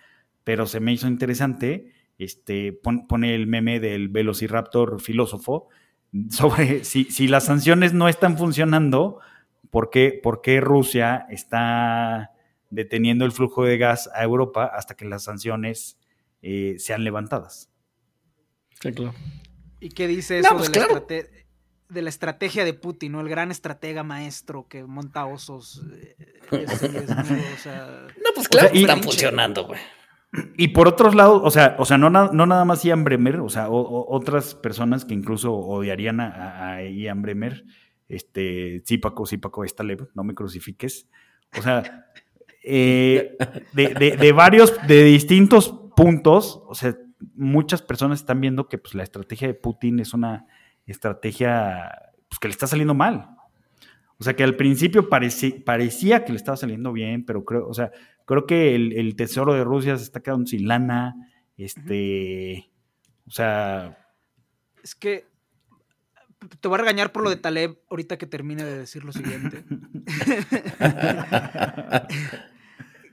pero 0.44 0.66
se 0.66 0.80
me 0.80 0.92
hizo 0.92 1.08
interesante, 1.08 1.94
este, 2.18 2.74
pon, 2.74 3.06
pone 3.06 3.34
el 3.34 3.46
meme 3.46 3.80
del 3.80 4.10
Velociraptor 4.10 5.00
filósofo 5.00 5.68
sobre 6.28 6.84
si, 6.84 7.26
las 7.26 7.46
sanciones 7.46 7.94
no 7.94 8.06
están 8.06 8.36
funcionando, 8.36 9.18
¿por 9.70 9.88
qué, 9.88 10.20
por 10.22 10.42
qué 10.42 10.60
Rusia 10.60 11.26
está 11.30 12.32
deteniendo 12.70 13.24
el 13.24 13.32
flujo 13.32 13.64
de 13.64 13.78
gas 13.78 14.08
a 14.14 14.22
Europa 14.22 14.64
hasta 14.64 14.94
que 14.94 15.04
las 15.04 15.24
sanciones 15.24 15.98
eh, 16.42 16.76
sean 16.78 17.04
levantadas? 17.04 17.70
Sí, 18.80 18.92
claro. 18.92 19.14
¿Y 19.80 19.90
qué 19.90 20.08
dice 20.08 20.38
eso 20.38 20.50
no, 20.50 20.58
pues 20.58 20.72
de, 20.72 20.78
claro. 20.78 21.06
la 21.08 21.16
de, 21.88 22.02
la 22.02 22.08
estrategia 22.08 22.64
de 22.64 22.74
Putin, 22.74 23.12
¿no? 23.12 23.20
El 23.20 23.28
gran 23.28 23.50
estratega 23.50 24.02
maestro 24.02 24.66
que 24.68 24.84
monta 24.84 25.26
osos. 25.26 25.82
Eh, 25.92 26.16
es, 26.52 26.82
es, 26.82 27.10
o 27.10 27.58
sea, 27.62 28.06
no, 28.16 28.30
pues 28.34 28.48
claro, 28.48 28.68
o 28.68 28.70
sea, 28.70 28.80
están 28.80 29.02
funcionando, 29.02 29.66
güey. 29.66 29.80
Y 30.58 30.68
por 30.68 30.88
otros 30.88 31.14
lados, 31.14 31.40
o 31.42 31.50
sea, 31.50 31.76
o 31.78 31.86
sea 31.86 31.96
no, 31.96 32.10
no 32.10 32.46
nada 32.46 32.64
más 32.66 32.82
Ian 32.82 33.02
Bremer, 33.02 33.40
o 33.40 33.48
sea, 33.48 33.70
o, 33.70 33.80
o, 33.80 34.14
otras 34.14 34.54
personas 34.54 35.06
que 35.06 35.14
incluso 35.14 35.54
odiarían 35.54 36.20
a, 36.20 36.74
a 36.74 36.82
Ian 36.84 37.22
Bremer, 37.22 37.64
este, 38.08 38.82
sí, 38.84 38.98
Paco, 38.98 39.26
sí, 39.26 39.38
Paco, 39.38 39.64
está 39.64 39.84
leve, 39.84 40.08
no 40.14 40.24
me 40.24 40.34
crucifiques. 40.34 41.08
O 41.56 41.62
sea, 41.62 42.07
eh, 42.70 43.36
de, 43.72 43.94
de, 43.94 44.16
de, 44.16 44.32
varios, 44.32 44.74
de 44.86 45.04
distintos 45.04 45.74
puntos, 45.96 46.62
o 46.66 46.74
sea, 46.74 46.94
muchas 47.34 47.80
personas 47.80 48.20
están 48.20 48.40
viendo 48.40 48.68
que 48.68 48.76
pues, 48.76 48.94
la 48.94 49.02
estrategia 49.02 49.48
de 49.48 49.54
Putin 49.54 50.00
es 50.00 50.12
una 50.12 50.46
estrategia 50.86 51.90
pues, 52.28 52.38
que 52.38 52.48
le 52.48 52.52
está 52.52 52.66
saliendo 52.66 52.94
mal. 52.94 53.30
O 54.18 54.24
sea, 54.24 54.36
que 54.36 54.44
al 54.44 54.56
principio 54.56 55.08
parecía, 55.08 55.54
parecía 55.64 56.24
que 56.24 56.32
le 56.32 56.36
estaba 56.36 56.56
saliendo 56.56 56.92
bien, 56.92 57.24
pero 57.24 57.44
creo, 57.44 57.66
o 57.66 57.72
sea, 57.72 57.90
creo 58.26 58.46
que 58.46 58.74
el, 58.74 58.92
el 58.92 59.16
tesoro 59.16 59.54
de 59.54 59.64
Rusia 59.64 59.96
se 59.96 60.02
está 60.02 60.20
quedando 60.20 60.46
sin 60.46 60.68
lana. 60.68 61.14
Este, 61.56 62.70
o 63.26 63.30
sea. 63.30 63.96
Es 64.82 64.94
que 64.94 65.26
te 66.60 66.68
voy 66.68 66.76
a 66.76 66.82
regañar 66.82 67.12
por 67.12 67.22
lo 67.22 67.30
de 67.30 67.36
Taleb 67.36 67.78
ahorita 67.90 68.18
que 68.18 68.26
termine 68.26 68.64
de 68.64 68.78
decir 68.78 69.04
lo 69.04 69.12
siguiente. 69.12 69.64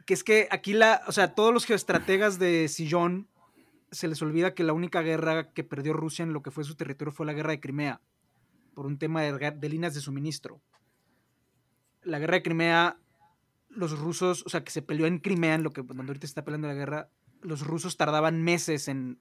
que 0.06 0.14
es 0.14 0.24
que 0.24 0.48
aquí 0.52 0.74
la, 0.74 1.02
o 1.08 1.12
sea, 1.12 1.34
todos 1.34 1.54
los 1.54 1.66
geoestrategas 1.66 2.40
de 2.40 2.68
Sillón 2.68 3.28
se 3.92 4.08
les 4.08 4.22
olvida 4.22 4.54
que 4.54 4.64
la 4.64 4.74
única 4.74 5.02
guerra 5.02 5.52
que 5.52 5.64
perdió 5.64 5.94
Rusia 5.94 6.24
en 6.24 6.34
lo 6.34 6.42
que 6.42 6.52
fue 6.52 6.64
su 6.64 6.76
territorio 6.76 7.12
fue 7.12 7.26
la 7.26 7.34
guerra 7.34 7.52
de 7.52 7.60
Crimea, 7.60 8.02
por 8.74 8.86
un 8.86 8.98
tema 8.98 9.22
de, 9.22 9.70
líneas 9.70 9.96
de 9.96 10.02
suministro. 10.02 10.62
La 12.04 12.20
guerra 12.20 12.36
de 12.36 12.44
Crimea, 12.44 13.00
los 13.70 13.98
rusos, 13.98 14.44
o 14.46 14.50
sea, 14.50 14.64
que 14.64 14.72
se 14.72 14.82
peleó 14.82 15.08
en 15.08 15.20
Crimea, 15.20 15.56
en 15.56 15.64
lo 15.64 15.72
que 15.72 15.82
donde 15.82 16.04
ahorita 16.04 16.28
se 16.28 16.32
está 16.32 16.44
peleando 16.44 16.68
la 16.68 16.74
guerra, 16.76 17.10
los 17.42 17.66
rusos 17.66 17.98
tardaban 17.98 18.44
meses 18.44 18.88
en 18.88 19.20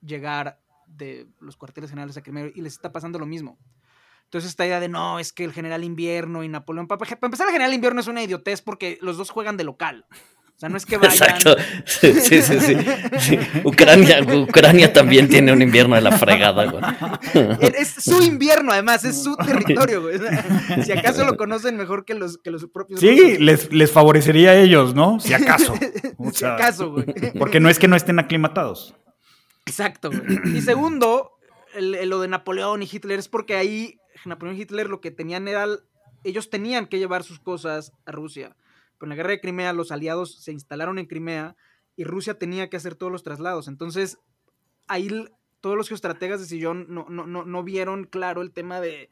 llegar 0.00 0.60
de 0.86 1.26
los 1.40 1.56
cuarteles 1.56 1.90
generales 1.90 2.16
a 2.16 2.22
Crimea 2.22 2.50
y 2.54 2.60
les 2.60 2.74
está 2.74 2.92
pasando 2.92 3.18
lo 3.18 3.26
mismo. 3.26 3.58
Entonces 4.32 4.52
esta 4.52 4.66
idea 4.66 4.80
de 4.80 4.88
no, 4.88 5.18
es 5.18 5.30
que 5.30 5.44
el 5.44 5.52
general 5.52 5.84
invierno 5.84 6.42
y 6.42 6.48
Napoleón, 6.48 6.88
para, 6.88 6.98
para 6.98 7.18
empezar 7.20 7.48
el 7.48 7.52
general 7.52 7.74
invierno 7.74 8.00
es 8.00 8.06
una 8.06 8.22
idiotez 8.22 8.62
porque 8.62 8.96
los 9.02 9.18
dos 9.18 9.28
juegan 9.28 9.58
de 9.58 9.64
local. 9.64 10.06
O 10.56 10.58
sea, 10.58 10.70
no 10.70 10.78
es 10.78 10.86
que 10.86 10.96
vayan. 10.96 11.12
Exacto. 11.12 11.54
Sí, 11.84 12.14
sí, 12.14 12.40
sí. 12.40 12.58
sí. 12.58 12.76
sí. 13.18 13.38
Ucrania, 13.62 14.22
Ucrania 14.22 14.90
también 14.90 15.28
tiene 15.28 15.52
un 15.52 15.60
invierno 15.60 15.96
de 15.96 16.00
la 16.00 16.12
fregada, 16.12 16.64
güey. 16.64 16.82
Es 17.78 17.92
su 17.92 18.22
invierno, 18.22 18.72
además, 18.72 19.04
es 19.04 19.22
su 19.22 19.36
territorio, 19.46 20.00
güey. 20.00 20.18
Si 20.82 20.92
acaso 20.92 21.26
lo 21.26 21.36
conocen 21.36 21.76
mejor 21.76 22.06
que 22.06 22.14
los, 22.14 22.38
que 22.38 22.50
los 22.50 22.64
propios. 22.68 23.00
Sí, 23.00 23.36
les, 23.36 23.70
les, 23.70 23.92
favorecería 23.92 24.52
a 24.52 24.56
ellos, 24.56 24.94
¿no? 24.94 25.20
Si 25.20 25.34
acaso. 25.34 25.74
O 26.16 26.32
sea, 26.32 26.56
si 26.56 26.62
acaso, 26.62 26.92
güey. 26.92 27.04
Porque 27.38 27.60
no 27.60 27.68
es 27.68 27.78
que 27.78 27.88
no 27.88 27.96
estén 27.96 28.18
aclimatados. 28.18 28.94
Exacto, 29.66 30.10
güey. 30.10 30.56
Y 30.56 30.62
segundo, 30.62 31.32
el, 31.74 31.94
el, 31.96 32.08
lo 32.08 32.22
de 32.22 32.28
Napoleón 32.28 32.82
y 32.82 32.88
Hitler 32.90 33.18
es 33.18 33.28
porque 33.28 33.56
ahí 33.56 33.98
Napoleón 34.24 34.58
Hitler 34.58 34.88
lo 34.88 35.00
que 35.00 35.10
tenían 35.10 35.48
era. 35.48 35.66
Ellos 36.24 36.50
tenían 36.50 36.86
que 36.86 36.98
llevar 36.98 37.24
sus 37.24 37.40
cosas 37.40 37.92
a 38.06 38.12
Rusia. 38.12 38.56
Con 38.98 39.08
la 39.08 39.16
guerra 39.16 39.30
de 39.30 39.40
Crimea, 39.40 39.72
los 39.72 39.90
aliados 39.90 40.40
se 40.42 40.52
instalaron 40.52 40.98
en 40.98 41.06
Crimea 41.06 41.56
y 41.96 42.04
Rusia 42.04 42.38
tenía 42.38 42.70
que 42.70 42.76
hacer 42.76 42.94
todos 42.94 43.10
los 43.10 43.22
traslados. 43.22 43.66
Entonces, 43.66 44.18
ahí 44.86 45.08
todos 45.60 45.76
los 45.76 45.88
geoestrategas 45.88 46.40
de 46.40 46.46
Sillón 46.46 46.86
no, 46.88 47.06
no, 47.08 47.26
no, 47.26 47.44
no 47.44 47.62
vieron 47.64 48.04
claro 48.04 48.42
el 48.42 48.52
tema 48.52 48.80
de 48.80 49.10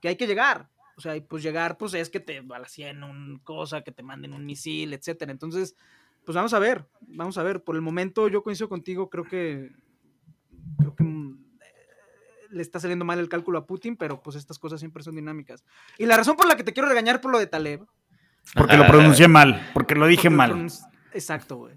que 0.00 0.08
hay 0.08 0.16
que 0.16 0.26
llegar. 0.26 0.68
O 0.96 1.00
sea, 1.00 1.14
y 1.14 1.20
pues 1.20 1.44
llegar, 1.44 1.78
pues 1.78 1.94
es 1.94 2.10
que 2.10 2.18
te 2.18 2.40
balacien 2.40 3.04
un 3.04 3.38
cosa, 3.44 3.82
que 3.82 3.92
te 3.92 4.02
manden 4.02 4.34
un 4.34 4.44
misil, 4.44 4.92
etcétera. 4.92 5.30
Entonces, 5.30 5.76
pues 6.24 6.34
vamos 6.34 6.52
a 6.54 6.58
ver, 6.58 6.86
vamos 7.00 7.38
a 7.38 7.42
ver. 7.42 7.62
Por 7.62 7.76
el 7.76 7.82
momento, 7.82 8.26
yo 8.28 8.42
coincido 8.42 8.68
contigo, 8.68 9.08
creo 9.08 9.24
que. 9.24 9.70
Creo 10.78 10.96
que 10.96 11.04
le 12.50 12.62
está 12.62 12.80
saliendo 12.80 13.04
mal 13.04 13.18
el 13.18 13.28
cálculo 13.28 13.58
a 13.58 13.66
Putin, 13.66 13.96
pero 13.96 14.20
pues 14.20 14.36
estas 14.36 14.58
cosas 14.58 14.80
siempre 14.80 15.02
son 15.02 15.16
dinámicas. 15.16 15.64
Y 15.98 16.06
la 16.06 16.16
razón 16.16 16.36
por 16.36 16.46
la 16.46 16.56
que 16.56 16.64
te 16.64 16.72
quiero 16.72 16.88
regañar 16.88 17.20
por 17.20 17.30
lo 17.30 17.38
de 17.38 17.46
Taleb 17.46 17.86
porque 18.54 18.76
lo 18.76 18.86
pronuncié 18.86 19.28
mal, 19.28 19.68
porque 19.74 19.94
lo 19.94 20.06
dije 20.06 20.30
porque 20.30 20.36
mal. 20.36 20.68
Exacto, 21.12 21.56
güey. 21.56 21.74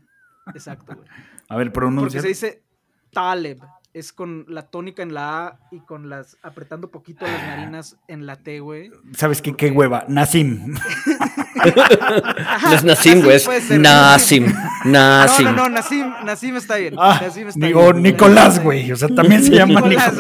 Exacto, 0.53 0.95
güey. 0.95 1.07
A 1.49 1.55
ver, 1.57 1.71
pronuncia. 1.71 2.21
Porque 2.21 2.21
se 2.21 2.27
dice 2.27 2.63
Taleb. 3.11 3.59
Es 3.93 4.13
con 4.13 4.45
la 4.47 4.69
tónica 4.69 5.03
en 5.03 5.13
la 5.13 5.47
A 5.47 5.59
y 5.69 5.81
con 5.81 6.09
las. 6.09 6.37
apretando 6.43 6.91
poquito 6.91 7.25
las 7.25 7.41
narinas 7.41 7.97
en 8.07 8.25
la 8.25 8.37
T, 8.37 8.61
güey. 8.61 8.89
¿Sabes 9.17 9.41
qué? 9.41 9.53
Qué 9.53 9.69
hueva. 9.69 10.05
Nasim. 10.07 10.75
no 11.55 12.73
es 12.73 12.83
Nasim, 12.83 13.21
güey. 13.21 13.35
Es 13.35 13.69
Nasim. 13.71 14.53
Nasim. 14.85 15.45
No, 15.45 15.51
no, 15.51 15.63
no, 15.63 15.69
Nasim, 15.69 16.13
Nasim 16.23 16.55
está 16.55 16.75
bien. 16.77 16.95
Ah, 16.97 17.19
Nasim 17.21 17.47
está 17.47 17.65
digo, 17.65 17.91
bien. 17.91 18.03
Nicolás, 18.03 18.61
güey. 18.61 18.91
O 18.91 18.95
sea, 18.95 19.09
también 19.09 19.43
se 19.43 19.51
llama 19.51 19.81
Nicolás, 19.81 20.15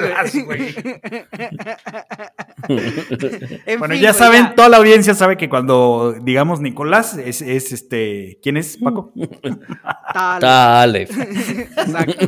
güey. 0.45 0.75
bueno, 3.77 3.93
fin, 3.93 4.01
ya 4.01 4.13
saben, 4.13 4.43
ya. 4.43 4.55
toda 4.55 4.69
la 4.69 4.77
audiencia 4.77 5.13
sabe 5.13 5.37
que 5.37 5.49
cuando 5.49 6.15
digamos 6.21 6.61
Nicolás, 6.61 7.17
es, 7.17 7.41
es 7.41 7.71
este. 7.71 8.39
¿Quién 8.41 8.57
es, 8.57 8.77
Paco? 8.77 9.13
Taleb. 10.13 11.09
Exacto. 11.77 12.27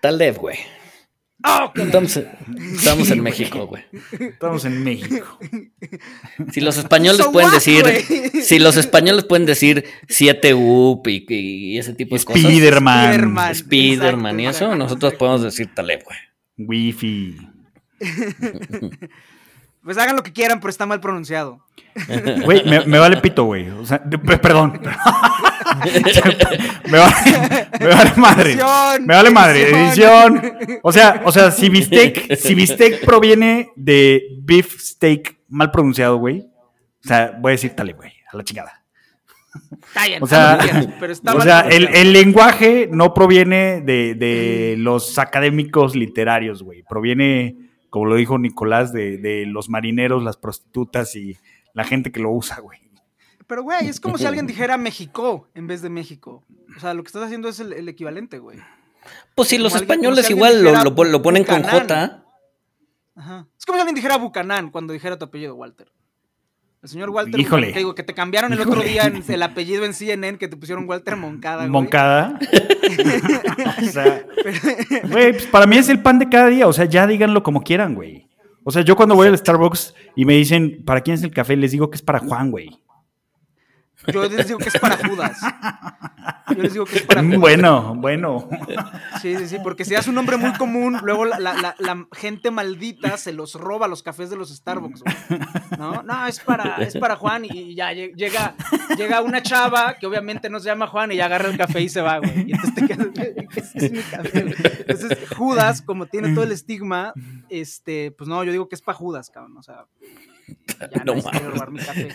Taleb, 0.00 0.36
güey. 0.38 0.58
Estamos, 1.74 2.16
estamos 2.16 3.10
en 3.10 3.22
México, 3.22 3.66
güey. 3.66 3.84
Estamos 4.18 4.64
en 4.64 4.82
México. 4.82 5.38
Si 6.52 6.60
los 6.60 6.76
españoles 6.76 7.24
So 7.24 7.32
pueden 7.32 7.50
what, 7.50 7.54
decir, 7.54 8.42
si 8.42 8.58
los 8.58 8.76
españoles 8.76 9.24
pueden 9.24 9.46
decir 9.46 9.84
7 10.08 10.54
up 10.54 11.06
y, 11.06 11.24
y 11.28 11.78
ese 11.78 11.94
tipo 11.94 12.16
de 12.16 12.24
cosas. 12.24 12.42
Spiderman. 12.42 13.12
Spiderman. 13.12 13.54
Spiderman 13.54 14.40
y 14.40 14.46
eso, 14.48 14.74
nosotros 14.74 15.14
podemos 15.14 15.42
decir 15.42 15.72
Taleb, 15.74 16.02
güey. 16.04 16.18
Wifi. 16.56 17.36
Pues 19.86 19.96
hagan 19.98 20.16
lo 20.16 20.24
que 20.24 20.32
quieran, 20.32 20.58
pero 20.58 20.70
está 20.70 20.84
mal 20.84 21.00
pronunciado. 21.00 21.64
Güey, 22.44 22.64
me, 22.64 22.84
me 22.86 22.98
vale 22.98 23.18
pito, 23.18 23.44
güey. 23.44 23.70
O 23.70 23.86
sea, 23.86 24.02
perdón. 24.02 24.80
me, 26.90 26.98
vale, 26.98 27.68
me 27.80 27.86
vale 27.86 28.12
madre. 28.16 28.52
Edición, 28.52 29.06
me 29.06 29.14
vale 29.14 29.30
madre. 29.30 29.62
edición. 29.62 30.36
Edición. 30.36 30.80
O 30.82 30.92
sea, 30.92 31.22
o 31.24 31.32
sea, 31.32 31.50
si 31.50 31.68
bistec, 31.68 32.34
si 32.36 32.54
bistec 32.54 33.04
proviene 33.04 33.70
de 33.76 34.22
beef 34.42 34.78
steak 34.80 35.38
mal 35.48 35.70
pronunciado, 35.70 36.16
güey. 36.18 36.40
O 37.04 37.08
sea, 37.08 37.36
voy 37.38 37.50
a 37.50 37.52
decir 37.52 37.74
tale, 37.74 37.92
güey, 37.92 38.12
a 38.32 38.36
la 38.36 38.44
chingada. 38.44 38.82
Bien, 40.06 40.22
O 40.22 40.26
sea, 40.26 40.58
pero 41.00 41.12
está 41.12 41.34
o 41.34 41.40
sea 41.40 41.60
el, 41.60 41.88
el 41.94 42.12
lenguaje 42.12 42.88
no 42.90 43.14
proviene 43.14 43.80
de, 43.80 44.14
de 44.14 44.74
los 44.76 45.18
académicos 45.18 45.96
literarios, 45.96 46.62
güey. 46.62 46.82
Proviene, 46.82 47.56
como 47.88 48.06
lo 48.06 48.16
dijo 48.16 48.38
Nicolás, 48.38 48.92
de, 48.92 49.16
de 49.18 49.46
los 49.46 49.68
marineros, 49.68 50.22
las 50.22 50.36
prostitutas 50.36 51.16
y 51.16 51.36
la 51.72 51.84
gente 51.84 52.12
que 52.12 52.20
lo 52.20 52.30
usa, 52.30 52.60
güey. 52.60 52.80
Pero, 53.46 53.62
güey, 53.62 53.88
es 53.88 54.00
como 54.00 54.18
si 54.18 54.26
alguien 54.26 54.46
dijera 54.46 54.76
México 54.76 55.48
en 55.54 55.66
vez 55.66 55.80
de 55.82 55.88
México. 55.90 56.42
O 56.76 56.80
sea, 56.80 56.94
lo 56.94 57.02
que 57.02 57.08
estás 57.08 57.22
haciendo 57.22 57.48
es 57.48 57.60
el, 57.60 57.72
el 57.72 57.88
equivalente, 57.88 58.38
güey. 58.38 58.58
Pues 59.34 59.48
si 59.48 59.58
los 59.58 59.72
Como 59.72 59.80
alguien- 59.82 59.98
españoles 60.00 60.26
si 60.26 60.32
igual 60.32 60.62
lo, 60.62 60.72
lo, 60.82 61.04
lo 61.04 61.22
ponen 61.22 61.44
con. 61.44 61.62
J. 61.62 62.24
Ajá. 63.14 63.46
Es 63.58 63.64
como 63.64 63.76
si 63.76 63.80
alguien 63.80 63.94
dijera 63.94 64.16
Bucanán 64.18 64.70
cuando 64.70 64.92
dijera 64.92 65.16
tu 65.18 65.24
apellido, 65.26 65.54
Walter. 65.54 65.90
El 66.82 66.88
señor 66.90 67.10
Walter, 67.10 67.40
Híjole. 67.40 67.72
que, 67.72 67.78
digo, 67.78 67.94
que 67.94 68.02
te 68.02 68.14
cambiaron 68.14 68.52
el 68.52 68.60
otro 68.60 68.80
día 68.82 69.04
en- 69.06 69.22
el 69.26 69.42
apellido 69.42 69.84
en 69.84 69.94
CNN, 69.94 70.38
que 70.38 70.48
te 70.48 70.56
pusieron 70.56 70.88
Walter 70.88 71.16
Moncada. 71.16 71.58
güey. 71.58 71.70
Moncada. 71.70 72.38
o 73.82 73.84
sea, 73.86 74.26
güey, 75.10 75.32
pues 75.32 75.46
para 75.46 75.66
mí 75.66 75.76
es 75.78 75.88
el 75.88 76.00
pan 76.02 76.18
de 76.18 76.28
cada 76.28 76.48
día. 76.48 76.66
O 76.68 76.72
sea, 76.72 76.84
ya 76.84 77.06
díganlo 77.06 77.42
como 77.42 77.62
quieran, 77.62 77.94
güey. 77.94 78.28
O 78.64 78.70
sea, 78.72 78.82
yo 78.82 78.96
cuando 78.96 79.14
voy 79.14 79.28
al 79.28 79.38
Starbucks 79.38 79.94
y 80.16 80.24
me 80.24 80.34
dicen, 80.34 80.82
¿para 80.84 81.00
quién 81.00 81.14
es 81.14 81.22
el 81.22 81.30
café? 81.30 81.56
Les 81.56 81.70
digo 81.72 81.88
que 81.90 81.96
es 81.96 82.02
para 82.02 82.18
Juan, 82.18 82.50
güey. 82.50 82.80
Yo 84.12 84.28
les 84.28 84.46
digo 84.46 84.58
que 84.58 84.68
es 84.68 84.78
para 84.78 84.96
Judas. 84.96 85.38
Yo 86.54 86.62
les 86.62 86.72
digo 86.72 86.84
que 86.84 86.96
es 86.98 87.02
para 87.02 87.22
Judas. 87.22 87.38
Bueno, 87.40 87.94
bueno. 87.96 88.48
Sí, 89.20 89.36
sí, 89.36 89.48
sí, 89.48 89.56
porque 89.62 89.84
si 89.84 89.94
es 89.94 90.06
un 90.06 90.14
nombre 90.14 90.36
muy 90.36 90.52
común, 90.54 90.98
luego 91.02 91.24
la, 91.24 91.38
la- 91.38 91.54
la- 91.54 91.74
la 91.78 92.06
gente 92.12 92.50
maldita 92.50 93.16
se 93.16 93.32
los 93.32 93.54
roba 93.54 93.88
los 93.88 94.02
cafés 94.02 94.30
de 94.30 94.36
los 94.36 94.54
Starbucks. 94.54 95.02
güey. 95.02 95.40
No, 95.78 96.02
no, 96.02 96.26
es 96.26 96.40
para, 96.40 96.76
es 96.76 96.96
para 96.96 97.16
Juan 97.16 97.44
y 97.44 97.74
ya 97.74 97.92
lle- 97.92 98.14
llega, 98.14 98.54
llega 98.96 99.20
una 99.22 99.42
chava 99.42 99.96
que 99.98 100.06
obviamente 100.06 100.48
no 100.50 100.60
se 100.60 100.66
llama 100.66 100.86
Juan 100.86 101.12
y 101.12 101.16
ya 101.16 101.26
agarra 101.26 101.48
el 101.48 101.56
café 101.56 101.80
y 101.80 101.88
se 101.88 102.00
va, 102.00 102.18
güey. 102.18 102.48
Y 102.50 102.52
entonces 102.52 102.74
te 102.74 102.86
quedas, 102.86 103.06
"Ese 103.56 103.86
es 103.86 103.92
mi 103.92 104.02
café, 104.02 104.42
güey". 104.42 104.54
Entonces, 104.86 105.18
Judas, 105.36 105.82
como 105.82 106.06
tiene 106.06 106.32
todo 106.34 106.44
el 106.44 106.52
estigma, 106.52 107.12
este, 107.48 108.12
pues 108.12 108.28
no, 108.28 108.42
yo 108.44 108.52
digo 108.52 108.68
que 108.68 108.74
es 108.76 108.82
para 108.82 108.96
Judas, 108.96 109.30
cabrón. 109.30 109.56
O 109.58 109.62
sea, 109.62 109.86
ya 110.46 111.02
No 111.04 111.14
no, 111.14 111.22
quiere 111.22 111.40
mames. 111.40 111.52
robar 111.54 111.70
mi 111.70 111.78
café. 111.78 112.08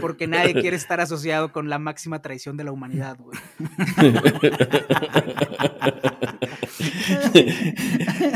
Porque 0.00 0.26
nadie 0.26 0.54
quiere 0.54 0.76
estar 0.76 1.00
asociado 1.00 1.52
con 1.52 1.68
la 1.68 1.78
máxima 1.78 2.20
traición 2.22 2.56
de 2.56 2.64
la 2.64 2.72
humanidad, 2.72 3.16
güey. 3.18 3.38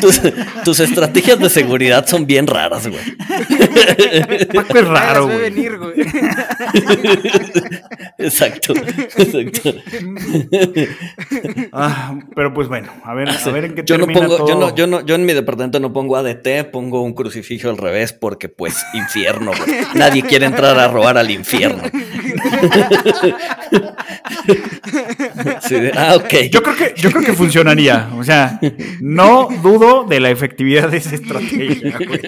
Tus, 0.01 0.21
tus 0.65 0.81
estrategias 0.81 1.39
de 1.39 1.49
seguridad 1.51 2.07
son 2.07 2.27
bien 2.27 2.47
raras, 2.47 2.87
güey. 2.89 3.03
Paco 4.55 4.79
es 4.79 4.89
raro, 4.89 5.27
Nadie 5.27 5.39
güey. 5.39 5.51
venir, 5.51 5.79
güey. 5.79 5.95
Exacto, 8.19 8.75
exacto. 8.75 9.75
Ah, 11.73 12.19
pero 12.35 12.53
pues 12.55 12.69
bueno, 12.69 12.93
a 13.05 13.15
ver, 13.15 13.29
a 13.31 13.51
ver 13.51 13.65
en 13.65 13.75
qué 13.75 13.83
Yo 13.85 13.99
no 13.99 14.07
termina 14.07 14.27
pongo, 14.29 14.49
yo 14.49 14.55
no, 14.59 14.75
yo 14.75 14.87
no, 14.87 15.05
yo 15.05 15.15
en 15.15 15.25
mi 15.27 15.33
departamento 15.33 15.81
no 15.81 15.93
pongo 15.93 16.17
ADT, 16.17 16.71
pongo 16.71 17.03
un 17.03 17.15
crucifijo 17.15 17.69
al 17.71 17.77
revés 17.79 18.13
porque 18.13 18.49
pues 18.49 18.85
infierno, 18.95 19.32
güey. 19.39 19.81
Nadie 19.95 20.23
quiere 20.23 20.47
entrar 20.47 20.79
a 20.79 20.89
robar 20.89 21.19
al 21.19 21.31
infierno. 21.31 21.83
Sí, 25.63 25.77
ah, 25.97 26.15
ok. 26.17 26.35
Yo 26.51 26.63
creo 26.63 26.77
que, 26.77 26.95
yo 26.97 27.11
creo 27.11 27.23
que 27.23 27.33
funcionaría. 27.33 28.11
O 28.17 28.25
sea, 28.25 28.59
no 29.01 29.49
dudo 29.63 30.05
de 30.05 30.21
la 30.21 30.31
efectividad 30.31 30.89
de 30.89 30.99
esa 30.99 31.15
estrategia, 31.15 31.97
güey. 31.97 32.21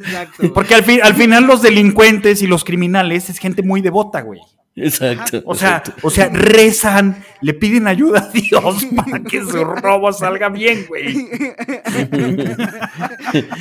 Exacto. 0.00 0.52
Porque 0.52 0.74
al, 0.74 0.84
fin, 0.84 1.00
al 1.02 1.14
final 1.14 1.44
los 1.44 1.62
delincuentes 1.62 2.42
y 2.42 2.46
los 2.46 2.64
criminales 2.64 3.30
es 3.30 3.38
gente 3.38 3.62
muy 3.62 3.80
devota, 3.80 4.20
güey. 4.22 4.40
Exacto. 4.76 5.40
O 5.44 5.54
sea, 5.54 5.76
exacto. 5.76 5.92
o 6.02 6.10
sea, 6.10 6.28
rezan, 6.30 7.24
le 7.40 7.54
piden 7.54 7.86
ayuda 7.86 8.20
a 8.20 8.28
Dios 8.30 8.84
para 8.96 9.20
que 9.22 9.40
su 9.40 9.62
robo 9.64 10.12
salga 10.12 10.48
bien, 10.48 10.86
güey. 10.88 11.28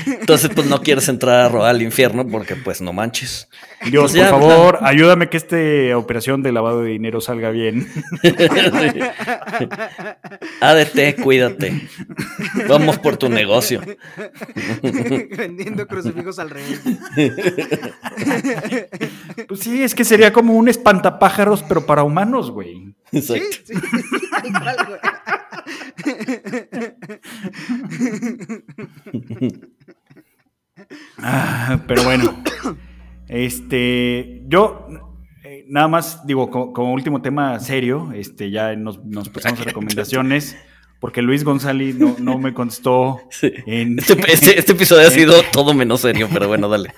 Entonces, 0.06 0.50
pues 0.56 0.68
no 0.68 0.82
quieres 0.82 1.08
entrar 1.10 1.42
a 1.42 1.50
robar 1.50 1.70
al 1.70 1.82
infierno 1.84 2.28
porque 2.28 2.56
pues 2.56 2.82
no 2.82 2.94
manches. 2.94 3.48
Dios, 3.86 4.12
Pues 4.12 4.14
ya, 4.14 4.32
por 4.32 4.40
pues, 4.40 4.54
favor, 4.54 4.80
ayúdame 4.82 5.30
que 5.30 5.38
esta 5.38 5.98
operación 5.98 6.42
de 6.42 6.52
lavado 6.52 6.82
de 6.82 6.90
dinero 6.92 7.22
salga 7.22 7.52
bien. 7.52 7.88
ADT, 10.62 11.22
cuídate. 11.22 11.88
Vamos 12.68 12.98
por 12.98 13.18
tu 13.18 13.30
negocio. 13.30 13.82
Vendiendo 14.82 15.86
crucifijos 15.88 16.40
al 16.40 16.50
revés. 16.50 16.82
Pues 19.48 19.60
sí, 19.60 19.84
es 19.84 19.94
que 19.94 20.06
sería 20.06 20.32
como 20.34 20.54
un 20.54 20.70
espantapájaros, 21.04 21.64
pero 21.64 21.86
para 21.86 22.04
humanos, 22.04 22.50
güey. 22.52 22.96
Exacto. 23.12 23.46
sí, 23.66 23.74
güey. 24.88 25.00
Ah, 31.18 31.82
pero 31.88 32.04
bueno. 32.04 32.42
Este, 33.28 34.44
yo 34.48 34.88
eh, 35.44 35.66
nada 35.68 35.88
más 35.88 36.26
digo, 36.26 36.50
co- 36.50 36.74
como, 36.74 36.94
último 36.94 37.22
tema 37.22 37.60
serio, 37.60 38.12
este, 38.14 38.52
ya 38.52 38.76
nos, 38.76 39.04
nos 39.06 39.30
pasamos 39.30 39.60
a 39.62 39.64
recomendaciones, 39.64 40.56
porque 41.00 41.22
Luis 41.22 41.44
González 41.44 41.96
no, 41.96 42.16
no 42.20 42.38
me 42.38 42.54
contestó 42.54 43.22
Sí. 43.32 43.52
en, 43.66 43.98
Este, 44.00 44.14
este- 44.32 44.60
este 44.60 44.72
episodio 44.74 45.08
ha 45.08 45.12
sido 45.12 45.42
todo 45.52 45.74
menos 45.74 46.02
serio, 46.02 46.28
pero 46.32 46.48
bueno, 46.48 46.70
dale. 46.70 46.94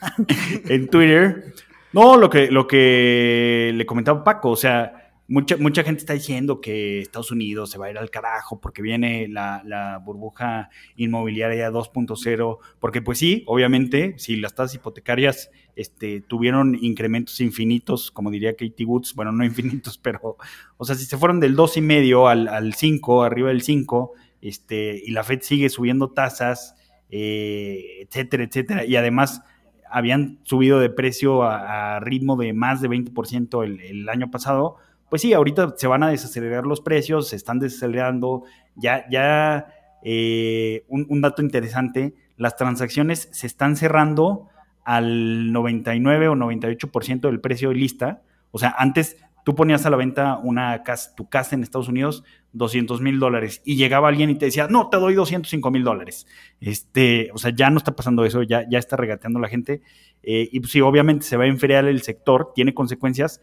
en 0.68 0.88
Twitter. 0.88 1.54
No, 1.92 2.16
lo 2.16 2.28
que, 2.28 2.50
lo 2.50 2.66
que 2.66 3.72
le 3.74 3.86
comentaba 3.86 4.22
Paco, 4.24 4.50
o 4.50 4.56
sea, 4.56 5.12
mucha, 5.28 5.56
mucha 5.56 5.84
gente 5.84 6.00
está 6.00 6.14
diciendo 6.14 6.60
que 6.60 7.00
Estados 7.00 7.30
Unidos 7.30 7.70
se 7.70 7.78
va 7.78 7.86
a 7.86 7.90
ir 7.90 7.98
al 7.98 8.10
carajo 8.10 8.60
porque 8.60 8.82
viene 8.82 9.28
la, 9.28 9.62
la 9.64 9.98
burbuja 9.98 10.70
inmobiliaria 10.96 11.70
2.0, 11.70 12.58
porque 12.80 13.02
pues 13.02 13.18
sí, 13.18 13.44
obviamente, 13.46 14.14
si 14.18 14.36
las 14.36 14.54
tasas 14.54 14.74
hipotecarias 14.76 15.50
este, 15.76 16.22
tuvieron 16.22 16.76
incrementos 16.80 17.40
infinitos, 17.40 18.10
como 18.10 18.30
diría 18.30 18.56
Katie 18.56 18.86
Woods, 18.86 19.14
bueno, 19.14 19.32
no 19.32 19.44
infinitos, 19.44 19.98
pero, 19.98 20.36
o 20.76 20.84
sea, 20.84 20.94
si 20.94 21.04
se 21.04 21.16
fueron 21.16 21.40
del 21.40 21.56
2,5 21.56 22.30
al, 22.30 22.48
al 22.48 22.74
5, 22.74 23.22
arriba 23.22 23.48
del 23.48 23.62
5, 23.62 24.12
este, 24.40 25.02
y 25.04 25.10
la 25.10 25.24
Fed 25.24 25.40
sigue 25.42 25.68
subiendo 25.68 26.10
tasas, 26.10 26.74
eh, 27.10 28.02
etcétera, 28.02 28.44
etcétera, 28.44 28.84
y 28.84 28.96
además 28.96 29.42
habían 29.90 30.38
subido 30.42 30.80
de 30.80 30.90
precio 30.90 31.42
a, 31.42 32.00
ritmo 32.00 32.36
de 32.36 32.52
más 32.52 32.80
de 32.80 32.88
20% 32.88 33.64
el, 33.64 33.80
el 33.80 34.08
año 34.08 34.30
pasado, 34.30 34.76
pues 35.08 35.22
sí, 35.22 35.32
ahorita 35.32 35.74
se 35.76 35.86
van 35.86 36.02
a 36.02 36.08
desacelerar 36.08 36.66
los 36.66 36.80
precios, 36.80 37.28
se 37.28 37.36
están 37.36 37.58
desacelerando, 37.58 38.44
ya, 38.76 39.08
ya 39.10 39.66
eh, 40.02 40.84
un, 40.88 41.06
un 41.08 41.20
dato 41.20 41.42
interesante, 41.42 42.14
las 42.36 42.56
transacciones 42.56 43.28
se 43.32 43.46
están 43.46 43.76
cerrando 43.76 44.48
al 44.84 45.52
99 45.52 46.28
o 46.28 46.34
98% 46.34 47.20
del 47.20 47.40
precio 47.40 47.70
de 47.70 47.74
lista, 47.74 48.22
o 48.50 48.58
sea, 48.58 48.74
antes 48.78 49.16
tú 49.48 49.54
ponías 49.54 49.86
a 49.86 49.90
la 49.90 49.96
venta 49.96 50.38
una 50.42 50.84
tu 51.16 51.26
casa 51.30 51.54
en 51.54 51.62
Estados 51.62 51.88
Unidos, 51.88 52.22
200 52.52 53.00
mil 53.00 53.18
dólares, 53.18 53.62
y 53.64 53.76
llegaba 53.76 54.08
alguien 54.08 54.28
y 54.28 54.34
te 54.34 54.44
decía, 54.44 54.66
no, 54.68 54.90
te 54.90 54.98
doy 54.98 55.14
205 55.14 55.70
mil 55.70 55.84
dólares. 55.84 56.26
Este, 56.60 57.30
o 57.32 57.38
sea, 57.38 57.50
ya 57.56 57.70
no 57.70 57.78
está 57.78 57.96
pasando 57.96 58.26
eso, 58.26 58.42
ya, 58.42 58.68
ya 58.68 58.78
está 58.78 58.98
regateando 58.98 59.40
la 59.40 59.48
gente. 59.48 59.80
Eh, 60.22 60.50
y 60.52 60.60
pues 60.60 60.70
sí, 60.70 60.82
obviamente 60.82 61.24
se 61.24 61.38
va 61.38 61.44
a 61.44 61.46
enfriar 61.46 61.86
el 61.86 62.02
sector, 62.02 62.52
tiene 62.54 62.74
consecuencias, 62.74 63.40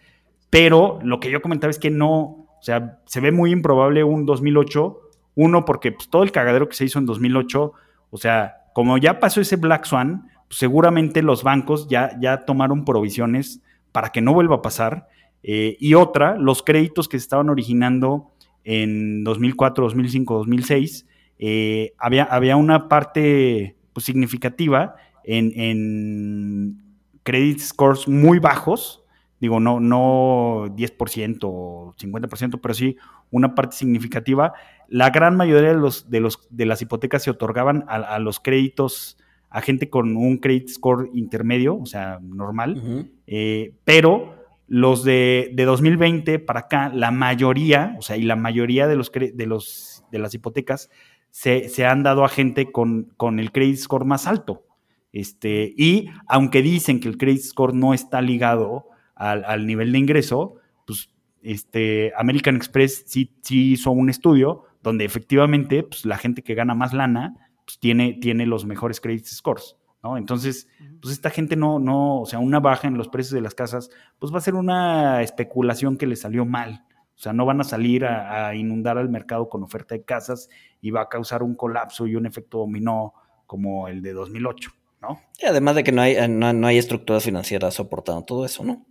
pero 0.51 0.99
lo 1.01 1.19
que 1.19 1.31
yo 1.31 1.41
comentaba 1.41 1.71
es 1.71 1.79
que 1.79 1.89
no, 1.89 2.19
o 2.19 2.59
sea, 2.61 2.99
se 3.07 3.19
ve 3.19 3.31
muy 3.31 3.49
improbable 3.49 4.03
un 4.03 4.27
2008, 4.27 4.99
uno, 5.33 5.65
porque 5.65 5.91
pues, 5.91 6.07
todo 6.11 6.21
el 6.21 6.31
cagadero 6.31 6.69
que 6.69 6.75
se 6.75 6.85
hizo 6.85 6.99
en 6.99 7.07
2008, 7.07 7.73
o 8.11 8.17
sea, 8.17 8.57
como 8.75 8.99
ya 8.99 9.19
pasó 9.19 9.41
ese 9.41 9.55
Black 9.55 9.85
Swan, 9.85 10.27
pues, 10.49 10.59
seguramente 10.59 11.23
los 11.23 11.41
bancos 11.41 11.89
ya, 11.89 12.15
ya 12.19 12.45
tomaron 12.45 12.85
provisiones 12.85 13.63
para 13.91 14.09
que 14.09 14.21
no 14.21 14.35
vuelva 14.35 14.57
a 14.57 14.61
pasar. 14.61 15.07
Eh, 15.47 15.77
y 15.79 15.93
otra, 15.93 16.37
los 16.37 16.63
créditos 16.63 17.07
que 17.07 17.19
se 17.19 17.23
estaban 17.23 17.49
originando 17.49 18.31
en 18.63 19.23
2004, 19.23 19.83
2005, 19.85 20.37
2006, 20.39 21.05
eh, 21.37 21.93
había, 21.99 22.23
había 22.23 22.55
una 22.55 22.87
parte 22.87 23.75
pues, 23.93 24.05
significativa 24.05 24.95
en, 25.23 25.51
en 25.55 26.81
credit 27.21 27.59
scores 27.59 28.07
muy 28.07 28.39
bajos, 28.39 29.03
digo, 29.39 29.59
no, 29.59 29.79
no 29.79 30.65
10% 30.75 31.37
o 31.43 31.93
50%, 31.95 32.59
pero 32.59 32.73
sí 32.73 32.97
una 33.29 33.53
parte 33.53 33.75
significativa. 33.75 34.53
La 34.87 35.11
gran 35.11 35.35
mayoría 35.35 35.69
de, 35.69 35.75
los, 35.75 36.09
de, 36.09 36.21
los, 36.21 36.39
de 36.49 36.65
las 36.65 36.81
hipotecas 36.81 37.21
se 37.21 37.29
otorgaban 37.29 37.85
a, 37.87 37.97
a 37.97 38.17
los 38.17 38.39
créditos 38.39 39.17
a 39.55 39.61
gente 39.61 39.89
con 39.89 40.17
un 40.17 40.37
credit 40.37 40.69
score 40.69 41.09
intermedio, 41.13 41.77
o 41.77 41.85
sea, 41.85 42.19
normal, 42.21 43.09
eh, 43.25 43.73
pero 43.85 44.34
los 44.67 45.03
de, 45.03 45.51
de 45.53 45.65
2020 45.65 46.39
para 46.39 46.61
acá, 46.61 46.89
la 46.89 47.11
mayoría, 47.11 47.95
o 47.99 48.01
sea, 48.01 48.17
y 48.17 48.23
la 48.23 48.35
mayoría 48.35 48.87
de 48.87 48.95
los, 48.95 49.11
de 49.11 49.45
los 49.45 49.95
de 50.11 50.19
las 50.19 50.33
hipotecas 50.33 50.89
se, 51.29 51.69
se 51.69 51.85
han 51.85 52.03
dado 52.03 52.23
a 52.23 52.29
gente 52.29 52.71
con, 52.71 53.13
con 53.17 53.39
el 53.39 53.51
credit 53.51 53.77
score 53.77 54.05
más 54.05 54.27
alto. 54.27 54.65
Este, 55.11 55.73
y 55.77 56.09
aunque 56.27 56.61
dicen 56.61 56.99
que 56.99 57.07
el 57.07 57.17
credit 57.17 57.41
score 57.41 57.73
no 57.73 57.93
está 57.93 58.21
ligado 58.21 58.89
al, 59.15 59.45
al 59.45 59.65
nivel 59.65 59.91
de 59.91 59.99
ingreso, 59.99 60.55
pues 60.85 61.09
este, 61.41 62.11
American 62.17 62.55
Express 62.55 63.03
sí, 63.05 63.31
sí 63.41 63.73
hizo 63.73 63.91
un 63.91 64.09
estudio 64.09 64.63
donde 64.81 65.05
efectivamente 65.05 65.83
pues, 65.83 66.05
la 66.05 66.17
gente 66.17 66.41
que 66.41 66.55
gana 66.55 66.75
más 66.75 66.93
lana 66.93 67.35
pues, 67.65 67.79
tiene, 67.79 68.13
tiene 68.13 68.45
los 68.45 68.65
mejores 68.65 68.99
credit 68.99 69.25
scores. 69.25 69.77
¿No? 70.05 70.17
Entonces, 70.17 70.67
pues 71.01 71.13
esta 71.13 71.31
gente 71.31 71.55
no, 71.55 71.79
no, 71.79 72.21
o 72.21 72.25
sea, 72.27 72.37
una 72.37 72.59
baja 72.59 72.87
en 72.87 72.95
los 72.95 73.09
precios 73.09 73.33
de 73.33 73.41
las 73.41 73.55
casas, 73.55 73.89
pues 74.19 74.31
va 74.31 74.37
a 74.37 74.41
ser 74.41 74.53
una 74.53 75.23
especulación 75.23 75.97
que 75.97 76.05
le 76.05 76.15
salió 76.15 76.45
mal. 76.45 76.85
O 77.15 77.17
sea, 77.17 77.33
no 77.33 77.43
van 77.43 77.59
a 77.59 77.63
salir 77.63 78.05
a, 78.05 78.49
a 78.49 78.55
inundar 78.55 78.99
al 78.99 79.09
mercado 79.09 79.49
con 79.49 79.63
oferta 79.63 79.95
de 79.95 80.03
casas 80.03 80.49
y 80.79 80.91
va 80.91 81.01
a 81.01 81.09
causar 81.09 81.41
un 81.41 81.55
colapso 81.55 82.05
y 82.05 82.15
un 82.15 82.27
efecto 82.27 82.59
dominó 82.59 83.13
como 83.47 83.87
el 83.87 84.03
de 84.03 84.13
2008. 84.13 84.71
¿no? 85.01 85.19
Y 85.41 85.47
además 85.47 85.75
de 85.75 85.83
que 85.83 85.91
no 85.91 86.03
hay, 86.03 86.15
eh, 86.15 86.27
no, 86.27 86.53
no 86.53 86.67
hay 86.67 86.77
estructuras 86.77 87.23
financieras 87.23 87.73
soportando 87.73 88.23
todo 88.23 88.45
eso, 88.45 88.63
¿no? 88.63 88.85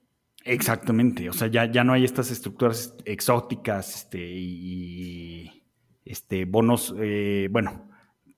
Exactamente, 0.45 1.31
o 1.31 1.33
sea, 1.33 1.49
ya, 1.49 1.71
ya 1.71 1.85
no 1.85 1.95
hay 1.95 2.05
estas 2.05 2.31
estructuras 2.31 2.95
exóticas 3.07 3.95
este, 3.95 4.19
y 4.21 5.63
este, 6.05 6.45
bonos, 6.45 6.95
eh, 6.99 7.49
bueno, 7.51 7.89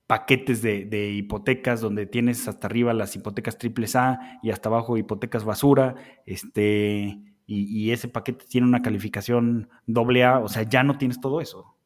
paquetes 0.06 0.62
de, 0.62 0.84
de, 0.84 1.10
hipotecas 1.10 1.80
donde 1.80 2.06
tienes 2.06 2.46
hasta 2.48 2.66
arriba 2.66 2.94
las 2.94 3.14
hipotecas 3.16 3.58
triples 3.58 3.96
A 3.96 4.38
y 4.42 4.50
hasta 4.50 4.68
abajo 4.68 4.96
hipotecas 4.96 5.44
basura, 5.44 5.96
este, 6.26 7.18
y, 7.46 7.84
y, 7.86 7.92
ese 7.92 8.08
paquete 8.08 8.44
tiene 8.48 8.66
una 8.66 8.82
calificación 8.82 9.68
doble 9.86 10.24
A, 10.24 10.38
o 10.38 10.48
sea, 10.48 10.62
ya 10.62 10.82
no 10.82 10.98
tienes 10.98 11.20
todo 11.20 11.40
eso. 11.40 11.76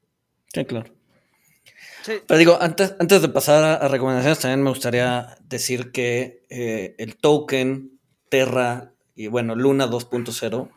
Sí, 0.53 0.65
claro. 0.65 0.93
Sí. 2.03 2.13
Pero 2.27 2.39
digo, 2.39 2.59
antes, 2.61 2.97
antes 2.99 3.21
de 3.23 3.29
pasar 3.29 3.63
a, 3.63 3.75
a, 3.75 3.89
recomendaciones, 3.89 4.39
también 4.39 4.63
me 4.63 4.71
gustaría 4.71 5.37
decir 5.45 5.93
que 5.93 6.47
eh, 6.49 6.95
el 6.99 7.17
token 7.17 7.99
Terra 8.31 8.95
y 9.15 9.27
bueno, 9.27 9.55
Luna 9.55 9.87
2.0 9.87 10.71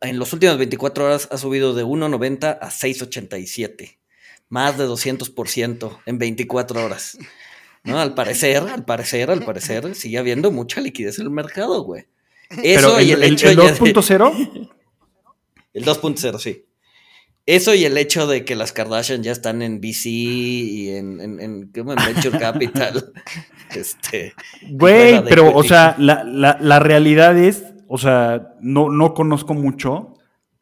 en 0.00 0.18
los 0.18 0.32
últimos 0.32 0.58
24 0.58 1.04
horas 1.04 1.28
ha 1.30 1.38
subido 1.38 1.74
de 1.74 1.84
1.90 1.84 2.58
a 2.60 2.68
6.87. 2.68 3.98
Más 4.48 4.78
de 4.78 4.86
200% 4.86 5.98
en 6.06 6.18
24 6.18 6.84
horas. 6.84 7.18
¿No? 7.84 8.00
Al 8.00 8.14
parecer, 8.14 8.62
al 8.62 8.84
parecer, 8.84 9.30
al 9.30 9.44
parecer, 9.44 9.94
sigue 9.94 10.18
habiendo 10.18 10.50
mucha 10.50 10.80
liquidez 10.80 11.18
en 11.18 11.26
el 11.26 11.30
mercado, 11.30 11.82
güey. 11.82 12.06
Eso 12.62 12.98
el, 12.98 13.06
y 13.06 13.12
el, 13.12 13.22
el 13.22 13.32
hecho. 13.34 13.48
¿El 13.48 13.58
2.0? 13.58 14.70
El 15.72 15.84
2.0, 15.84 16.38
sí. 16.38 16.64
Eso 17.44 17.74
y 17.74 17.84
el 17.84 17.96
hecho 17.96 18.26
de 18.26 18.44
que 18.44 18.56
las 18.56 18.72
Kardashian 18.72 19.22
ya 19.22 19.30
están 19.30 19.62
en 19.62 19.80
VC 19.80 20.06
y 20.06 20.90
en, 20.90 21.20
en, 21.20 21.40
en, 21.40 21.70
en 21.72 21.86
Venture 21.86 22.38
Capital. 22.40 23.12
este, 23.70 24.34
Güey, 24.68 25.22
pero, 25.24 25.54
o 25.54 25.62
sea, 25.62 25.94
la, 25.98 26.24
la, 26.24 26.58
la 26.60 26.80
realidad 26.80 27.38
es 27.38 27.62
o 27.88 27.98
sea, 27.98 28.54
no, 28.60 28.90
no 28.90 29.14
conozco 29.14 29.54
mucho, 29.54 30.14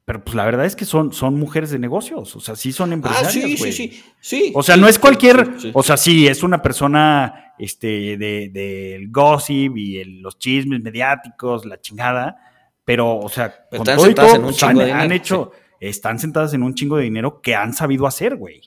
pero 0.05 0.23
pues 0.23 0.35
la 0.35 0.45
verdad 0.45 0.67
es 0.67 0.77
que 0.77 0.85
son, 0.85 1.13
son 1.13 1.39
mujeres 1.39 1.71
de 1.71 1.79
negocios, 1.79 2.37
o 2.37 2.41
sea, 2.41 2.57
sí 2.57 2.73
son 2.73 2.93
empresarias. 2.93 3.29
Ah, 3.29 3.31
sí, 3.31 3.57
sí, 3.57 3.73
sí, 3.73 4.05
sí, 4.21 4.53
O 4.55 4.63
sea, 4.63 4.75
sí, 4.75 4.81
no 4.81 4.89
es 4.89 4.99
cualquier, 4.99 5.59
sí, 5.59 5.71
o 5.73 5.83
sea, 5.83 5.97
sí, 5.97 6.27
es 6.27 6.43
una 6.43 6.61
persona 6.61 7.55
este, 7.59 8.17
del 8.19 8.53
de, 8.53 9.07
gossip 9.11 9.77
y 9.77 9.99
el, 9.99 10.21
los 10.21 10.39
chismes 10.39 10.83
mediáticos, 10.83 11.65
la 11.65 11.81
chingada, 11.81 12.37
pero, 12.85 13.17
o 13.17 13.29
sea, 13.31 13.55
pero 13.71 13.83
con 13.83 13.97
todo 13.97 14.11
y 14.11 14.15
todo, 14.15 14.35
en 14.35 14.45
un 14.45 14.55
han, 14.61 14.81
han, 14.81 15.13
hecho, 15.13 15.53
están 15.81 16.19
sentadas 16.19 16.53
en 16.53 16.63
un 16.63 16.75
chingo 16.75 16.99
de 16.99 17.05
dinero 17.05 17.41
que 17.41 17.55
han 17.55 17.73
sabido 17.73 18.07
hacer, 18.07 18.37
güey. 18.37 18.61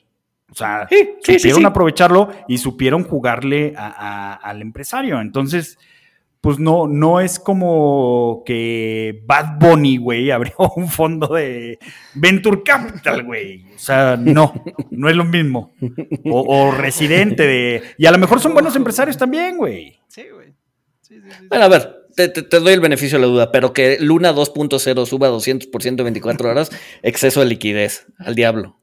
O 0.50 0.54
sea, 0.54 0.88
supieron 1.22 1.66
aprovecharlo 1.66 2.30
y 2.48 2.58
supieron 2.58 3.04
jugarle 3.04 3.74
a, 3.76 3.86
a, 3.86 4.34
al 4.34 4.62
empresario. 4.62 5.20
Entonces, 5.20 5.78
pues 6.40 6.58
no, 6.58 6.86
no 6.86 7.20
es 7.20 7.38
como 7.38 8.42
que 8.46 9.22
Bad 9.26 9.58
Bunny, 9.58 9.96
güey, 9.96 10.30
abrió 10.30 10.54
un 10.76 10.88
fondo 10.88 11.34
de 11.34 11.78
Venture 12.14 12.62
Capital, 12.62 13.24
güey. 13.24 13.64
O 13.74 13.78
sea, 13.78 14.16
no, 14.16 14.52
no 14.90 15.08
es 15.08 15.16
lo 15.16 15.24
mismo. 15.24 15.72
O, 16.24 16.42
o, 16.42 16.70
Residente 16.72 17.44
de... 17.44 17.82
Y 17.96 18.06
a 18.06 18.12
lo 18.12 18.18
mejor 18.18 18.40
son 18.40 18.54
buenos 18.54 18.76
empresarios 18.76 19.16
también, 19.16 19.56
güey. 19.56 19.98
Sí, 20.08 20.24
güey. 20.32 20.48
Sí, 21.02 21.20
sí, 21.20 21.30
sí, 21.30 21.46
bueno, 21.48 21.64
a 21.64 21.68
ver, 21.68 21.96
te, 22.14 22.28
te, 22.28 22.42
te, 22.42 22.60
doy 22.60 22.74
el 22.74 22.80
beneficio 22.80 23.18
de 23.18 23.26
la 23.26 23.32
duda, 23.32 23.52
pero 23.52 23.72
que 23.72 23.96
Luna 24.00 24.34
2.0 24.34 25.06
suba 25.06 25.30
200% 25.30 25.86
en 25.86 25.96
24 25.96 26.50
horas, 26.50 26.70
exceso 27.02 27.40
de 27.40 27.46
liquidez, 27.46 28.06
al 28.18 28.34
diablo. 28.34 28.78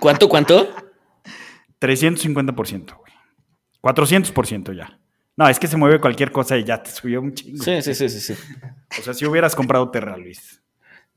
¿Cuánto, 0.00 0.28
cuánto? 0.28 0.68
350%, 1.80 2.96
güey. 2.96 3.12
400% 3.82 4.76
ya. 4.76 4.98
No, 5.36 5.48
es 5.48 5.58
que 5.58 5.66
se 5.66 5.76
mueve 5.76 6.00
cualquier 6.00 6.30
cosa 6.30 6.56
y 6.56 6.64
ya 6.64 6.82
te 6.82 6.90
subió 6.90 7.20
un 7.20 7.34
chingo. 7.34 7.62
Sí, 7.62 7.82
sí, 7.82 7.94
sí, 7.94 8.08
sí. 8.08 8.20
sí. 8.20 8.34
O 8.98 9.02
sea, 9.02 9.12
si 9.12 9.26
hubieras 9.26 9.54
comprado 9.56 9.90
Terra, 9.90 10.16
Luis. 10.16 10.62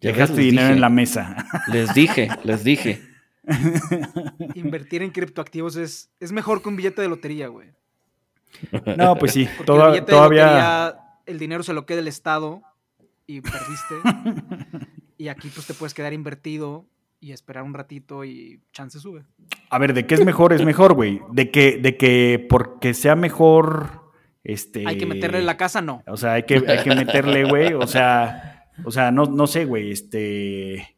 Ya 0.02 0.12
Dejaste 0.12 0.42
dinero 0.42 0.64
dije. 0.64 0.74
en 0.74 0.82
la 0.82 0.90
mesa. 0.90 1.46
Les 1.68 1.94
dije, 1.94 2.30
les 2.44 2.64
dije. 2.64 3.02
Invertir 4.56 5.02
en 5.04 5.12
criptoactivos 5.12 5.76
es, 5.76 6.12
es 6.20 6.32
mejor 6.32 6.62
que 6.62 6.70
un 6.70 6.76
billete 6.76 7.02
de 7.02 7.10
lotería, 7.10 7.48
güey. 7.48 7.70
No, 8.98 9.16
pues 9.16 9.34
sí. 9.34 9.48
Toda- 9.66 9.96
el 9.96 10.06
todavía. 10.06 10.46
lotería, 10.46 11.00
el 11.26 11.40
dinero 11.40 11.64
se 11.64 11.74
lo 11.74 11.86
queda 11.86 12.00
el 12.00 12.08
Estado 12.08 12.62
y 13.28 13.42
perdiste. 13.42 13.96
y 15.18 15.28
aquí 15.28 15.50
pues 15.54 15.68
te 15.68 15.74
puedes 15.74 15.94
quedar 15.94 16.14
invertido 16.14 16.86
y 17.20 17.32
esperar 17.32 17.64
un 17.64 17.74
ratito 17.74 18.24
y 18.24 18.62
chance 18.72 19.00
sube. 19.00 19.24
A 19.70 19.80
ver, 19.80 19.94
¿de 19.94 20.06
qué 20.06 20.16
es 20.16 20.26
mejor? 20.26 20.54
Es 20.54 20.64
mejor, 20.64 20.94
güey. 20.94 21.22
De 21.32 21.50
que, 21.52 21.78
de 21.78 21.98
que 21.98 22.46
porque 22.50 22.94
sea 22.94 23.16
mejor. 23.16 24.12
Este. 24.44 24.84
Hay 24.86 24.98
que 24.98 25.08
meterle 25.08 25.40
en 25.40 25.48
la 25.48 25.58
casa, 25.58 25.82
no. 25.82 26.04
O 26.06 26.18
sea, 26.18 26.34
hay 26.34 26.44
que, 26.44 26.64
hay 26.68 26.84
que 26.84 26.96
meterle, 26.96 27.46
güey. 27.46 27.74
O 27.74 27.88
sea, 27.88 28.68
o 28.84 28.92
sea, 28.92 29.12
no, 29.12 29.26
no 29.26 29.48
sé, 29.48 29.66
güey. 29.66 29.92
Este. 29.92 30.95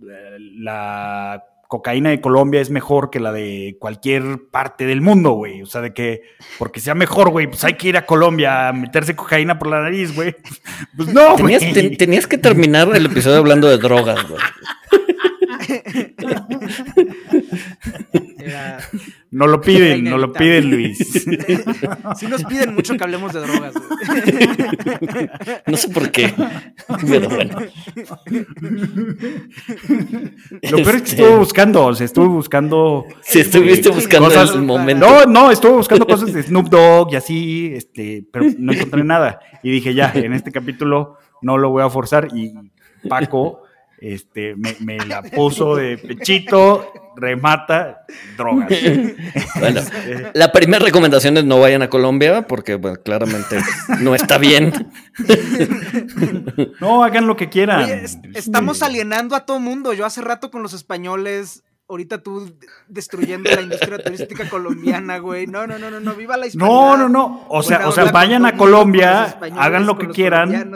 La 0.00 1.44
cocaína 1.68 2.08
de 2.10 2.20
Colombia 2.22 2.62
es 2.62 2.70
mejor 2.70 3.10
que 3.10 3.20
la 3.20 3.30
de 3.30 3.76
cualquier 3.78 4.48
parte 4.50 4.86
del 4.86 5.02
mundo, 5.02 5.32
güey. 5.32 5.60
O 5.60 5.66
sea, 5.66 5.82
de 5.82 5.92
que 5.92 6.22
porque 6.58 6.80
sea 6.80 6.94
mejor, 6.94 7.28
güey, 7.30 7.46
pues 7.46 7.62
hay 7.64 7.74
que 7.74 7.88
ir 7.88 7.96
a 7.98 8.06
Colombia 8.06 8.68
a 8.68 8.72
meterse 8.72 9.14
cocaína 9.14 9.58
por 9.58 9.68
la 9.68 9.82
nariz, 9.82 10.14
güey. 10.14 10.34
Pues 10.96 11.12
no, 11.12 11.36
güey. 11.36 11.58
Tenías, 11.58 11.74
ten- 11.74 11.96
tenías 11.96 12.26
que 12.26 12.38
terminar 12.38 12.88
el 12.96 13.06
episodio 13.06 13.38
hablando 13.38 13.68
de 13.68 13.78
drogas, 13.78 14.26
güey. 14.28 14.40
Era- 18.38 18.78
No 19.30 19.46
lo 19.46 19.60
piden, 19.60 20.04
no 20.04 20.16
lo 20.16 20.32
piden, 20.32 20.70
Luis. 20.70 20.98
Sí 22.18 22.26
nos 22.28 22.44
piden 22.44 22.74
mucho 22.74 22.96
que 22.96 23.04
hablemos 23.04 23.32
de 23.34 23.40
drogas, 23.40 23.74
güey. 23.74 25.28
No 25.66 25.76
sé 25.76 25.88
por 25.88 26.10
qué. 26.10 26.32
Pero 27.06 27.28
bueno. 27.28 27.58
Lo 30.62 30.76
peor 30.78 30.94
es 30.96 31.02
que 31.02 31.08
Este, 31.10 31.10
estuve 31.22 31.36
buscando, 31.36 31.84
o 31.86 31.94
sea, 31.94 32.04
estuve 32.06 32.28
buscando. 32.28 33.04
Si 33.22 33.40
estuviste 33.40 33.88
eh, 33.88 33.92
buscando 33.92 34.28
cosas- 34.28 34.54
el 34.54 34.62
momento. 34.62 35.06
No, 35.06 35.24
no, 35.26 35.50
estuve 35.50 35.72
buscando 35.72 36.06
cosas 36.06 36.32
de 36.32 36.42
Snoop 36.42 36.68
Dogg 36.68 37.12
y 37.12 37.16
así, 37.16 37.72
este, 37.74 38.24
pero 38.32 38.46
no 38.58 38.72
encontré 38.72 39.04
nada. 39.04 39.40
Y 39.62 39.70
dije, 39.70 39.94
ya, 39.94 40.12
en 40.14 40.32
este 40.32 40.50
capítulo 40.52 41.16
no 41.42 41.58
lo 41.58 41.70
voy 41.70 41.82
a 41.82 41.90
forzar. 41.90 42.28
Y 42.34 42.54
Paco, 43.08 43.62
este, 44.00 44.54
me, 44.56 44.76
me 44.80 44.98
la 45.06 45.22
puso 45.22 45.76
de 45.76 45.98
pechito, 45.98 46.92
remata, 47.16 48.04
drogas. 48.36 48.68
Bueno, 49.60 49.80
Este, 49.80 50.30
la 50.34 50.52
primera 50.52 50.84
recomendación 50.84 51.36
es 51.36 51.44
no 51.44 51.58
vayan 51.60 51.82
a 51.82 51.90
Colombia 51.90 52.46
porque 52.46 52.76
bueno, 52.76 52.98
claramente 53.02 53.58
no 54.00 54.14
está 54.14 54.38
bien. 54.38 54.72
no, 56.80 57.02
hagan 57.04 57.26
lo 57.26 57.36
que 57.36 57.48
quieran. 57.48 57.84
Oye, 57.84 58.04
es- 58.04 58.18
estamos 58.34 58.76
Este, 58.76 58.86
alienando 58.86 59.34
a 59.36 59.44
todo 59.46 59.58
mundo. 59.60 59.92
Yo 59.92 60.06
hace 60.06 60.20
rato 60.22 60.50
con 60.50 60.62
los 60.62 60.72
españoles, 60.72 61.62
ahorita 61.88 62.22
tú 62.22 62.54
destruyendo 62.86 63.50
la 63.50 63.62
industria 63.62 63.98
turística 63.98 64.48
colombiana, 64.48 65.18
güey. 65.18 65.46
No, 65.46 65.66
no, 65.66 65.78
no, 65.78 65.90
no, 65.90 66.00
no, 66.00 66.14
viva 66.14 66.36
la 66.36 66.46
hispanidad. 66.46 66.70
No, 66.76 66.96
no, 66.96 67.08
no. 67.08 67.46
O 67.48 67.62
sea, 67.62 67.78
Buena 67.78 67.88
o 67.88 67.92
sea, 67.92 68.04
vayan 68.12 68.44
a 68.46 68.56
Colombia, 68.56 69.38
hagan 69.56 69.86
lo 69.86 69.96
que 69.98 70.08
quieran. 70.08 70.70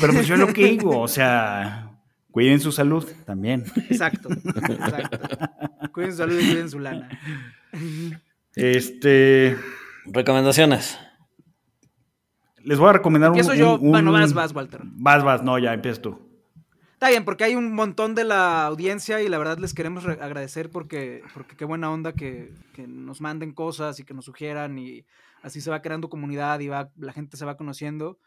Pero 0.00 0.12
pues 0.12 0.26
yo 0.26 0.36
lo 0.36 0.48
que 0.52 0.64
digo, 0.66 0.98
o 1.00 1.08
sea, 1.08 1.92
cuiden 2.30 2.60
su 2.60 2.72
salud 2.72 3.06
también. 3.24 3.64
Exacto, 3.88 4.28
exacto. 4.30 5.18
Cuiden 5.92 6.10
su 6.12 6.18
salud 6.18 6.38
y 6.40 6.46
cuiden 6.46 6.70
su 6.70 6.78
lana. 6.80 7.08
Este, 8.54 9.56
Recomendaciones. 10.06 10.98
les 12.64 12.78
voy 12.78 12.88
a 12.90 12.92
recomendar 12.94 13.30
un, 13.30 13.38
Empiezo 13.38 13.54
yo. 13.58 13.74
un- 13.76 13.86
un- 13.86 13.90
Bueno, 13.92 14.12
vas, 14.12 14.32
vas, 14.34 14.52
Walter. 14.54 14.80
Vas, 14.84 15.22
vas, 15.22 15.42
no, 15.42 15.58
ya 15.58 15.72
empiezas 15.72 16.02
tú. 16.02 16.29
Está 17.00 17.08
bien, 17.08 17.24
porque 17.24 17.44
hay 17.44 17.54
un 17.54 17.72
montón 17.72 18.14
de 18.14 18.24
la 18.24 18.66
audiencia 18.66 19.22
y 19.22 19.28
la 19.30 19.38
verdad 19.38 19.56
les 19.56 19.72
queremos 19.72 20.04
re- 20.04 20.18
agradecer 20.20 20.68
porque, 20.68 21.22
porque 21.32 21.56
qué 21.56 21.64
buena 21.64 21.90
onda 21.90 22.12
que, 22.12 22.52
que 22.74 22.86
nos 22.86 23.22
manden 23.22 23.52
cosas 23.54 23.98
y 23.98 24.04
que 24.04 24.12
nos 24.12 24.26
sugieran 24.26 24.78
y 24.78 25.06
así 25.40 25.62
se 25.62 25.70
va 25.70 25.80
creando 25.80 26.10
comunidad 26.10 26.60
y 26.60 26.68
va, 26.68 26.92
la 26.96 27.14
gente 27.14 27.38
se 27.38 27.46
va 27.46 27.56
conociendo. 27.56 28.18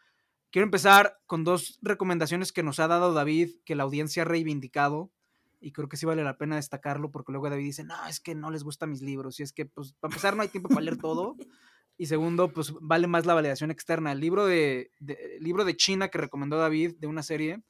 Quiero 0.50 0.64
empezar 0.64 1.18
con 1.26 1.44
dos 1.44 1.78
recomendaciones 1.82 2.50
que 2.52 2.64
nos 2.64 2.80
ha 2.80 2.88
dado 2.88 3.12
David, 3.12 3.50
que 3.64 3.76
la 3.76 3.84
audiencia 3.84 4.22
ha 4.22 4.26
reivindicado 4.26 5.12
y 5.60 5.70
creo 5.70 5.88
que 5.88 5.96
sí 5.96 6.04
vale 6.04 6.24
la 6.24 6.36
pena 6.36 6.56
destacarlo 6.56 7.12
porque 7.12 7.30
luego 7.30 7.50
David 7.50 7.66
dice, 7.66 7.84
no, 7.84 7.94
es 8.08 8.18
que 8.18 8.34
no 8.34 8.50
les 8.50 8.64
gustan 8.64 8.90
mis 8.90 9.02
libros 9.02 9.38
y 9.38 9.44
es 9.44 9.52
que, 9.52 9.66
pues, 9.66 9.92
para 10.00 10.10
empezar 10.12 10.34
no 10.34 10.42
hay 10.42 10.48
tiempo 10.48 10.68
para 10.68 10.80
leer 10.80 10.98
todo 10.98 11.36
y 11.96 12.06
segundo, 12.06 12.52
pues 12.52 12.72
vale 12.80 13.06
más 13.06 13.24
la 13.24 13.34
validación 13.34 13.70
externa. 13.70 14.10
El 14.10 14.18
libro 14.18 14.46
de, 14.46 14.90
de- 14.98 15.36
el 15.36 15.44
libro 15.44 15.64
de 15.64 15.76
China 15.76 16.08
que 16.08 16.18
recomendó 16.18 16.58
David 16.58 16.94
de 16.98 17.06
una 17.06 17.22
serie 17.22 17.62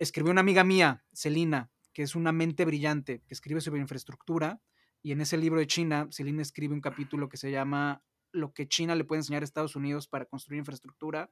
escribió 0.00 0.32
una 0.32 0.40
amiga 0.40 0.64
mía, 0.64 1.04
Celina, 1.12 1.70
que 1.92 2.02
es 2.02 2.16
una 2.16 2.32
mente 2.32 2.64
brillante, 2.64 3.22
que 3.28 3.34
escribe 3.34 3.60
sobre 3.60 3.80
infraestructura. 3.80 4.60
Y 5.02 5.12
en 5.12 5.20
ese 5.20 5.36
libro 5.36 5.60
de 5.60 5.66
China, 5.66 6.08
Celina 6.10 6.42
escribe 6.42 6.74
un 6.74 6.80
capítulo 6.80 7.28
que 7.28 7.36
se 7.36 7.50
llama 7.50 8.02
Lo 8.32 8.52
que 8.52 8.66
China 8.66 8.94
le 8.94 9.04
puede 9.04 9.20
enseñar 9.20 9.42
a 9.42 9.44
Estados 9.44 9.76
Unidos 9.76 10.08
para 10.08 10.24
construir 10.24 10.58
infraestructura. 10.58 11.30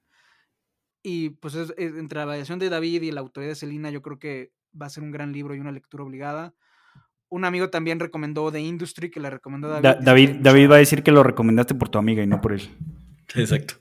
Y 1.02 1.30
pues 1.30 1.56
entre 1.78 2.18
la 2.18 2.26
variación 2.26 2.58
de 2.58 2.68
David 2.68 3.02
y 3.02 3.10
la 3.10 3.20
autoridad 3.20 3.52
de 3.52 3.56
Celina, 3.56 3.90
yo 3.90 4.02
creo 4.02 4.18
que 4.18 4.52
va 4.80 4.86
a 4.86 4.90
ser 4.90 5.02
un 5.02 5.10
gran 5.10 5.32
libro 5.32 5.54
y 5.54 5.60
una 5.60 5.72
lectura 5.72 6.04
obligada. 6.04 6.54
Un 7.30 7.44
amigo 7.44 7.70
también 7.70 8.00
recomendó 8.00 8.50
The 8.52 8.60
Industry, 8.60 9.10
que 9.10 9.20
le 9.20 9.30
recomendó 9.30 9.68
David. 9.68 10.02
David, 10.02 10.36
David 10.40 10.70
va 10.70 10.74
a 10.76 10.78
decir 10.78 11.02
que 11.02 11.12
lo 11.12 11.22
recomendaste 11.22 11.74
por 11.74 11.88
tu 11.88 11.98
amiga 11.98 12.22
y 12.22 12.26
no 12.26 12.40
por 12.40 12.52
él. 12.52 12.68
Exacto. 13.34 13.74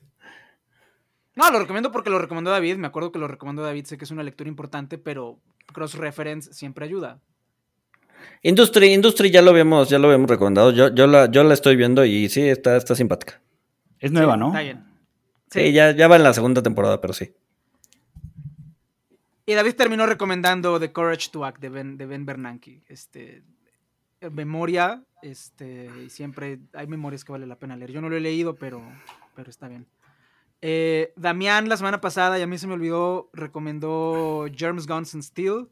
No, 1.37 1.51
lo 1.51 1.59
recomiendo 1.59 1.91
porque 1.91 2.09
lo 2.09 2.17
recomendó 2.17 2.49
David. 2.49 2.77
Me 2.77 2.87
acuerdo 2.87 3.11
que 3.11 3.19
lo 3.19 3.27
recomendó 3.27 3.61
David. 3.61 3.85
Sé 3.85 3.97
que 3.97 4.05
es 4.05 4.11
una 4.11 4.23
lectura 4.23 4.49
importante, 4.49 4.97
pero 4.97 5.39
cross-reference 5.71 6.51
siempre 6.51 6.83
ayuda. 6.83 7.19
Industry, 8.41 8.93
Industry 8.93 9.29
ya 9.29 9.43
lo 9.43 9.51
habíamos, 9.51 9.87
ya 9.87 9.99
lo 9.99 10.07
habíamos 10.07 10.29
recomendado. 10.29 10.71
Yo, 10.71 10.93
yo, 10.93 11.05
la, 11.05 11.29
yo 11.29 11.43
la 11.43 11.53
estoy 11.53 11.75
viendo 11.75 12.03
y 12.03 12.27
sí, 12.29 12.41
está, 12.41 12.75
está 12.75 12.95
simpática. 12.95 13.39
Es 13.99 14.11
nueva, 14.11 14.35
¿no? 14.35 14.47
Está 14.47 14.61
bien. 14.61 14.83
Sí, 15.51 15.71
ya, 15.71 15.91
ya 15.91 16.07
va 16.07 16.15
en 16.15 16.23
la 16.23 16.33
segunda 16.33 16.63
temporada, 16.63 16.99
pero 16.99 17.13
sí. 17.13 17.31
Y 19.45 19.53
David 19.53 19.75
terminó 19.75 20.07
recomendando 20.07 20.79
The 20.79 20.91
Courage 20.91 21.29
to 21.31 21.45
Act 21.45 21.61
de 21.61 21.69
Ben, 21.69 21.97
de 21.97 22.05
ben 22.07 22.25
Bernanke. 22.25 22.81
Este, 22.87 23.43
memoria, 24.31 25.03
este, 25.21 25.89
y 26.03 26.09
siempre 26.09 26.59
hay 26.73 26.87
memorias 26.87 27.23
que 27.23 27.31
vale 27.31 27.45
la 27.45 27.59
pena 27.59 27.77
leer. 27.77 27.91
Yo 27.91 28.01
no 28.01 28.09
lo 28.09 28.17
he 28.17 28.21
leído, 28.21 28.55
pero, 28.55 28.81
pero 29.35 29.49
está 29.51 29.67
bien. 29.67 29.85
Eh, 30.61 31.13
Damián 31.15 31.69
la 31.69 31.77
semana 31.77 32.01
pasada, 32.01 32.39
y 32.39 32.41
a 32.41 32.47
mí 32.47 32.57
se 32.57 32.67
me 32.67 32.73
olvidó, 32.73 33.29
recomendó 33.33 34.45
Germs, 34.55 34.87
Guns 34.87 35.13
and 35.13 35.23
Steel, 35.23 35.67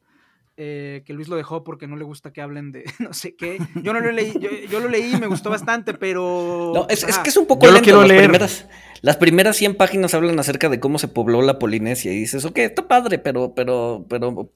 eh, 0.57 1.03
que 1.05 1.13
Luis 1.13 1.27
lo 1.27 1.35
dejó 1.35 1.65
porque 1.65 1.85
no 1.85 1.97
le 1.97 2.05
gusta 2.05 2.31
que 2.31 2.41
hablen 2.41 2.71
de 2.71 2.85
no 2.99 3.13
sé 3.13 3.35
qué. 3.35 3.57
Yo 3.75 3.93
no 3.93 3.99
lo 3.99 4.11
leí, 4.11 4.33
yo, 4.69 4.79
lo 4.79 4.87
leí 4.87 5.15
y 5.15 5.19
me 5.19 5.27
gustó 5.27 5.49
bastante, 5.49 5.93
pero... 5.93 6.71
No, 6.73 6.87
es, 6.87 7.03
que 7.03 7.29
es 7.29 7.37
un 7.37 7.45
poco... 7.45 7.65
Yo 7.65 7.71
lo 7.71 7.81
quiero 7.81 8.01
las 8.01 8.07
leer. 8.07 8.23
Primeras, 8.23 8.67
las 9.01 9.17
primeras 9.17 9.57
100 9.57 9.75
páginas 9.75 10.13
hablan 10.13 10.39
acerca 10.39 10.69
de 10.69 10.79
cómo 10.79 10.99
se 10.99 11.07
pobló 11.07 11.41
la 11.41 11.59
Polinesia 11.59 12.13
y 12.13 12.17
dices, 12.17 12.45
ok, 12.45 12.59
está 12.59 12.87
padre, 12.87 13.19
pero, 13.19 13.53
pero, 13.53 14.05
pero, 14.07 14.49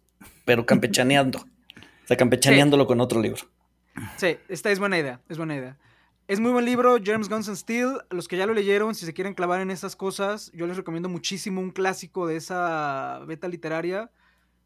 pero 0.45 0.65
campechaneando. 0.65 1.39
o 1.39 2.07
sea, 2.07 2.17
campechaneándolo 2.17 2.87
con 2.87 3.01
otro 3.01 3.21
libro. 3.21 3.41
Sí, 4.17 4.37
esta 4.47 4.71
es 4.71 4.79
buena 4.79 4.97
idea, 4.97 5.19
es 5.27 5.37
buena 5.37 5.55
idea. 5.55 5.77
Es 6.29 6.39
muy 6.39 6.51
buen 6.51 6.63
libro, 6.63 6.97
James 7.03 7.27
Guns 7.27 7.47
and 7.47 7.57
Steel. 7.57 8.01
Los 8.11 8.27
que 8.27 8.37
ya 8.37 8.45
lo 8.45 8.53
leyeron, 8.53 8.93
si 8.93 9.03
se 9.03 9.15
quieren 9.15 9.33
clavar 9.33 9.61
en 9.61 9.71
esas 9.71 9.95
cosas, 9.95 10.51
yo 10.53 10.67
les 10.67 10.77
recomiendo 10.77 11.09
muchísimo 11.09 11.59
un 11.59 11.71
clásico 11.71 12.27
de 12.27 12.35
esa 12.35 13.23
beta 13.25 13.47
literaria, 13.47 14.11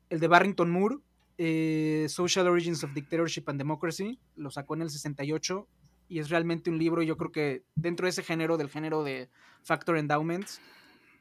el 0.10 0.20
de 0.20 0.28
Barrington 0.28 0.70
Moore, 0.70 0.98
eh, 1.38 2.08
Social 2.10 2.50
Origins 2.50 2.84
of 2.84 2.94
Dictatorship 2.94 3.44
and 3.48 3.60
Democracy. 3.60 4.20
Lo 4.36 4.52
sacó 4.52 4.76
en 4.76 4.82
el 4.82 4.90
68 4.90 5.66
y 6.10 6.20
es 6.20 6.30
realmente 6.30 6.70
un 6.70 6.80
libro, 6.80 7.02
yo 7.02 7.16
creo 7.16 7.32
que 7.32 7.64
dentro 7.76 8.08
de 8.08 8.10
ese 8.10 8.24
género, 8.24 8.58
del 8.58 8.68
género 8.68 9.06
de 9.06 9.30
Factor 9.62 9.96
Endowments, 9.96 10.60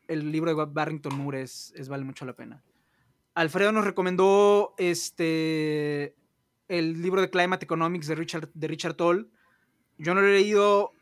el 0.09 0.32
libro 0.32 0.53
de 0.53 0.64
Barrington 0.64 1.16
Moore 1.16 1.43
es, 1.43 1.72
es 1.76 1.88
vale 1.88 2.03
mucho 2.03 2.24
la 2.24 2.32
pena. 2.32 2.64
Alfredo 3.34 3.70
nos 3.70 3.84
recomendó 3.84 4.74
este 4.76 6.16
el 6.66 7.01
libro 7.01 7.20
de 7.20 7.30
Climate 7.30 7.64
Economics 7.64 8.09
de 8.09 8.16
Richard, 8.16 8.51
de 8.53 8.66
Richard 8.66 8.95
Toll 8.95 9.30
yo 9.99 10.14
no 10.14 10.20
lo 10.20 10.28
he 10.28 10.32
leído. 10.32 10.93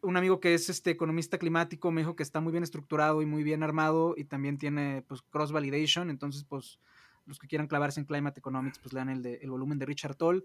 Un 0.00 0.16
amigo 0.16 0.38
que 0.38 0.54
es 0.54 0.68
este 0.68 0.90
economista 0.90 1.38
climático 1.38 1.90
me 1.90 2.02
dijo 2.02 2.14
que 2.14 2.22
está 2.22 2.40
muy 2.40 2.52
bien 2.52 2.62
estructurado 2.62 3.20
y 3.20 3.26
muy 3.26 3.42
bien 3.42 3.62
armado 3.62 4.14
y 4.16 4.24
también 4.24 4.56
tiene 4.56 5.02
pues 5.08 5.22
cross 5.22 5.50
validation. 5.50 6.08
Entonces, 6.08 6.44
pues 6.44 6.78
los 7.26 7.38
que 7.38 7.46
quieran 7.46 7.66
clavarse 7.66 8.00
en 8.00 8.06
Climate 8.06 8.38
Economics, 8.38 8.78
pues 8.78 8.92
lean 8.92 9.08
el, 9.08 9.22
de, 9.22 9.34
el 9.42 9.50
volumen 9.50 9.78
de 9.78 9.86
Richard 9.86 10.16
Toll. 10.16 10.44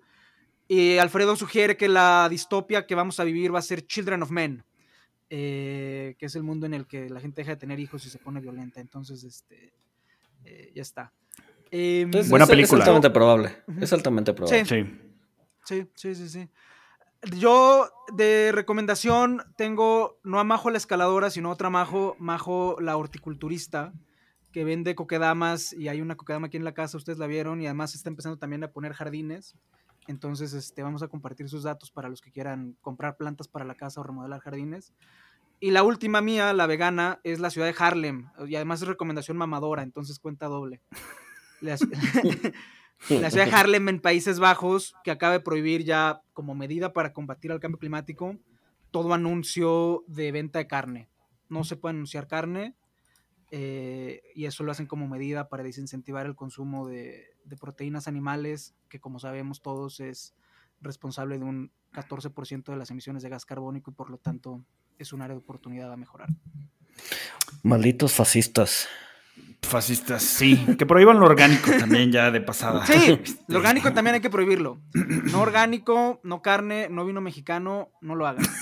Y 0.67 0.97
Alfredo 0.97 1.35
sugiere 1.35 1.77
que 1.77 1.87
la 1.87 2.27
distopia 2.29 2.85
que 2.85 2.95
vamos 2.95 3.19
a 3.19 3.23
vivir 3.23 3.53
va 3.53 3.59
a 3.59 3.63
ser 3.63 3.85
Children 3.85 4.23
of 4.23 4.31
Men, 4.31 4.63
eh, 5.29 6.15
que 6.17 6.25
es 6.25 6.35
el 6.35 6.43
mundo 6.43 6.65
en 6.65 6.73
el 6.73 6.87
que 6.87 7.09
la 7.09 7.19
gente 7.19 7.41
deja 7.41 7.51
de 7.51 7.57
tener 7.57 7.79
hijos 7.79 8.05
y 8.05 8.09
se 8.09 8.17
pone 8.17 8.39
violenta. 8.39 8.79
Entonces, 8.79 9.23
este, 9.23 9.73
eh, 10.45 10.71
ya 10.73 10.81
está. 10.81 11.13
Em, 11.71 12.11
Buena 12.29 12.45
película. 12.45 12.83
Es 12.83 12.87
altamente 12.87 13.09
probable. 13.09 13.63
Es 13.81 13.93
altamente 13.93 14.33
probable. 14.33 14.65
Sí. 14.65 14.85
Sí, 15.65 15.87
sí, 15.95 16.15
sí, 16.15 16.29
sí. 16.29 16.49
Yo 17.31 17.89
de 18.13 18.51
recomendación 18.51 19.43
tengo 19.55 20.19
no 20.23 20.39
a 20.39 20.43
Majo 20.43 20.69
la 20.69 20.77
escaladora, 20.77 21.29
sino 21.29 21.49
otra 21.51 21.69
Majo, 21.69 22.15
Majo 22.19 22.77
la 22.81 22.97
horticulturista, 22.97 23.93
que 24.51 24.65
vende 24.65 24.93
coquedamas 24.93 25.71
y 25.73 25.87
hay 25.87 26.01
una 26.01 26.15
coquedama 26.15 26.47
aquí 26.47 26.57
en 26.57 26.65
la 26.65 26.73
casa, 26.73 26.97
ustedes 26.97 27.19
la 27.19 27.27
vieron 27.27 27.61
y 27.61 27.65
además 27.65 27.95
está 27.95 28.09
empezando 28.09 28.37
también 28.37 28.63
a 28.63 28.71
poner 28.71 28.93
jardines. 28.93 29.55
Entonces, 30.07 30.53
este, 30.53 30.83
vamos 30.83 31.01
a 31.01 31.07
compartir 31.07 31.47
sus 31.47 31.63
datos 31.63 31.91
para 31.91 32.09
los 32.09 32.21
que 32.21 32.31
quieran 32.31 32.75
comprar 32.81 33.15
plantas 33.15 33.47
para 33.47 33.63
la 33.63 33.75
casa 33.75 34.01
o 34.01 34.03
remodelar 34.03 34.41
jardines. 34.41 34.91
Y 35.61 35.71
la 35.71 35.83
última 35.83 36.19
mía, 36.19 36.51
la 36.51 36.67
vegana, 36.67 37.21
es 37.23 37.39
la 37.39 37.49
ciudad 37.49 37.67
de 37.67 37.75
Harlem. 37.77 38.29
Y 38.45 38.55
además 38.55 38.81
es 38.81 38.87
recomendación 38.89 39.37
mamadora, 39.37 39.81
entonces 39.81 40.19
cuenta 40.19 40.47
doble. 40.47 40.81
La 43.09 43.29
ciudad 43.29 43.45
de 43.45 43.51
Harlem 43.51 43.89
en 43.89 43.99
Países 43.99 44.39
Bajos, 44.39 44.93
que 45.03 45.11
acaba 45.11 45.33
de 45.33 45.39
prohibir 45.39 45.83
ya 45.83 46.21
como 46.33 46.55
medida 46.55 46.93
para 46.93 47.13
combatir 47.13 47.51
el 47.51 47.59
cambio 47.59 47.79
climático 47.79 48.37
todo 48.93 49.15
anuncio 49.15 50.05
de 50.07 50.31
venta 50.31 50.59
de 50.59 50.67
carne. 50.67 51.09
No 51.49 51.63
se 51.63 51.75
puede 51.75 51.95
anunciar 51.95 52.27
carne 52.27 52.75
eh, 53.49 54.21
y 54.35 54.45
eso 54.45 54.63
lo 54.63 54.71
hacen 54.71 54.85
como 54.85 55.07
medida 55.07 55.49
para 55.49 55.63
desincentivar 55.63 56.27
el 56.27 56.35
consumo 56.35 56.87
de, 56.87 57.25
proteínas 57.59 58.07
animales, 58.07 58.75
que 58.89 58.99
como 58.99 59.19
sabemos 59.19 59.63
todos 59.63 59.99
es 59.99 60.35
responsable 60.79 61.39
de 61.39 61.43
un 61.43 61.71
14% 61.91 62.65
de 62.65 62.77
las 62.77 62.91
emisiones 62.91 63.23
de 63.23 63.29
gas 63.29 63.45
carbónico 63.45 63.89
y 63.89 63.95
por 63.95 64.11
lo 64.11 64.19
tanto 64.19 64.63
es 64.99 65.11
un 65.11 65.23
área 65.23 65.35
de 65.35 65.41
oportunidad 65.41 65.91
a 65.91 65.97
mejorar. 65.97 66.29
Malditos 67.63 68.13
fascistas. 68.13 68.87
Fascistas, 69.63 70.21
sí. 70.21 70.65
Que 70.77 70.85
prohíban 70.85 71.19
lo 71.19 71.25
orgánico 71.25 71.71
también 71.79 72.11
ya 72.11 72.29
de 72.29 72.41
pasada. 72.41 72.85
Sí, 72.85 73.19
lo 73.47 73.57
orgánico 73.57 73.91
también 73.91 74.15
hay 74.15 74.21
que 74.21 74.29
prohibirlo. 74.29 74.81
No 75.31 75.41
orgánico, 75.41 76.21
no 76.23 76.41
carne, 76.41 76.87
no 76.89 77.05
vino 77.05 77.21
mexicano, 77.21 77.89
no 78.01 78.15
lo 78.15 78.27
hagan. 78.27 78.45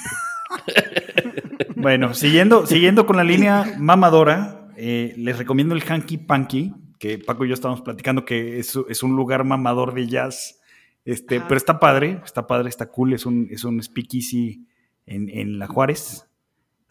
Bueno, 1.76 2.14
siguiendo, 2.14 2.68
siguiendo 2.68 3.08
con 3.08 3.18
la 3.18 3.24
línea 3.24 3.76
mamadora, 3.80 4.68
eh, 4.78 5.16
les 5.18 5.40
recomiendo 5.40 5.74
el 5.74 5.82
Hanky 5.82 6.18
Panky, 6.18 6.74
que 7.00 7.18
Paco 7.18 7.44
y 7.44 7.48
yo 7.48 7.56
estábamos 7.56 7.82
platicando 7.82 8.24
que 8.24 8.60
es, 8.60 8.76
un 8.76 9.16
lugar 9.16 9.44
mamador 9.46 9.96
de 9.96 10.08
jazz. 10.08 10.62
Este, 11.06 11.42
pero 11.42 11.58
está 11.58 11.80
padre, 11.80 12.22
está 12.24 12.46
padre, 12.46 12.70
está 12.70 12.92
cool, 12.92 13.14
es 13.14 13.26
un, 13.26 13.48
es 13.50 13.64
un 13.64 13.82
speakeasy 13.82 14.68
en, 15.08 15.28
en 15.30 15.58
La 15.58 15.66
Juárez. 15.66 16.31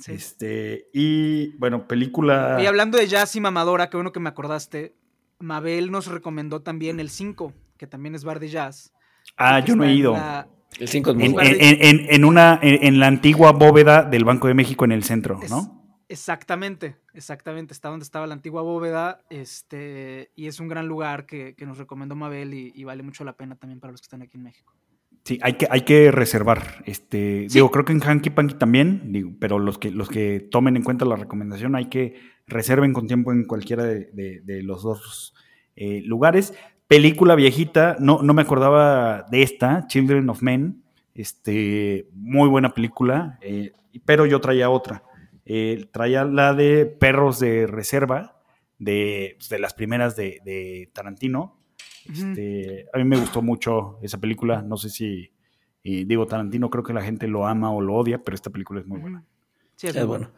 Este, 0.08 0.88
y 0.92 1.56
bueno, 1.58 1.86
película. 1.86 2.58
Y 2.62 2.66
hablando 2.66 2.98
de 2.98 3.06
jazz 3.06 3.34
y 3.36 3.40
mamadora, 3.40 3.90
qué 3.90 3.96
bueno 3.96 4.12
que 4.12 4.20
me 4.20 4.28
acordaste. 4.28 4.94
Mabel 5.38 5.90
nos 5.90 6.06
recomendó 6.06 6.62
también 6.62 7.00
el 7.00 7.10
5, 7.10 7.52
que 7.76 7.86
también 7.86 8.14
es 8.14 8.24
bar 8.24 8.40
de 8.40 8.48
jazz. 8.48 8.92
Ah, 9.36 9.60
yo 9.60 9.76
no 9.76 9.84
he 9.84 9.92
ido. 9.92 10.16
El 10.78 10.88
5 10.88 11.10
es 11.10 11.16
muy 11.16 11.34
en, 11.38 12.06
en, 12.10 12.24
una, 12.24 12.58
en, 12.62 13.00
la 13.00 13.06
antigua 13.06 13.52
bóveda 13.52 14.02
del 14.02 14.24
Banco 14.24 14.48
de 14.48 14.54
México 14.54 14.84
en 14.84 14.92
el 14.92 15.04
centro, 15.04 15.40
¿no? 15.48 15.78
exactamente, 16.08 16.96
exactamente. 17.14 17.72
Está 17.72 17.88
donde 17.88 18.04
estaba 18.04 18.26
la 18.26 18.34
antigua 18.34 18.62
bóveda. 18.62 19.20
Este, 19.30 20.30
y 20.34 20.46
es 20.46 20.60
un 20.60 20.68
gran 20.68 20.88
lugar 20.88 21.26
que, 21.26 21.54
nos 21.60 21.78
recomendó 21.78 22.16
Mabel 22.16 22.52
y 22.54 22.84
vale 22.84 23.02
mucho 23.02 23.24
la 23.24 23.36
pena 23.36 23.56
también 23.56 23.80
para 23.80 23.92
los 23.92 24.00
que 24.00 24.06
están 24.06 24.22
aquí 24.22 24.36
en 24.36 24.42
México. 24.44 24.74
Sí, 25.24 25.38
hay 25.42 25.54
que, 25.54 25.66
hay 25.70 25.82
que 25.82 26.10
reservar. 26.10 26.82
Este, 26.86 27.46
Digo, 27.50 27.70
creo 27.70 27.84
que 27.84 27.92
en 27.92 28.00
Hanky 28.00 28.30
Panky 28.30 28.54
también, 28.54 29.12
digo, 29.12 29.32
pero 29.38 29.58
los 29.58 29.78
que, 29.78 29.90
los 29.90 30.08
que 30.08 30.40
tomen 30.40 30.76
en 30.76 30.82
cuenta 30.82 31.04
la 31.04 31.16
recomendación 31.16 31.76
hay 31.76 31.86
que 31.86 32.14
reserven 32.46 32.92
con 32.92 33.06
tiempo 33.06 33.32
en 33.32 33.44
cualquiera 33.44 33.84
de, 33.84 34.62
los 34.64 34.82
dos 34.82 35.34
eh, 35.76 36.02
lugares. 36.04 36.54
Película 36.88 37.34
viejita, 37.34 37.96
no, 38.00 38.22
no 38.22 38.34
me 38.34 38.42
acordaba 38.42 39.26
de 39.30 39.42
esta, 39.42 39.86
Children 39.86 40.28
of 40.30 40.42
Men. 40.42 40.82
Este, 41.14 42.08
muy 42.12 42.48
buena 42.48 42.72
película, 42.72 43.38
eh, 43.42 43.72
pero 44.04 44.24
yo 44.26 44.40
traía 44.40 44.70
otra. 44.70 45.02
Eh, 45.44 45.86
traía 45.92 46.24
la 46.24 46.54
de 46.54 46.86
Perros 46.86 47.38
de 47.40 47.66
Reserva, 47.66 48.40
de, 48.78 49.34
pues, 49.36 49.50
de 49.50 49.58
las 49.58 49.74
primeras 49.74 50.16
de 50.16 50.90
Tarantino 50.94 51.59
este, 52.12 52.86
a 52.92 52.98
mí 52.98 53.04
me 53.04 53.16
gustó 53.16 53.42
mucho 53.42 53.98
esa 54.02 54.18
película. 54.18 54.62
No 54.62 54.76
sé 54.76 54.90
si, 54.90 55.30
digo, 55.82 56.26
Tarantino 56.26 56.70
creo 56.70 56.84
que 56.84 56.92
la 56.92 57.02
gente 57.02 57.28
lo 57.28 57.46
ama 57.46 57.72
o 57.72 57.80
lo 57.80 57.94
odia, 57.94 58.22
pero 58.22 58.34
esta 58.34 58.50
película 58.50 58.80
es 58.80 58.86
muy 58.86 59.00
buena. 59.00 59.24
Sí, 59.76 59.86
es, 59.86 59.96
muy 59.96 60.04
bueno. 60.04 60.30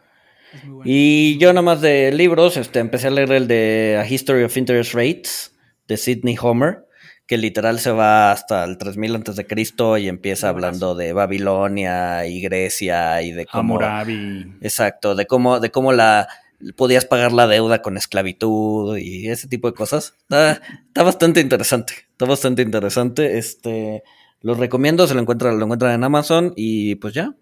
Y 0.85 1.39
yo 1.39 1.53
nada 1.53 1.63
más 1.63 1.81
de 1.81 2.13
libros, 2.13 2.57
este, 2.57 2.81
empecé 2.81 3.09
a 3.09 3.11
leer 3.11 3.33
el 3.33 3.49
de 3.49 3.99
A 4.01 4.07
History 4.07 4.45
of 4.45 4.57
Interest 4.57 4.95
Rates 4.95 5.57
de 5.89 5.97
Sidney 5.97 6.37
Homer, 6.41 6.87
que 7.27 7.39
literal 7.39 7.79
se 7.79 7.91
va 7.91 8.33
hasta 8.33 8.65
el 8.65 8.77
3000 8.77 9.15
antes 9.15 9.37
de 9.37 9.47
Cristo 9.47 9.97
y 9.97 10.09
empieza 10.09 10.49
hablando 10.49 10.95
de 10.95 11.13
Babilonia 11.13 12.27
y 12.27 12.43
Grecia 12.43 13.23
y 13.23 13.33
de 13.33 13.47
cómo 13.47 13.77
Hammurabi. 13.77 14.57
Exacto, 14.61 15.15
de 15.15 15.27
cómo 15.27 15.61
de 15.61 15.71
cómo 15.71 15.93
la 15.93 16.29
podías 16.77 17.05
pagar 17.05 17.33
la 17.33 17.47
deuda 17.47 17.83
con 17.83 17.97
esclavitud 17.97 18.97
y 18.99 19.29
ese 19.29 19.49
tipo 19.49 19.69
de 19.69 19.75
cosas. 19.75 20.15
Está, 20.23 20.53
está 20.87 21.03
bastante 21.03 21.41
interesante. 21.41 21.95
Está 22.13 22.25
bastante 22.27 22.63
interesante. 22.63 23.39
Este, 23.39 24.03
lo 24.41 24.55
recomiendo, 24.55 25.07
se 25.07 25.15
lo 25.15 25.21
encuentran, 25.21 25.59
lo 25.59 25.65
encuentran 25.65 25.93
en 25.93 26.05
Amazon 26.05 26.53
y 26.57 26.95
pues 26.97 27.15
ya. 27.15 27.35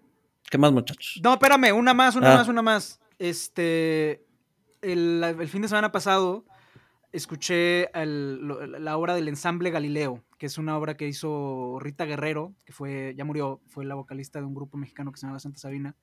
¿Qué 0.49 0.57
más, 0.57 0.71
muchachos? 0.71 1.19
No, 1.23 1.33
espérame, 1.33 1.71
una 1.73 1.93
más, 1.93 2.15
una 2.15 2.33
Ah. 2.33 2.37
más, 2.37 2.47
una 2.47 2.61
más. 2.61 2.99
Este, 3.19 4.25
el, 4.81 5.23
el 5.23 5.47
fin 5.47 5.61
de 5.61 5.67
semana 5.67 5.91
pasado 5.91 6.43
escuché 7.13 7.89
el- 7.99 8.47
la 8.83 8.97
obra 8.97 9.13
del 9.15 9.27
ensamble 9.27 9.69
Galileo, 9.69 10.23
que 10.37 10.45
es 10.47 10.57
una 10.57 10.77
obra 10.77 10.95
que 10.97 11.07
hizo 11.07 11.77
Rita 11.79 12.05
Guerrero, 12.05 12.53
que 12.65 12.73
fue, 12.73 13.13
ya 13.17 13.25
murió, 13.25 13.61
fue 13.67 13.85
la 13.85 13.95
vocalista 13.95 14.39
de 14.39 14.45
un 14.45 14.55
grupo 14.55 14.77
mexicano 14.77 15.11
que 15.11 15.19
se 15.19 15.27
llama 15.27 15.39
Santa 15.39 15.59
Sabina. 15.59 15.95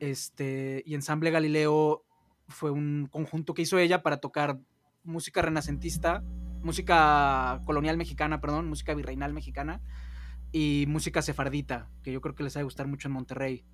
Este, 0.00 0.82
y 0.86 0.94
ensamble 0.94 1.30
Galileo 1.30 2.04
fue 2.48 2.70
un 2.70 3.08
conjunto 3.10 3.54
que 3.54 3.62
hizo 3.62 3.78
ella 3.78 4.02
para 4.02 4.18
tocar 4.18 4.58
música 5.04 5.42
renacentista, 5.42 6.22
música 6.62 7.60
colonial 7.64 7.96
mexicana, 7.96 8.40
perdón, 8.40 8.68
música 8.68 8.94
virreinal 8.94 9.32
mexicana 9.32 9.80
y 10.52 10.84
música 10.88 11.22
sefardita, 11.22 11.88
que 12.02 12.12
yo 12.12 12.20
creo 12.20 12.34
que 12.34 12.44
les 12.44 12.56
va 12.56 12.60
a 12.60 12.64
gustar 12.64 12.86
mucho 12.86 13.08
en 13.08 13.14
Monterrey. 13.14 13.64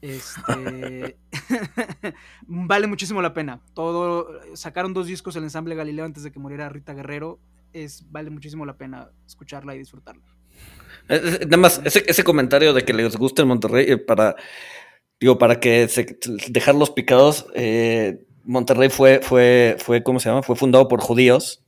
Este 0.00 1.18
vale 2.46 2.86
muchísimo 2.86 3.20
la 3.20 3.34
pena. 3.34 3.60
Todo 3.74 4.40
sacaron 4.54 4.94
dos 4.94 5.06
discos 5.06 5.36
el 5.36 5.44
ensamble 5.44 5.74
Galileo 5.74 6.06
antes 6.06 6.22
de 6.22 6.32
que 6.32 6.38
muriera 6.38 6.68
Rita 6.68 6.94
Guerrero. 6.94 7.38
Es 7.72 8.10
vale 8.10 8.30
muchísimo 8.30 8.64
la 8.64 8.76
pena 8.78 9.10
escucharla 9.26 9.74
y 9.74 9.78
disfrutarla. 9.78 10.24
Eh, 11.08 11.20
eh, 11.42 11.44
Nada 11.44 11.56
más, 11.56 11.80
ese, 11.84 12.04
ese 12.06 12.24
comentario 12.24 12.72
de 12.72 12.84
que 12.84 12.92
les 12.92 13.16
gusta 13.16 13.42
el 13.42 13.48
Monterrey, 13.48 13.86
eh, 13.88 13.98
para, 13.98 14.36
digo, 15.20 15.38
para 15.38 15.60
que 15.60 15.86
se, 15.88 16.18
dejarlos 16.48 16.90
picados, 16.90 17.46
eh, 17.54 18.24
Monterrey 18.44 18.88
fue, 18.88 19.20
fue, 19.22 19.76
fue, 19.78 20.02
¿cómo 20.02 20.18
se 20.18 20.28
llama? 20.28 20.42
Fue 20.42 20.56
fundado 20.56 20.88
por 20.88 21.00
judíos. 21.00 21.62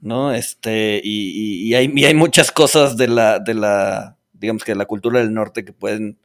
¿no? 0.00 0.32
Este, 0.32 1.00
y, 1.02 1.30
y- 1.30 1.68
y 1.68 1.74
hay, 1.74 1.90
y 1.94 2.04
hay 2.04 2.14
muchas 2.14 2.52
cosas 2.52 2.96
de 2.96 3.08
la, 3.08 3.38
de 3.40 3.54
la, 3.54 4.16
digamos 4.32 4.62
que 4.64 4.72
de 4.72 4.78
la 4.78 4.86
cultura 4.86 5.20
del 5.20 5.34
norte 5.34 5.64
que 5.64 5.72
pueden, 5.72 6.18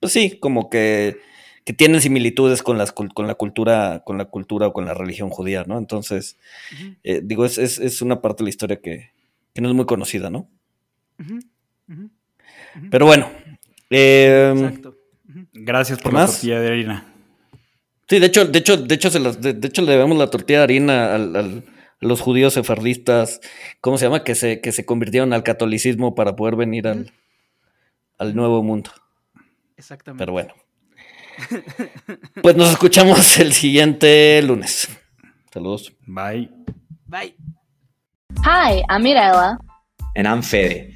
pues 0.00 0.12
sí, 0.12 0.38
como 0.38 0.70
que, 0.70 1.18
que 1.64 1.72
tienen 1.72 2.00
similitudes 2.00 2.62
con 2.62 2.78
las, 2.78 2.92
con 2.92 3.10
la 3.26 3.34
cultura, 3.34 4.02
con 4.06 4.16
la 4.18 4.26
cultura 4.26 4.68
o 4.68 4.72
con 4.72 4.84
la 4.86 4.94
religión 4.94 5.28
judía, 5.30 5.64
¿no? 5.66 5.76
Entonces, 5.78 6.36
eh, 7.02 7.20
digo, 7.24 7.44
es, 7.44 7.58
es, 7.58 7.78
es 7.78 8.00
una 8.02 8.20
parte 8.22 8.42
de 8.42 8.44
la 8.44 8.50
historia 8.50 8.80
que, 8.80 9.10
que 9.52 9.60
no 9.60 9.68
es 9.68 9.74
muy 9.74 9.84
conocida, 9.86 10.30
¿no? 10.30 10.48
Pero 12.90 13.06
bueno. 13.06 13.28
eh, 13.90 14.52
Exacto. 14.54 14.95
Gracias 15.66 15.98
por 15.98 16.12
¿Qué 16.12 16.14
la 16.16 16.22
más? 16.22 16.30
tortilla 16.32 16.60
de 16.60 16.68
harina. 16.68 17.04
Sí, 18.08 18.20
de 18.20 18.26
hecho, 18.26 18.44
de 18.44 18.58
hecho, 18.60 18.76
de 18.76 18.94
hecho, 18.94 19.10
se 19.10 19.18
las- 19.18 19.40
de, 19.40 19.52
de 19.52 19.66
hecho 19.66 19.82
le 19.82 19.90
debemos 19.92 20.16
la 20.16 20.28
tortilla 20.30 20.60
de 20.60 20.64
harina 20.64 21.14
al- 21.14 21.34
al- 21.34 21.64
a 22.00 22.06
los 22.06 22.20
judíos 22.20 22.54
sefardistas, 22.54 23.40
¿cómo 23.80 23.98
se 23.98 24.04
llama? 24.04 24.22
Que 24.22 24.34
se, 24.36 24.60
que 24.60 24.70
se 24.70 24.84
convirtieron 24.84 25.32
al 25.32 25.42
catolicismo 25.42 26.14
para 26.14 26.36
poder 26.36 26.54
venir 26.54 26.86
al, 26.86 27.10
al 28.18 28.36
nuevo 28.36 28.62
mundo. 28.62 28.90
Exactamente. 29.76 30.22
Pero 30.22 30.32
bueno. 30.32 30.54
Pues 32.42 32.56
nos 32.56 32.70
escuchamos 32.70 33.38
el 33.40 33.52
siguiente 33.52 34.40
lunes. 34.42 34.88
Saludos. 35.52 35.92
Bye. 36.06 36.50
Bye. 37.06 37.34
Hi, 38.44 38.82
I'm 38.88 39.02
Mirella. 39.02 39.58
And 40.14 40.26
I'm 40.26 40.42
Fede. 40.42 40.95